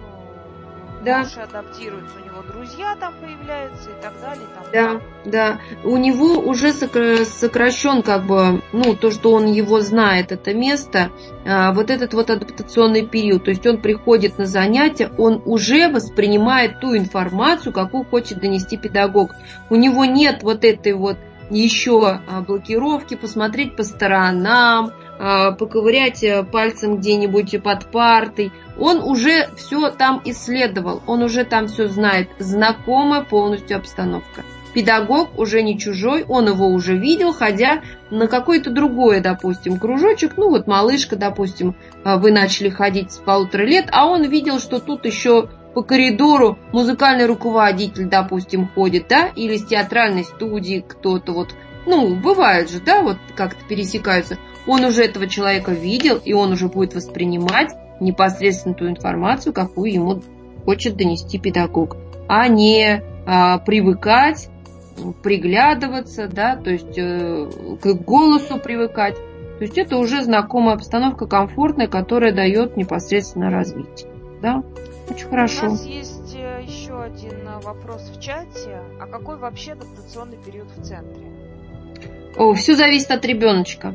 да. 1.03 1.21
больше 1.21 1.39
адаптируется, 1.39 2.15
у 2.21 2.25
него 2.25 2.41
друзья 2.43 2.95
там 2.95 3.13
появляются 3.19 3.89
и 3.89 4.01
так 4.01 4.13
далее. 4.21 4.45
Там, 4.55 4.65
да, 4.73 5.01
да. 5.25 5.59
У 5.83 5.97
него 5.97 6.39
уже 6.39 6.73
сокращен 6.73 8.01
как 8.01 8.25
бы, 8.25 8.61
ну, 8.71 8.95
то, 8.95 9.11
что 9.11 9.31
он 9.31 9.47
его 9.51 9.81
знает, 9.81 10.31
это 10.31 10.53
место, 10.53 11.11
а, 11.45 11.73
вот 11.73 11.89
этот 11.89 12.13
вот 12.13 12.29
адаптационный 12.29 13.05
период. 13.05 13.45
То 13.45 13.51
есть 13.51 13.65
он 13.65 13.81
приходит 13.81 14.37
на 14.37 14.45
занятия, 14.45 15.11
он 15.17 15.41
уже 15.45 15.89
воспринимает 15.89 16.79
ту 16.79 16.95
информацию, 16.95 17.73
какую 17.73 18.05
хочет 18.05 18.39
донести 18.39 18.77
педагог. 18.77 19.31
У 19.69 19.75
него 19.75 20.05
нет 20.05 20.43
вот 20.43 20.63
этой 20.63 20.93
вот 20.93 21.17
еще 21.51 22.19
а, 22.27 22.41
блокировки, 22.41 23.15
посмотреть 23.15 23.75
по 23.75 23.83
сторонам, 23.83 24.91
а, 25.19 25.51
поковырять 25.51 26.23
э, 26.23 26.43
пальцем 26.43 26.97
где-нибудь 26.97 27.61
под 27.61 27.91
партой. 27.91 28.51
Он 28.77 29.03
уже 29.03 29.49
все 29.55 29.91
там 29.91 30.21
исследовал, 30.25 31.03
он 31.05 31.21
уже 31.21 31.43
там 31.43 31.67
все 31.67 31.87
знает, 31.87 32.29
знакомая 32.39 33.21
полностью 33.21 33.77
обстановка. 33.77 34.43
Педагог 34.73 35.37
уже 35.37 35.61
не 35.63 35.77
чужой, 35.77 36.23
он 36.27 36.47
его 36.47 36.67
уже 36.67 36.97
видел, 36.97 37.33
ходя 37.33 37.81
на 38.09 38.27
какой-то 38.27 38.71
другой, 38.71 39.19
допустим, 39.19 39.77
кружочек. 39.77 40.37
Ну 40.37 40.49
вот 40.49 40.65
малышка, 40.65 41.17
допустим, 41.17 41.75
а, 42.03 42.17
вы 42.17 42.31
начали 42.31 42.69
ходить 42.69 43.11
с 43.11 43.17
полутора 43.17 43.63
лет, 43.63 43.89
а 43.91 44.07
он 44.07 44.23
видел, 44.23 44.59
что 44.59 44.79
тут 44.79 45.05
еще 45.05 45.49
по 45.73 45.83
коридору 45.83 46.57
музыкальный 46.73 47.25
руководитель, 47.25 48.05
допустим, 48.05 48.67
ходит, 48.67 49.07
да, 49.07 49.27
или 49.35 49.57
с 49.57 49.65
театральной 49.65 50.23
студии 50.23 50.83
кто-то 50.85 51.31
вот, 51.31 51.55
ну, 51.85 52.15
бывает 52.15 52.69
же, 52.69 52.79
да, 52.79 53.01
вот 53.01 53.17
как-то 53.35 53.63
пересекаются. 53.65 54.37
Он 54.67 54.83
уже 54.85 55.03
этого 55.03 55.27
человека 55.27 55.71
видел, 55.71 56.19
и 56.23 56.33
он 56.33 56.51
уже 56.51 56.67
будет 56.67 56.93
воспринимать 56.93 57.73
непосредственно 57.99 58.75
ту 58.75 58.87
информацию, 58.87 59.53
какую 59.53 59.93
ему 59.93 60.21
хочет 60.65 60.95
донести 60.95 61.39
педагог, 61.39 61.97
а 62.27 62.47
не 62.47 63.01
а, 63.25 63.57
привыкать, 63.59 64.49
приглядываться, 65.23 66.27
да, 66.27 66.55
то 66.55 66.69
есть 66.69 66.97
э, 66.97 67.49
к 67.81 67.93
голосу 67.93 68.59
привыкать. 68.59 69.15
То 69.15 69.65
есть 69.65 69.77
это 69.77 69.97
уже 69.97 70.23
знакомая 70.23 70.75
обстановка, 70.75 71.27
комфортная, 71.27 71.87
которая 71.87 72.33
дает 72.33 72.77
непосредственно 72.77 73.49
развитие. 73.49 74.09
Да? 74.41 74.63
Очень 75.11 75.27
хорошо. 75.27 75.65
У 75.65 75.69
нас 75.71 75.85
есть 75.85 76.35
э, 76.35 76.63
еще 76.65 77.01
один 77.01 77.45
э, 77.45 77.59
вопрос 77.61 78.09
в 78.15 78.21
чате. 78.21 78.81
А 78.99 79.07
какой 79.07 79.37
вообще 79.37 79.73
адаптационный 79.73 80.37
период 80.37 80.69
в 80.71 80.83
центре? 80.83 81.25
О, 82.37 82.53
все 82.53 82.75
зависит 82.75 83.11
от 83.11 83.25
ребеночка. 83.25 83.93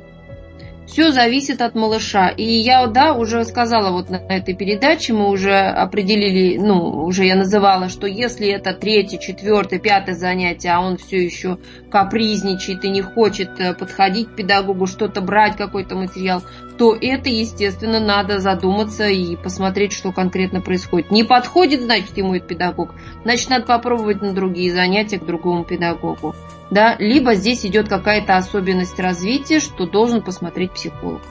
Все 0.86 1.10
зависит 1.10 1.62
от 1.62 1.74
малыша. 1.74 2.28
И 2.28 2.44
я, 2.44 2.86
да, 2.86 3.14
уже 3.14 3.44
сказала 3.44 3.90
вот 3.92 4.10
на 4.10 4.16
этой 4.16 4.54
передаче, 4.54 5.14
мы 5.14 5.30
уже 5.30 5.56
определили, 5.56 6.58
ну, 6.58 7.04
уже 7.06 7.24
я 7.24 7.34
называла, 7.34 7.88
что 7.88 8.06
если 8.06 8.48
это 8.48 8.72
третье, 8.72 9.18
четвертое, 9.18 9.80
пятое 9.80 10.14
занятие, 10.14 10.70
а 10.70 10.80
он 10.80 10.96
все 10.96 11.16
еще 11.16 11.58
капризничает 11.90 12.84
и 12.84 12.90
не 12.90 13.00
хочет 13.02 13.58
э, 13.58 13.74
подходить 13.74 14.28
к 14.28 14.36
педагогу, 14.36 14.86
что-то 14.86 15.22
брать, 15.22 15.56
какой-то 15.56 15.96
материал, 15.96 16.42
то 16.78 16.94
это, 16.94 17.28
естественно, 17.28 18.00
надо 18.00 18.38
задуматься 18.38 19.06
и 19.06 19.36
посмотреть, 19.36 19.92
что 19.92 20.12
конкретно 20.12 20.60
происходит. 20.60 21.10
Не 21.10 21.24
подходит, 21.24 21.82
значит, 21.82 22.16
ему 22.16 22.34
этот 22.34 22.48
педагог, 22.48 22.94
значит, 23.24 23.50
надо 23.50 23.66
попробовать 23.66 24.22
на 24.22 24.32
другие 24.32 24.72
занятия 24.72 25.18
к 25.18 25.24
другому 25.26 25.64
педагогу 25.64 26.34
да, 26.70 26.96
либо 26.98 27.34
здесь 27.34 27.64
идет 27.64 27.88
какая-то 27.88 28.36
особенность 28.36 28.98
развития, 28.98 29.60
что 29.60 29.86
должен 29.86 30.22
посмотреть 30.22 30.72
психолог. 30.72 31.22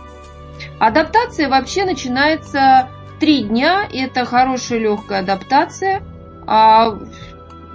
Адаптация 0.80 1.50
вообще 1.50 1.86
начинается 1.86 2.90
три 3.20 3.44
дня, 3.44 3.88
это 3.92 4.26
хорошая 4.26 4.80
легкая 4.80 5.20
адаптация, 5.20 6.04
а 6.48 6.98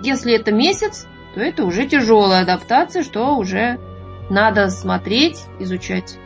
если 0.03 0.35
это 0.35 0.53
месяц, 0.53 1.07
то 1.35 1.41
это 1.41 1.65
уже 1.65 1.87
тяжелая 1.87 2.43
адаптация, 2.43 3.03
что 3.03 3.37
уже 3.37 3.79
надо 4.31 4.69
смотреть, 4.71 5.45
изучать. 5.59 6.19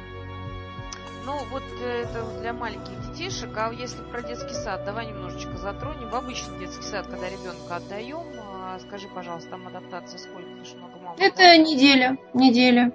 Это 1.85 2.25
для 2.41 2.53
маленьких 2.53 2.93
детишек, 3.11 3.51
а 3.57 3.73
если 3.73 4.03
про 4.03 4.23
детский 4.23 4.55
сад, 4.55 4.85
давай 4.85 5.07
немножечко 5.07 5.57
затронем. 5.57 6.09
В 6.09 6.15
обычный 6.15 6.59
детский 6.59 6.85
сад, 6.85 7.07
когда 7.07 7.29
ребенка 7.29 7.77
отдаем, 7.77 8.25
а, 8.41 8.79
скажи, 8.81 9.09
пожалуйста, 9.15 9.51
там 9.51 9.67
адаптация 9.67 10.19
сколько? 10.19 10.49
много 10.49 10.99
мам. 11.05 11.15
Это 11.19 11.37
да? 11.37 11.57
неделя, 11.57 12.17
неделя. 12.33 12.93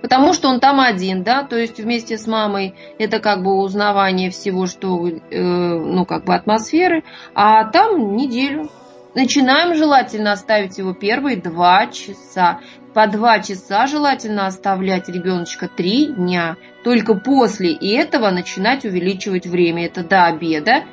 Потому 0.00 0.34
что 0.34 0.48
он 0.48 0.60
там 0.60 0.80
один, 0.80 1.22
да, 1.22 1.44
то 1.44 1.56
есть 1.56 1.78
вместе 1.80 2.18
с 2.18 2.26
мамой 2.26 2.74
это 2.98 3.20
как 3.20 3.42
бы 3.42 3.54
узнавание 3.56 4.30
всего, 4.30 4.66
что, 4.66 5.08
э, 5.08 5.40
ну, 5.40 6.04
как 6.04 6.24
бы 6.24 6.34
атмосферы, 6.34 7.04
а 7.34 7.64
там 7.70 8.14
неделю. 8.16 8.68
Начинаем 9.14 9.74
желательно 9.76 10.32
оставить 10.32 10.76
его 10.76 10.92
первые 10.92 11.36
два 11.36 11.86
часа. 11.86 12.60
По 12.94 13.08
два 13.08 13.40
часа 13.40 13.88
желательно 13.88 14.46
оставлять 14.46 15.08
ребеночка 15.08 15.68
три 15.68 16.06
дня. 16.06 16.56
Только 16.84 17.14
после 17.14 17.74
этого 17.74 18.30
начинать 18.30 18.84
увеличивать 18.84 19.48
время. 19.48 19.86
Это 19.86 20.04
до 20.04 20.26
обеда. 20.26 20.84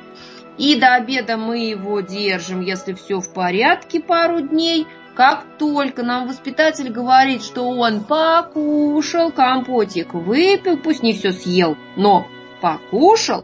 И 0.57 0.79
до 0.79 0.95
обеда 0.95 1.37
мы 1.37 1.59
его 1.59 2.01
держим, 2.01 2.61
если 2.61 2.93
все 2.93 3.19
в 3.19 3.31
порядке, 3.33 4.01
пару 4.01 4.41
дней. 4.41 4.87
Как 5.15 5.45
только 5.59 6.01
нам 6.03 6.27
воспитатель 6.27 6.89
говорит, 6.91 7.43
что 7.43 7.69
он 7.69 8.03
покушал, 8.03 9.31
компотик 9.31 10.13
выпил, 10.13 10.77
пусть 10.77 11.03
не 11.03 11.13
все 11.13 11.31
съел, 11.31 11.77
но 11.97 12.25
покушал, 12.61 13.43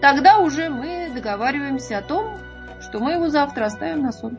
тогда 0.00 0.38
уже 0.38 0.68
мы 0.68 1.10
договариваемся 1.12 1.98
о 1.98 2.02
том, 2.02 2.38
что 2.80 3.00
мы 3.00 3.14
его 3.14 3.28
завтра 3.28 3.64
оставим 3.64 4.02
на 4.02 4.12
сон. 4.12 4.38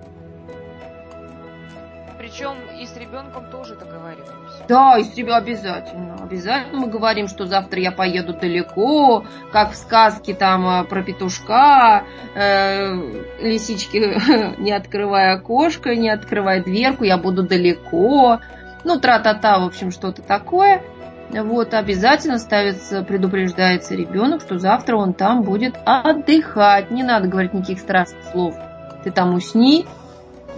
Причем 2.33 2.57
и 2.79 2.87
с 2.87 2.97
ребенком 2.97 3.45
тоже 3.51 3.75
договариваемся. 3.75 4.63
Да, 4.67 4.97
и 4.97 5.03
с 5.03 5.15
ребенком 5.15 5.43
обязательно. 5.43 6.15
Обязательно 6.19 6.79
мы 6.79 6.87
говорим, 6.87 7.27
что 7.27 7.45
завтра 7.45 7.79
я 7.79 7.91
поеду 7.91 8.33
далеко, 8.33 9.23
как 9.51 9.73
в 9.73 9.75
сказке 9.75 10.33
там 10.33 10.67
э, 10.67 10.83
про 10.85 11.03
петушка, 11.03 12.05
э, 12.33 12.91
лисички, 13.39 14.57
не 14.59 14.71
открывая 14.71 15.35
окошко, 15.35 15.93
не 15.95 16.09
открывая 16.09 16.63
дверку, 16.63 17.03
я 17.03 17.19
буду 17.19 17.43
далеко. 17.43 18.39
Ну, 18.83 18.99
тра-та-та, 18.99 19.59
в 19.59 19.65
общем, 19.65 19.91
что-то 19.91 20.23
такое. 20.23 20.81
Вот, 21.29 21.75
обязательно 21.75 22.39
ставится, 22.39 23.03
предупреждается 23.03 23.93
ребенок, 23.93 24.41
что 24.41 24.57
завтра 24.57 24.97
он 24.97 25.13
там 25.13 25.43
будет 25.43 25.75
отдыхать. 25.85 26.89
Не 26.89 27.03
надо 27.03 27.27
говорить 27.27 27.53
никаких 27.53 27.79
страшных 27.79 28.23
слов. 28.31 28.55
Ты 29.03 29.11
там 29.11 29.35
усни, 29.35 29.85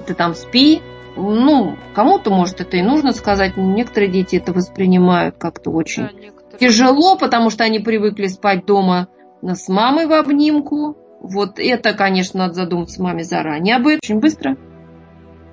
ты 0.05 0.13
там 0.13 0.35
спи, 0.35 0.81
ну, 1.15 1.77
кому-то, 1.93 2.29
может, 2.29 2.61
это 2.61 2.77
и 2.77 2.81
нужно 2.81 3.13
сказать, 3.13 3.57
но 3.57 3.63
некоторые 3.63 4.11
дети 4.11 4.35
это 4.35 4.53
воспринимают 4.53 5.35
как-то 5.37 5.71
очень 5.71 6.03
да, 6.03 6.11
некоторые... 6.11 6.59
тяжело, 6.59 7.17
потому 7.17 7.49
что 7.49 7.63
они 7.63 7.79
привыкли 7.79 8.27
спать 8.27 8.65
дома 8.65 9.07
с 9.41 9.67
мамой 9.67 10.07
в 10.07 10.13
обнимку. 10.13 10.97
Вот 11.21 11.57
это, 11.57 11.93
конечно, 11.93 12.41
надо 12.41 12.53
задуматься 12.53 13.01
маме 13.01 13.23
заранее 13.23 13.77
об 13.77 13.87
этом. 13.87 13.99
Очень 14.03 14.19
быстро, 14.19 14.57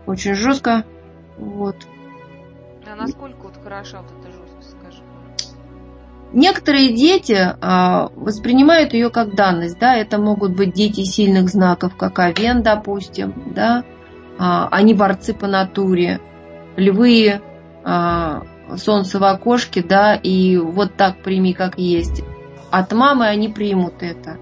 очень 0.06 0.34
жестко. 0.34 0.84
Вот. 1.38 1.76
А 2.90 2.96
насколько 2.96 3.44
вот 3.44 3.54
хороша 3.62 4.02
вот 4.02 4.10
эта 4.20 4.32
жесткость, 4.32 4.76
скажи? 4.78 5.02
Некоторые 6.32 6.94
дети 6.94 7.38
а, 7.38 8.08
воспринимают 8.16 8.94
ее 8.94 9.10
как 9.10 9.34
данность, 9.34 9.78
да, 9.78 9.96
это 9.96 10.18
могут 10.18 10.56
быть 10.56 10.74
дети 10.74 11.02
сильных 11.04 11.48
знаков, 11.48 11.96
как 11.96 12.18
Овен, 12.18 12.62
допустим, 12.62 13.52
да, 13.54 13.84
они 14.38 14.94
борцы 14.94 15.34
по 15.34 15.46
натуре. 15.46 16.20
Львы, 16.76 17.40
а, 17.84 18.42
солнце 18.76 19.18
в 19.18 19.24
окошке, 19.24 19.82
да, 19.82 20.14
и 20.14 20.56
вот 20.56 20.94
так 20.96 21.22
прими, 21.22 21.52
как 21.52 21.78
есть. 21.78 22.22
От 22.70 22.92
мамы 22.92 23.26
они 23.26 23.48
примут 23.48 24.02
это. 24.02 24.38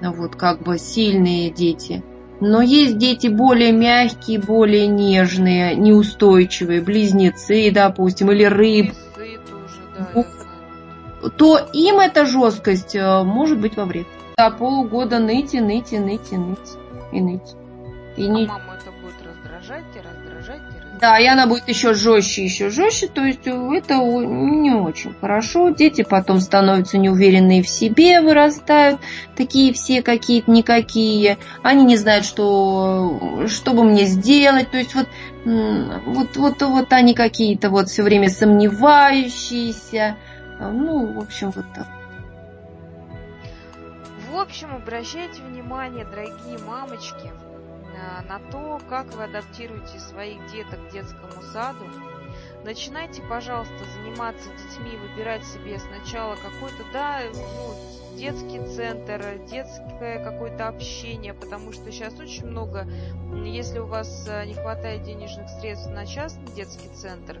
Вот 0.00 0.34
как 0.34 0.62
бы 0.62 0.78
сильные 0.78 1.50
дети. 1.50 2.02
Но 2.40 2.60
есть 2.60 2.98
дети 2.98 3.28
более 3.28 3.70
мягкие, 3.70 4.40
более 4.40 4.88
нежные, 4.88 5.76
неустойчивые, 5.76 6.80
близнецы, 6.80 7.70
допустим, 7.70 8.32
или 8.32 8.44
рыб. 8.44 8.92
Тоже, 9.14 9.80
да, 9.96 10.24
то 11.30 11.58
им 11.72 12.00
эта 12.00 12.26
жесткость 12.26 12.96
э, 12.96 13.22
может 13.22 13.60
быть 13.60 13.76
во 13.76 13.84
вред. 13.84 14.06
До 14.36 14.50
полугода 14.50 15.20
ныть 15.20 15.54
и 15.54 15.60
ныть 15.60 15.92
и 15.92 15.98
ныть 15.98 16.32
и 16.32 16.36
ныть 16.36 16.58
и 17.12 17.20
ныть. 17.20 17.54
И 18.16 18.26
а 18.26 18.28
не... 18.28 18.46
мама 18.46 18.72
раздражать 18.74 19.01
Да, 21.02 21.18
и 21.18 21.26
она 21.26 21.48
будет 21.48 21.66
еще 21.66 21.94
жестче, 21.94 22.44
еще 22.44 22.70
жестче, 22.70 23.08
то 23.08 23.24
есть 23.24 23.40
это 23.40 23.94
не 23.94 24.70
очень 24.70 25.12
хорошо. 25.20 25.70
Дети 25.70 26.02
потом 26.02 26.38
становятся 26.38 26.96
неуверенные 26.96 27.64
в 27.64 27.68
себе, 27.68 28.20
вырастают, 28.20 29.00
такие 29.34 29.72
все 29.72 30.00
какие-то 30.02 30.48
никакие. 30.52 31.38
Они 31.64 31.84
не 31.84 31.96
знают, 31.96 32.24
что, 32.24 33.48
что 33.48 33.72
бы 33.72 33.82
мне 33.82 34.04
сделать. 34.04 34.70
То 34.70 34.78
есть 34.78 34.94
вот, 34.94 35.08
вот, 35.44 36.36
вот, 36.36 36.62
вот 36.62 36.92
они 36.92 37.14
какие-то 37.14 37.68
вот 37.70 37.88
все 37.88 38.04
время 38.04 38.30
сомневающиеся. 38.30 40.16
Ну, 40.60 41.14
в 41.14 41.18
общем, 41.18 41.50
вот 41.50 41.64
так. 41.74 41.88
В 44.30 44.38
общем, 44.38 44.68
обращайте 44.76 45.42
внимание, 45.42 46.04
дорогие 46.04 46.58
мамочки, 46.64 47.32
Э, 47.42 47.51
на 48.28 48.38
то, 48.50 48.80
как 48.88 49.06
вы 49.14 49.24
адаптируете 49.24 49.98
своих 49.98 50.44
деток 50.50 50.88
к 50.88 50.92
детскому 50.92 51.42
саду. 51.52 51.84
Начинайте, 52.64 53.22
пожалуйста, 53.22 53.74
заниматься 53.96 54.48
детьми, 54.50 54.96
выбирать 54.96 55.44
себе 55.44 55.78
сначала 55.78 56.36
какой-то, 56.36 56.84
да, 56.92 57.20
ну, 57.34 58.16
детский 58.16 58.60
центр, 58.74 59.38
детское 59.50 60.22
какое-то 60.22 60.68
общение, 60.68 61.34
потому 61.34 61.72
что 61.72 61.90
сейчас 61.90 62.18
очень 62.20 62.46
много, 62.46 62.86
если 63.44 63.80
у 63.80 63.86
вас 63.86 64.26
э, 64.28 64.46
не 64.46 64.54
хватает 64.54 65.02
денежных 65.02 65.48
средств 65.60 65.90
на 65.90 66.06
частный 66.06 66.46
детский 66.54 66.88
центр, 66.94 67.38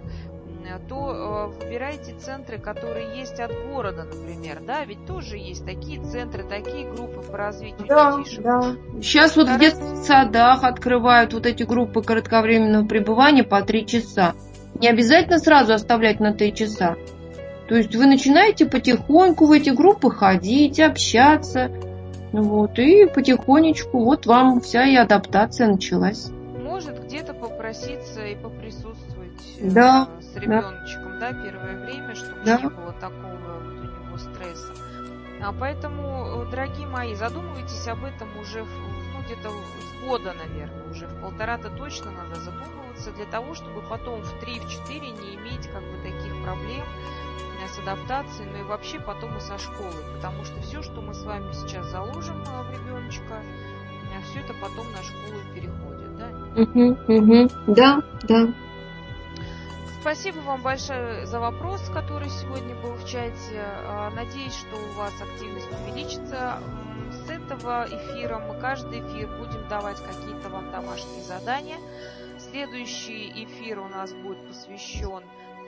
Э, 0.64 0.78
то 0.88 1.50
э, 1.52 1.64
выбирайте 1.64 2.14
центры, 2.14 2.58
которые 2.58 3.18
есть 3.18 3.38
от 3.40 3.52
города, 3.66 4.04
например, 4.04 4.60
да, 4.66 4.84
ведь 4.84 5.04
тоже 5.06 5.36
есть 5.36 5.64
такие 5.64 6.00
центры, 6.02 6.44
такие 6.44 6.90
группы 6.90 7.20
по 7.20 7.36
развитию 7.36 7.86
да, 7.88 8.16
детишек. 8.16 8.42
Да. 8.42 8.76
Сейчас 9.00 9.36
вот 9.36 9.48
в 9.48 9.58
детских 9.58 9.96
садах 10.04 10.64
открывают 10.64 11.32
вот 11.32 11.46
эти 11.46 11.62
группы 11.64 12.02
кратковременного 12.02 12.86
пребывания 12.86 13.44
по 13.44 13.62
три 13.62 13.86
часа. 13.86 14.34
Не 14.74 14.88
обязательно 14.88 15.38
сразу 15.38 15.74
оставлять 15.74 16.20
на 16.20 16.32
три 16.32 16.54
часа. 16.54 16.96
То 17.68 17.76
есть 17.76 17.94
вы 17.94 18.06
начинаете 18.06 18.66
потихоньку 18.66 19.46
в 19.46 19.52
эти 19.52 19.70
группы 19.70 20.10
ходить, 20.10 20.80
общаться, 20.80 21.70
вот, 22.32 22.78
и 22.78 23.06
потихонечку 23.06 24.04
вот 24.04 24.26
вам 24.26 24.60
вся 24.60 24.84
и 24.86 24.94
адаптация 24.94 25.68
началась. 25.68 26.30
Может 26.62 27.04
где-то 27.04 27.34
попроситься 27.34 28.24
и 28.24 28.34
поприсутствовать 28.34 28.91
да. 29.60 30.08
С 30.20 30.36
ребеночком, 30.36 31.18
да, 31.18 31.32
первое 31.32 31.84
время, 31.84 32.14
чтобы 32.14 32.40
да. 32.44 32.60
не 32.60 32.68
было 32.68 32.92
такого 32.92 33.36
вот 33.36 33.62
у 33.64 33.84
него 33.84 34.18
стресса. 34.18 34.72
А 35.42 35.52
поэтому, 35.52 36.44
э, 36.44 36.50
дорогие 36.50 36.86
мои, 36.86 37.14
задумывайтесь 37.14 37.86
об 37.88 38.04
этом 38.04 38.28
уже 38.38 38.64
ну, 38.64 39.22
где-то 39.24 39.50
в 39.50 40.06
года, 40.06 40.32
наверное, 40.34 40.90
уже 40.90 41.06
в 41.06 41.20
полтора-то 41.20 41.70
точно 41.70 42.12
надо 42.12 42.40
задумываться 42.40 43.10
для 43.12 43.24
того, 43.24 43.54
чтобы 43.54 43.82
потом 43.82 44.22
в 44.22 44.40
три, 44.40 44.60
в 44.60 44.68
четыре 44.68 45.10
не 45.10 45.34
иметь 45.34 45.68
как 45.72 45.82
бы 45.82 45.96
таких 46.02 46.32
проблем 46.44 46.84
э, 47.60 47.68
с 47.68 47.78
адаптацией, 47.78 48.50
ну 48.52 48.60
и 48.60 48.62
вообще 48.62 49.00
потом 49.00 49.36
и 49.36 49.40
со 49.40 49.58
школой, 49.58 50.04
потому 50.14 50.44
что 50.44 50.60
все, 50.62 50.82
что 50.82 51.00
мы 51.00 51.12
с 51.12 51.24
вами 51.24 51.50
сейчас 51.52 51.90
заложим 51.90 52.40
э, 52.42 52.62
в 52.62 52.70
ребеночка, 52.72 53.42
все 54.30 54.40
это 54.40 54.54
потом 54.54 54.86
на 54.92 55.02
школу 55.02 55.40
переходит, 55.54 56.16
да? 56.16 56.28
Угу, 56.62 56.98
угу, 57.08 57.50
да, 57.74 58.02
да. 58.22 58.48
Спасибо 60.02 60.40
вам 60.40 60.62
большое 60.62 61.26
за 61.26 61.38
вопрос, 61.38 61.80
который 61.94 62.28
сегодня 62.28 62.74
был 62.74 62.94
в 62.94 63.08
чате. 63.08 63.62
А, 63.84 64.10
надеюсь, 64.10 64.52
что 64.52 64.74
у 64.76 64.98
вас 64.98 65.12
активность 65.22 65.68
увеличится. 65.70 66.58
С 67.12 67.30
этого 67.30 67.86
эфира 67.88 68.40
мы 68.40 68.60
каждый 68.60 68.98
эфир 68.98 69.28
будем 69.38 69.68
давать 69.68 69.98
какие-то 69.98 70.48
вам 70.48 70.72
домашние 70.72 71.22
задания. 71.22 71.76
Следующий 72.36 73.44
эфир 73.44 73.78
у 73.78 73.86
нас 73.86 74.12
будет 74.12 74.44
посвящен 74.48 75.22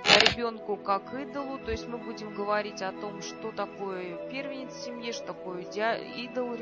ребенку 0.04 0.76
как 0.76 1.14
идолу, 1.14 1.58
то 1.58 1.70
есть 1.70 1.88
мы 1.88 1.98
будем 1.98 2.34
говорить 2.34 2.82
о 2.82 2.92
том, 2.92 3.22
что 3.22 3.52
такое 3.52 4.16
первенец 4.28 4.72
в 4.72 4.84
семье, 4.84 5.12
что 5.12 5.28
такое 5.28 5.62
идол, 5.62 6.56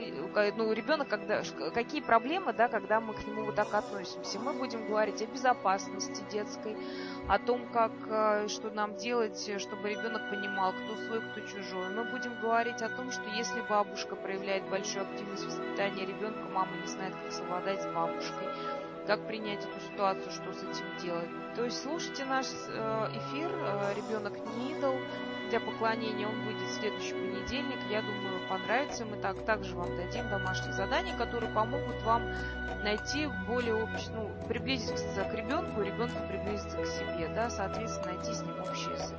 ну, 0.57 0.73
ребенок, 0.73 1.09
когда, 1.09 1.43
какие 1.75 2.01
проблемы, 2.01 2.53
да, 2.53 2.69
когда 2.69 3.01
мы 3.01 3.15
к 3.15 3.27
нему 3.27 3.45
вот 3.45 3.55
так 3.55 3.73
относимся. 3.75 4.39
Мы 4.39 4.53
будем 4.53 4.87
говорить 4.87 5.21
о 5.23 5.27
безопасности 5.27 6.23
детской, 6.31 6.77
о 7.29 7.39
том, 7.39 7.67
как, 7.73 7.93
э, 8.09 8.49
что 8.49 8.71
нам 8.71 8.97
делать, 8.97 9.51
чтобы 9.59 9.91
ребенок 9.91 10.31
понимал, 10.31 10.73
кто 10.73 10.97
свой, 11.07 11.21
кто 11.21 11.41
чужой. 11.41 11.95
Мы 11.95 12.05
будем 12.05 12.41
говорить 12.41 12.83
о 12.83 12.89
том, 12.89 13.11
что 13.11 13.29
если 13.31 13.61
бабушка 13.69 14.17
проявляет 14.17 14.69
большую 14.69 15.03
активность 15.03 15.45
в 15.45 15.47
воспитании 15.47 16.07
ребенка, 16.07 16.43
мама 16.53 16.71
не 16.81 16.87
знает, 16.87 17.15
как 17.15 17.33
совладать 17.33 17.83
с 17.83 17.87
бабушкой 17.87 18.49
как 19.07 19.27
принять 19.27 19.61
эту 19.65 19.81
ситуацию, 19.91 20.31
что 20.31 20.53
с 20.53 20.63
этим 20.63 20.87
делать. 21.03 21.29
То 21.57 21.65
есть 21.65 21.83
слушайте 21.83 22.25
наш 22.25 22.47
э, 22.47 23.09
эфир 23.15 23.51
э, 23.53 23.95
«Ребенок 23.97 24.33
не 24.57 24.73
идол». 24.73 24.95
Для 25.51 25.61
поклонения 25.61 26.27
он 26.27 26.41
выйдет 26.47 26.67
в 26.67 26.81
следующий 26.81 27.13
понедельник. 27.13 27.79
Я 27.91 28.01
думаю, 28.01 28.41
понравится. 28.49 29.05
Мы 29.05 29.19
так, 29.19 29.45
также 29.45 29.75
вам 29.75 29.95
дадим 29.97 30.29
домашние 30.31 30.73
задания, 30.73 31.15
которые 31.17 31.53
помогут 31.53 32.01
вам 32.05 32.23
найти 32.83 33.29
более 33.47 33.75
общ... 33.75 34.07
ну, 34.15 34.31
приблизиться 34.49 35.25
к 35.25 35.35
ребенку, 35.35 35.83
ребенку 35.83 36.17
приблизиться 36.27 36.79
к 36.79 36.87
себе, 36.87 37.31
да, 37.35 37.51
соответственно, 37.51 38.15
найти 38.15 38.33
с 38.33 38.41
ним 38.41 38.61
общий 38.61 38.91
язык. 38.91 39.19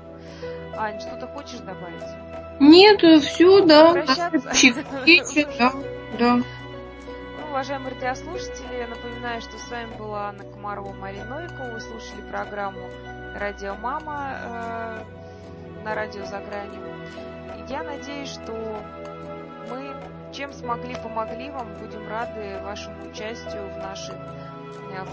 Ань, 0.76 1.00
что-то 1.00 1.28
хочешь 1.28 1.60
добавить? 1.60 2.04
Нет, 2.60 3.00
все, 3.24 3.66
да. 3.66 3.94
да, 3.94 4.32
да. 6.18 6.40
Уважаемые 7.54 7.94
радиослушатели, 7.94 8.80
я 8.80 8.88
напоминаю, 8.88 9.40
что 9.40 9.60
с 9.60 9.70
вами 9.70 9.96
была 9.96 10.30
Анна 10.30 10.44
Комарова, 10.44 10.92
Мария 10.92 11.24
Новикова. 11.24 11.70
Вы 11.74 11.82
слушали 11.82 12.22
программу 12.22 12.90
«Радио 13.36 13.76
Мама» 13.76 14.40
э, 14.42 15.84
на 15.84 15.94
радио 15.94 16.26
«За 16.26 16.40
гранью». 16.40 16.82
Я 17.70 17.84
надеюсь, 17.84 18.30
что 18.30 18.84
мы 19.70 19.96
чем 20.34 20.52
смогли, 20.52 20.96
помогли 20.96 21.52
вам. 21.52 21.68
Будем 21.76 22.10
рады 22.10 22.60
вашему 22.64 23.08
участию 23.12 23.72
в 23.72 23.78
наших 23.78 24.16
э, 24.16 24.43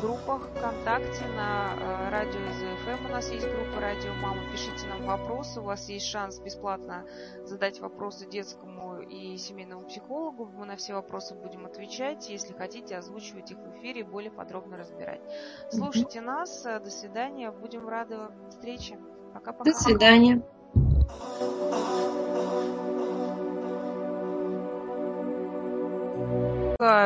группах 0.01 0.49
ВКонтакте 0.57 1.27
на 1.37 1.75
э, 1.79 2.11
радио 2.11 2.41
ЗФМ. 2.53 3.07
У 3.07 3.09
нас 3.09 3.31
есть 3.31 3.47
группа 3.47 3.81
Радио 3.81 4.13
Мама. 4.15 4.41
Пишите 4.51 4.87
нам 4.89 5.05
вопросы. 5.05 5.61
У 5.61 5.65
вас 5.65 5.89
есть 5.89 6.07
шанс 6.07 6.39
бесплатно 6.39 7.05
задать 7.45 7.81
вопросы 7.81 8.27
детскому 8.27 9.01
и 9.01 9.37
семейному 9.37 9.87
психологу. 9.87 10.47
Мы 10.47 10.67
на 10.67 10.77
все 10.77 10.95
вопросы 10.95 11.35
будем 11.35 11.67
отвечать. 11.67 12.29
Если 12.31 12.55
хотите, 12.55 12.97
озвучивать 12.97 13.51
их 13.51 13.59
в 13.59 13.79
эфире 13.79 14.01
и 14.01 14.05
более 14.05 14.31
подробно 14.31 14.79
разбирать. 14.79 15.21
Слушайте 15.71 16.21
нас. 16.21 16.63
До 16.63 16.91
свидания. 16.91 17.51
Будем 17.51 17.89
рады 17.89 18.17
встрече. 18.49 18.99
Пока-пока. 19.35 19.71
До 19.71 19.77
свидания. 19.77 20.43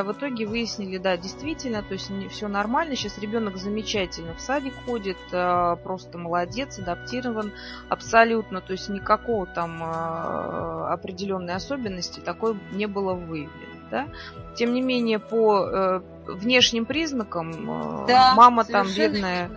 В 0.04 0.12
итоге 0.12 0.46
выяснили, 0.46 0.98
да, 0.98 1.16
действительно, 1.16 1.82
то 1.82 1.94
есть 1.94 2.10
все 2.30 2.46
нормально. 2.48 2.94
Сейчас 2.94 3.18
ребенок 3.18 3.56
замечательно 3.56 4.34
в 4.34 4.40
садик 4.40 4.74
ходит, 4.86 5.16
а, 5.32 5.76
просто 5.76 6.16
молодец, 6.16 6.78
адаптирован 6.78 7.52
абсолютно, 7.88 8.60
то 8.60 8.72
есть 8.72 8.88
никакого 8.88 9.46
там 9.46 9.80
а, 9.82 10.92
определенной 10.92 11.54
особенности 11.54 12.20
такой 12.20 12.56
не 12.72 12.86
было 12.86 13.14
выявлено. 13.14 13.74
Да? 13.90 14.08
Тем 14.54 14.72
не 14.72 14.80
менее, 14.80 15.18
по 15.18 15.66
э, 15.66 16.00
внешним 16.26 16.86
признакам 16.86 18.06
да, 18.06 18.34
мама 18.34 18.64
там 18.64 18.86
бедная 18.96 19.50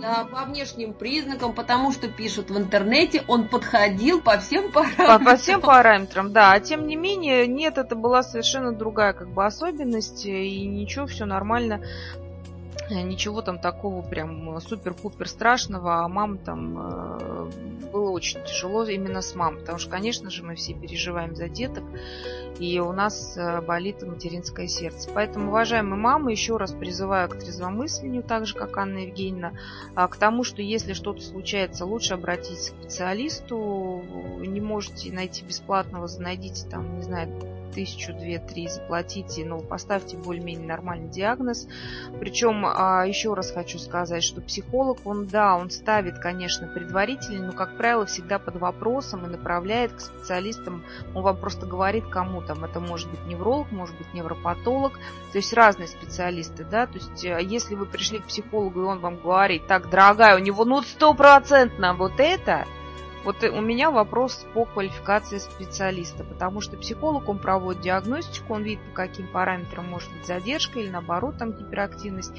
да, 0.00 0.24
по 0.24 0.44
внешним 0.44 0.94
признакам, 0.94 1.52
потому 1.52 1.92
что 1.92 2.08
пишут 2.08 2.50
в 2.50 2.58
интернете, 2.58 3.24
он 3.28 3.48
подходил 3.48 4.20
по 4.20 4.38
всем 4.38 4.72
параметрам. 4.72 5.24
По, 5.24 5.30
по 5.30 5.36
всем 5.36 5.60
параметрам, 5.60 6.32
да. 6.32 6.52
А 6.52 6.60
тем 6.60 6.86
не 6.86 6.96
менее, 6.96 7.46
нет, 7.46 7.78
это 7.78 7.94
была 7.94 8.22
совершенно 8.22 8.72
другая 8.72 9.12
как 9.12 9.28
бы 9.28 9.44
особенность, 9.44 10.26
и 10.26 10.66
ничего, 10.66 11.06
все 11.06 11.24
нормально. 11.24 11.82
Ничего 12.90 13.42
там 13.42 13.58
такого 13.58 14.02
прям 14.02 14.60
супер-пупер 14.60 15.28
страшного, 15.28 16.04
а 16.04 16.08
мам 16.08 16.38
там 16.38 16.78
э, 16.78 17.50
было 17.92 18.10
очень 18.10 18.42
тяжело 18.44 18.84
именно 18.84 19.22
с 19.22 19.34
мамой, 19.34 19.60
потому 19.60 19.78
что, 19.78 19.90
конечно 19.90 20.30
же, 20.30 20.42
мы 20.42 20.56
все 20.56 20.74
переживаем 20.74 21.34
за 21.34 21.48
деток, 21.48 21.84
и 22.58 22.78
у 22.80 22.92
нас 22.92 23.36
э, 23.36 23.60
болит 23.62 24.02
материнское 24.02 24.66
сердце. 24.66 25.10
Поэтому, 25.14 25.48
уважаемые 25.48 25.98
мамы, 25.98 26.32
еще 26.32 26.56
раз 26.56 26.72
призываю 26.72 27.28
к 27.28 27.38
трезвомыслению, 27.38 28.22
так 28.22 28.46
же, 28.46 28.54
как 28.54 28.76
Анна 28.76 28.98
Евгеньевна, 28.98 29.52
а, 29.94 30.08
к 30.08 30.16
тому, 30.16 30.44
что 30.44 30.60
если 30.60 30.92
что-то 30.92 31.22
случается, 31.22 31.86
лучше 31.86 32.14
обратиться 32.14 32.72
к 32.72 32.76
специалисту, 32.76 34.02
не 34.38 34.60
можете 34.60 35.12
найти 35.12 35.44
бесплатного, 35.44 36.08
найдите 36.18 36.68
там, 36.68 36.98
не 36.98 37.02
знаю, 37.02 37.28
тысячу, 37.72 38.12
две, 38.12 38.38
три 38.38 38.68
заплатите, 38.68 39.44
но 39.44 39.58
поставьте 39.58 40.16
более-менее 40.16 40.66
нормальный 40.66 41.08
диагноз. 41.08 41.68
Причем, 42.20 42.64
а, 42.66 43.04
еще 43.06 43.34
раз 43.34 43.50
хочу 43.50 43.78
сказать, 43.78 44.22
что 44.22 44.40
психолог, 44.40 44.98
он, 45.04 45.26
да, 45.26 45.56
он 45.56 45.70
ставит, 45.70 46.18
конечно, 46.18 46.66
предварительно, 46.66 47.46
но, 47.46 47.52
как 47.52 47.76
правило, 47.76 48.06
всегда 48.06 48.38
под 48.38 48.56
вопросом 48.56 49.26
и 49.26 49.30
направляет 49.30 49.92
к 49.92 50.00
специалистам. 50.00 50.84
Он 51.14 51.22
вам 51.22 51.36
просто 51.36 51.66
говорит, 51.66 52.06
кому 52.06 52.42
там. 52.42 52.64
Это 52.64 52.80
может 52.80 53.10
быть 53.10 53.24
невролог, 53.26 53.70
может 53.72 53.96
быть 53.96 54.12
невропатолог, 54.14 54.92
то 55.32 55.38
есть 55.38 55.52
разные 55.52 55.88
специалисты, 55.88 56.64
да. 56.64 56.86
То 56.86 56.94
есть, 56.94 57.24
а, 57.24 57.40
если 57.40 57.74
вы 57.74 57.86
пришли 57.86 58.18
к 58.18 58.26
психологу, 58.26 58.82
и 58.82 58.84
он 58.84 59.00
вам 59.00 59.16
говорит, 59.16 59.66
так, 59.66 59.90
дорогая, 59.90 60.36
у 60.36 60.38
него 60.38 60.64
ну 60.64 60.82
стопроцентно 60.82 61.94
вот 61.94 62.14
это, 62.18 62.66
вот 63.24 63.42
у 63.42 63.60
меня 63.60 63.90
вопрос 63.90 64.44
по 64.54 64.64
квалификации 64.64 65.38
специалиста, 65.38 66.24
потому 66.24 66.60
что 66.60 66.76
психолог, 66.76 67.28
он 67.28 67.38
проводит 67.38 67.82
диагностику, 67.82 68.54
он 68.54 68.62
видит, 68.62 68.82
по 68.90 68.96
каким 68.96 69.26
параметрам 69.28 69.86
может 69.86 70.10
быть 70.12 70.26
задержка 70.26 70.80
или 70.80 70.88
наоборот 70.88 71.36
там 71.38 71.52
гиперактивность, 71.52 72.32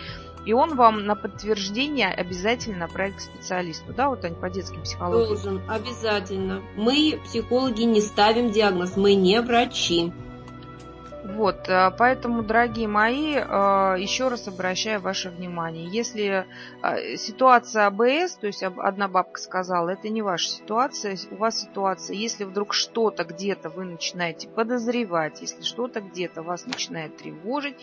и 0.45 0.53
он 0.53 0.75
вам 0.75 1.05
на 1.05 1.15
подтверждение 1.15 2.09
обязательно 2.09 2.79
направит 2.79 3.15
к 3.15 3.21
специалисту. 3.21 3.93
Да, 3.93 4.09
вот 4.09 4.25
они 4.25 4.35
по 4.35 4.49
детским 4.49 4.81
психологии. 4.81 5.27
Должен, 5.27 5.61
обязательно. 5.69 6.61
Мы, 6.75 7.19
психологи, 7.23 7.83
не 7.83 8.01
ставим 8.01 8.51
диагноз, 8.51 8.97
мы 8.97 9.15
не 9.15 9.41
врачи. 9.41 10.11
Вот, 11.23 11.69
э, 11.69 11.89
поэтому, 11.97 12.43
дорогие 12.43 12.89
мои, 12.89 13.35
э, 13.35 13.39
еще 13.97 14.27
раз 14.27 14.49
обращаю 14.49 14.99
ваше 14.99 15.29
внимание, 15.29 15.87
если 15.87 16.45
э, 16.81 17.15
ситуация 17.15 17.85
АБС, 17.87 18.35
то 18.41 18.47
есть 18.47 18.61
одна 18.61 19.07
бабка 19.07 19.39
сказала, 19.39 19.91
это 19.91 20.09
не 20.09 20.21
ваша 20.21 20.49
ситуация, 20.49 21.17
у 21.31 21.35
вас 21.35 21.61
ситуация, 21.61 22.17
если 22.17 22.43
вдруг 22.43 22.73
что-то 22.73 23.23
где-то 23.23 23.69
вы 23.69 23.85
начинаете 23.85 24.49
подозревать, 24.49 25.39
если 25.39 25.61
что-то 25.61 26.01
где-то 26.01 26.43
вас 26.43 26.65
начинает 26.65 27.15
тревожить, 27.15 27.77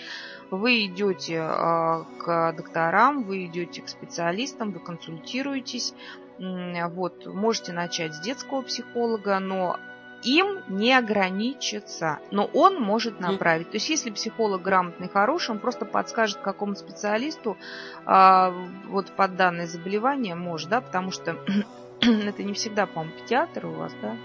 вы 0.51 0.85
идете 0.85 1.39
к 1.39 2.53
докторам, 2.57 3.23
вы 3.23 3.47
идете 3.47 3.81
к 3.81 3.89
специалистам, 3.89 4.73
вы 4.73 4.81
консультируетесь, 4.81 5.95
вот, 6.39 7.27
можете 7.27 7.73
начать 7.73 8.15
с 8.15 8.21
детского 8.21 8.63
психолога, 8.63 9.39
но 9.39 9.79
им 10.23 10.61
не 10.69 10.93
ограничится, 10.93 12.19
но 12.31 12.45
он 12.45 12.81
может 12.81 13.21
направить. 13.21 13.71
То 13.71 13.77
есть, 13.77 13.89
если 13.89 14.11
психолог 14.11 14.63
грамотный, 14.63 15.09
хороший, 15.09 15.53
он 15.53 15.59
просто 15.59 15.85
подскажет 15.85 16.39
какому 16.39 16.75
специалисту 16.77 17.57
а, 18.05 18.53
вот 18.89 19.11
под 19.13 19.37
данное 19.37 19.67
заболевание 19.67 20.35
может, 20.35 20.69
да, 20.69 20.81
потому 20.81 21.11
что 21.11 21.37
это 22.01 22.43
не 22.43 22.53
всегда, 22.55 22.87
по-моему, 22.87 23.13
педиатр 23.21 23.67
у 23.67 23.73
вас, 23.73 23.93
да, 24.03 24.17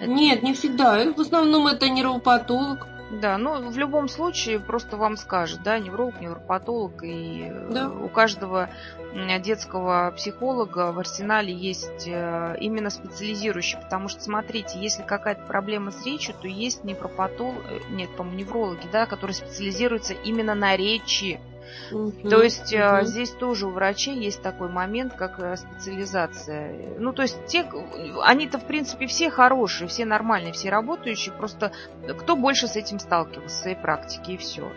Это... 0.00 0.10
Нет, 0.10 0.42
не 0.42 0.54
всегда. 0.54 1.12
В 1.12 1.20
основном 1.20 1.66
это 1.66 1.88
нейропатолог. 1.88 2.86
Да, 3.10 3.36
ну 3.38 3.68
в 3.68 3.78
любом 3.78 4.08
случае 4.08 4.58
просто 4.58 4.96
вам 4.96 5.16
скажет, 5.16 5.62
да, 5.62 5.78
невролог, 5.78 6.20
невропатолог, 6.20 7.02
и 7.02 7.52
да. 7.70 7.90
у 7.90 8.08
каждого 8.08 8.70
детского 9.40 10.12
психолога 10.16 10.90
в 10.90 10.98
арсенале 10.98 11.52
есть 11.52 12.08
э, 12.08 12.56
именно 12.60 12.90
специализирующий, 12.90 13.78
потому 13.78 14.08
что, 14.08 14.20
смотрите, 14.20 14.80
если 14.80 15.02
какая-то 15.02 15.42
проблема 15.42 15.92
с 15.92 16.04
речью, 16.04 16.34
то 16.40 16.48
есть 16.48 16.82
невропатолог, 16.82 17.62
э, 17.70 17.78
нет, 17.90 18.10
по-моему, 18.16 18.38
неврологи, 18.40 18.88
да, 18.90 19.06
которые 19.06 19.36
специализируются 19.36 20.14
именно 20.14 20.54
на 20.54 20.76
речи. 20.76 21.40
Угу, 21.92 22.28
то 22.28 22.42
есть 22.42 22.74
угу. 22.74 23.04
здесь 23.04 23.30
тоже 23.30 23.66
у 23.66 23.70
врачей 23.70 24.16
есть 24.18 24.42
такой 24.42 24.68
момент, 24.68 25.14
как 25.14 25.38
э, 25.38 25.56
специализация. 25.56 26.98
Ну, 26.98 27.12
то 27.12 27.22
есть 27.22 27.46
те, 27.46 27.68
они-то, 28.22 28.58
в 28.58 28.66
принципе, 28.66 29.06
все 29.06 29.30
хорошие, 29.30 29.88
все 29.88 30.04
нормальные, 30.04 30.52
все 30.52 30.70
работающие, 30.70 31.34
просто 31.34 31.72
кто 32.18 32.36
больше 32.36 32.66
с 32.66 32.76
этим 32.76 32.98
сталкивался 32.98 33.56
в 33.56 33.60
своей 33.60 33.76
практике, 33.76 34.34
и 34.34 34.36
все. 34.36 34.70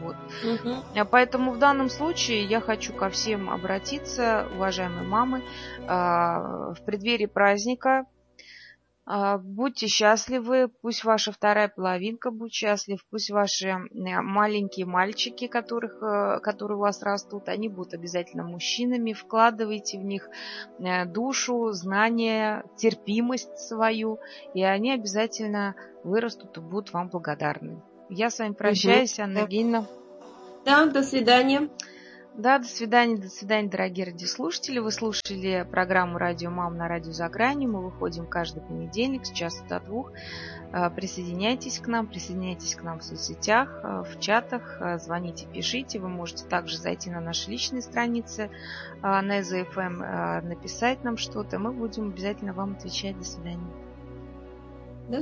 Вот. 0.00 0.16
Угу. 0.44 1.06
Поэтому 1.10 1.52
в 1.52 1.58
данном 1.58 1.88
случае 1.88 2.44
я 2.44 2.60
хочу 2.60 2.92
ко 2.92 3.10
всем 3.10 3.50
обратиться, 3.50 4.46
уважаемые 4.54 5.06
мамы, 5.06 5.42
а, 5.86 6.72
в 6.72 6.82
преддверии 6.84 7.26
праздника 7.26 8.06
будьте 9.38 9.88
счастливы, 9.88 10.68
пусть 10.82 11.02
ваша 11.02 11.32
вторая 11.32 11.68
половинка 11.68 12.30
будет 12.30 12.52
счастлив, 12.52 13.04
пусть 13.10 13.30
ваши 13.30 13.74
маленькие 13.92 14.86
мальчики, 14.86 15.48
которых, 15.48 16.00
э, 16.02 16.38
которые 16.40 16.78
у 16.78 16.80
вас 16.80 17.02
растут, 17.02 17.48
они 17.48 17.68
будут 17.68 17.94
обязательно 17.94 18.44
мужчинами. 18.44 19.12
Вкладывайте 19.12 19.98
в 19.98 20.04
них 20.04 20.28
э, 20.78 21.06
душу, 21.06 21.72
знания, 21.72 22.64
терпимость 22.76 23.58
свою, 23.58 24.20
и 24.54 24.62
они 24.62 24.92
обязательно 24.92 25.74
вырастут 26.04 26.56
и 26.58 26.60
будут 26.60 26.92
вам 26.92 27.08
благодарны. 27.08 27.82
Я 28.08 28.30
с 28.30 28.38
вами 28.38 28.52
прощаюсь, 28.52 29.14
угу. 29.14 29.24
Анна 29.24 29.38
Евгеньевна. 29.38 29.86
Да, 30.64 30.86
до 30.86 31.02
свидания. 31.02 31.68
Да, 32.40 32.58
до 32.58 32.66
свидания, 32.66 33.18
до 33.18 33.28
свидания, 33.28 33.68
дорогие 33.68 34.06
радиослушатели. 34.06 34.78
Вы 34.78 34.92
слушали 34.92 35.68
программу 35.70 36.16
«Радио 36.16 36.50
Мам» 36.50 36.74
на 36.78 36.88
радио 36.88 37.12
«За 37.12 37.28
гранью». 37.28 37.70
Мы 37.70 37.82
выходим 37.82 38.26
каждый 38.26 38.62
понедельник 38.62 39.26
с 39.26 39.30
часу 39.30 39.62
до 39.68 39.78
двух. 39.78 40.10
Э, 40.72 40.88
присоединяйтесь 40.88 41.80
к 41.80 41.86
нам, 41.86 42.06
присоединяйтесь 42.06 42.76
к 42.76 42.82
нам 42.82 43.00
в 43.00 43.04
соцсетях, 43.04 43.80
э, 43.82 44.04
в 44.10 44.18
чатах, 44.20 44.78
э, 44.80 44.98
звоните, 44.98 45.48
пишите. 45.52 45.98
Вы 45.98 46.08
можете 46.08 46.46
также 46.46 46.78
зайти 46.78 47.10
на 47.10 47.20
наши 47.20 47.50
личные 47.50 47.82
страницы 47.82 48.48
на 49.02 49.40
ЭЗФМ, 49.40 49.98
написать 50.48 51.04
нам 51.04 51.18
что-то. 51.18 51.58
Мы 51.58 51.72
будем 51.72 52.08
обязательно 52.08 52.54
вам 52.54 52.72
отвечать. 52.72 53.18
До 53.18 53.24
свидания. 53.24 53.89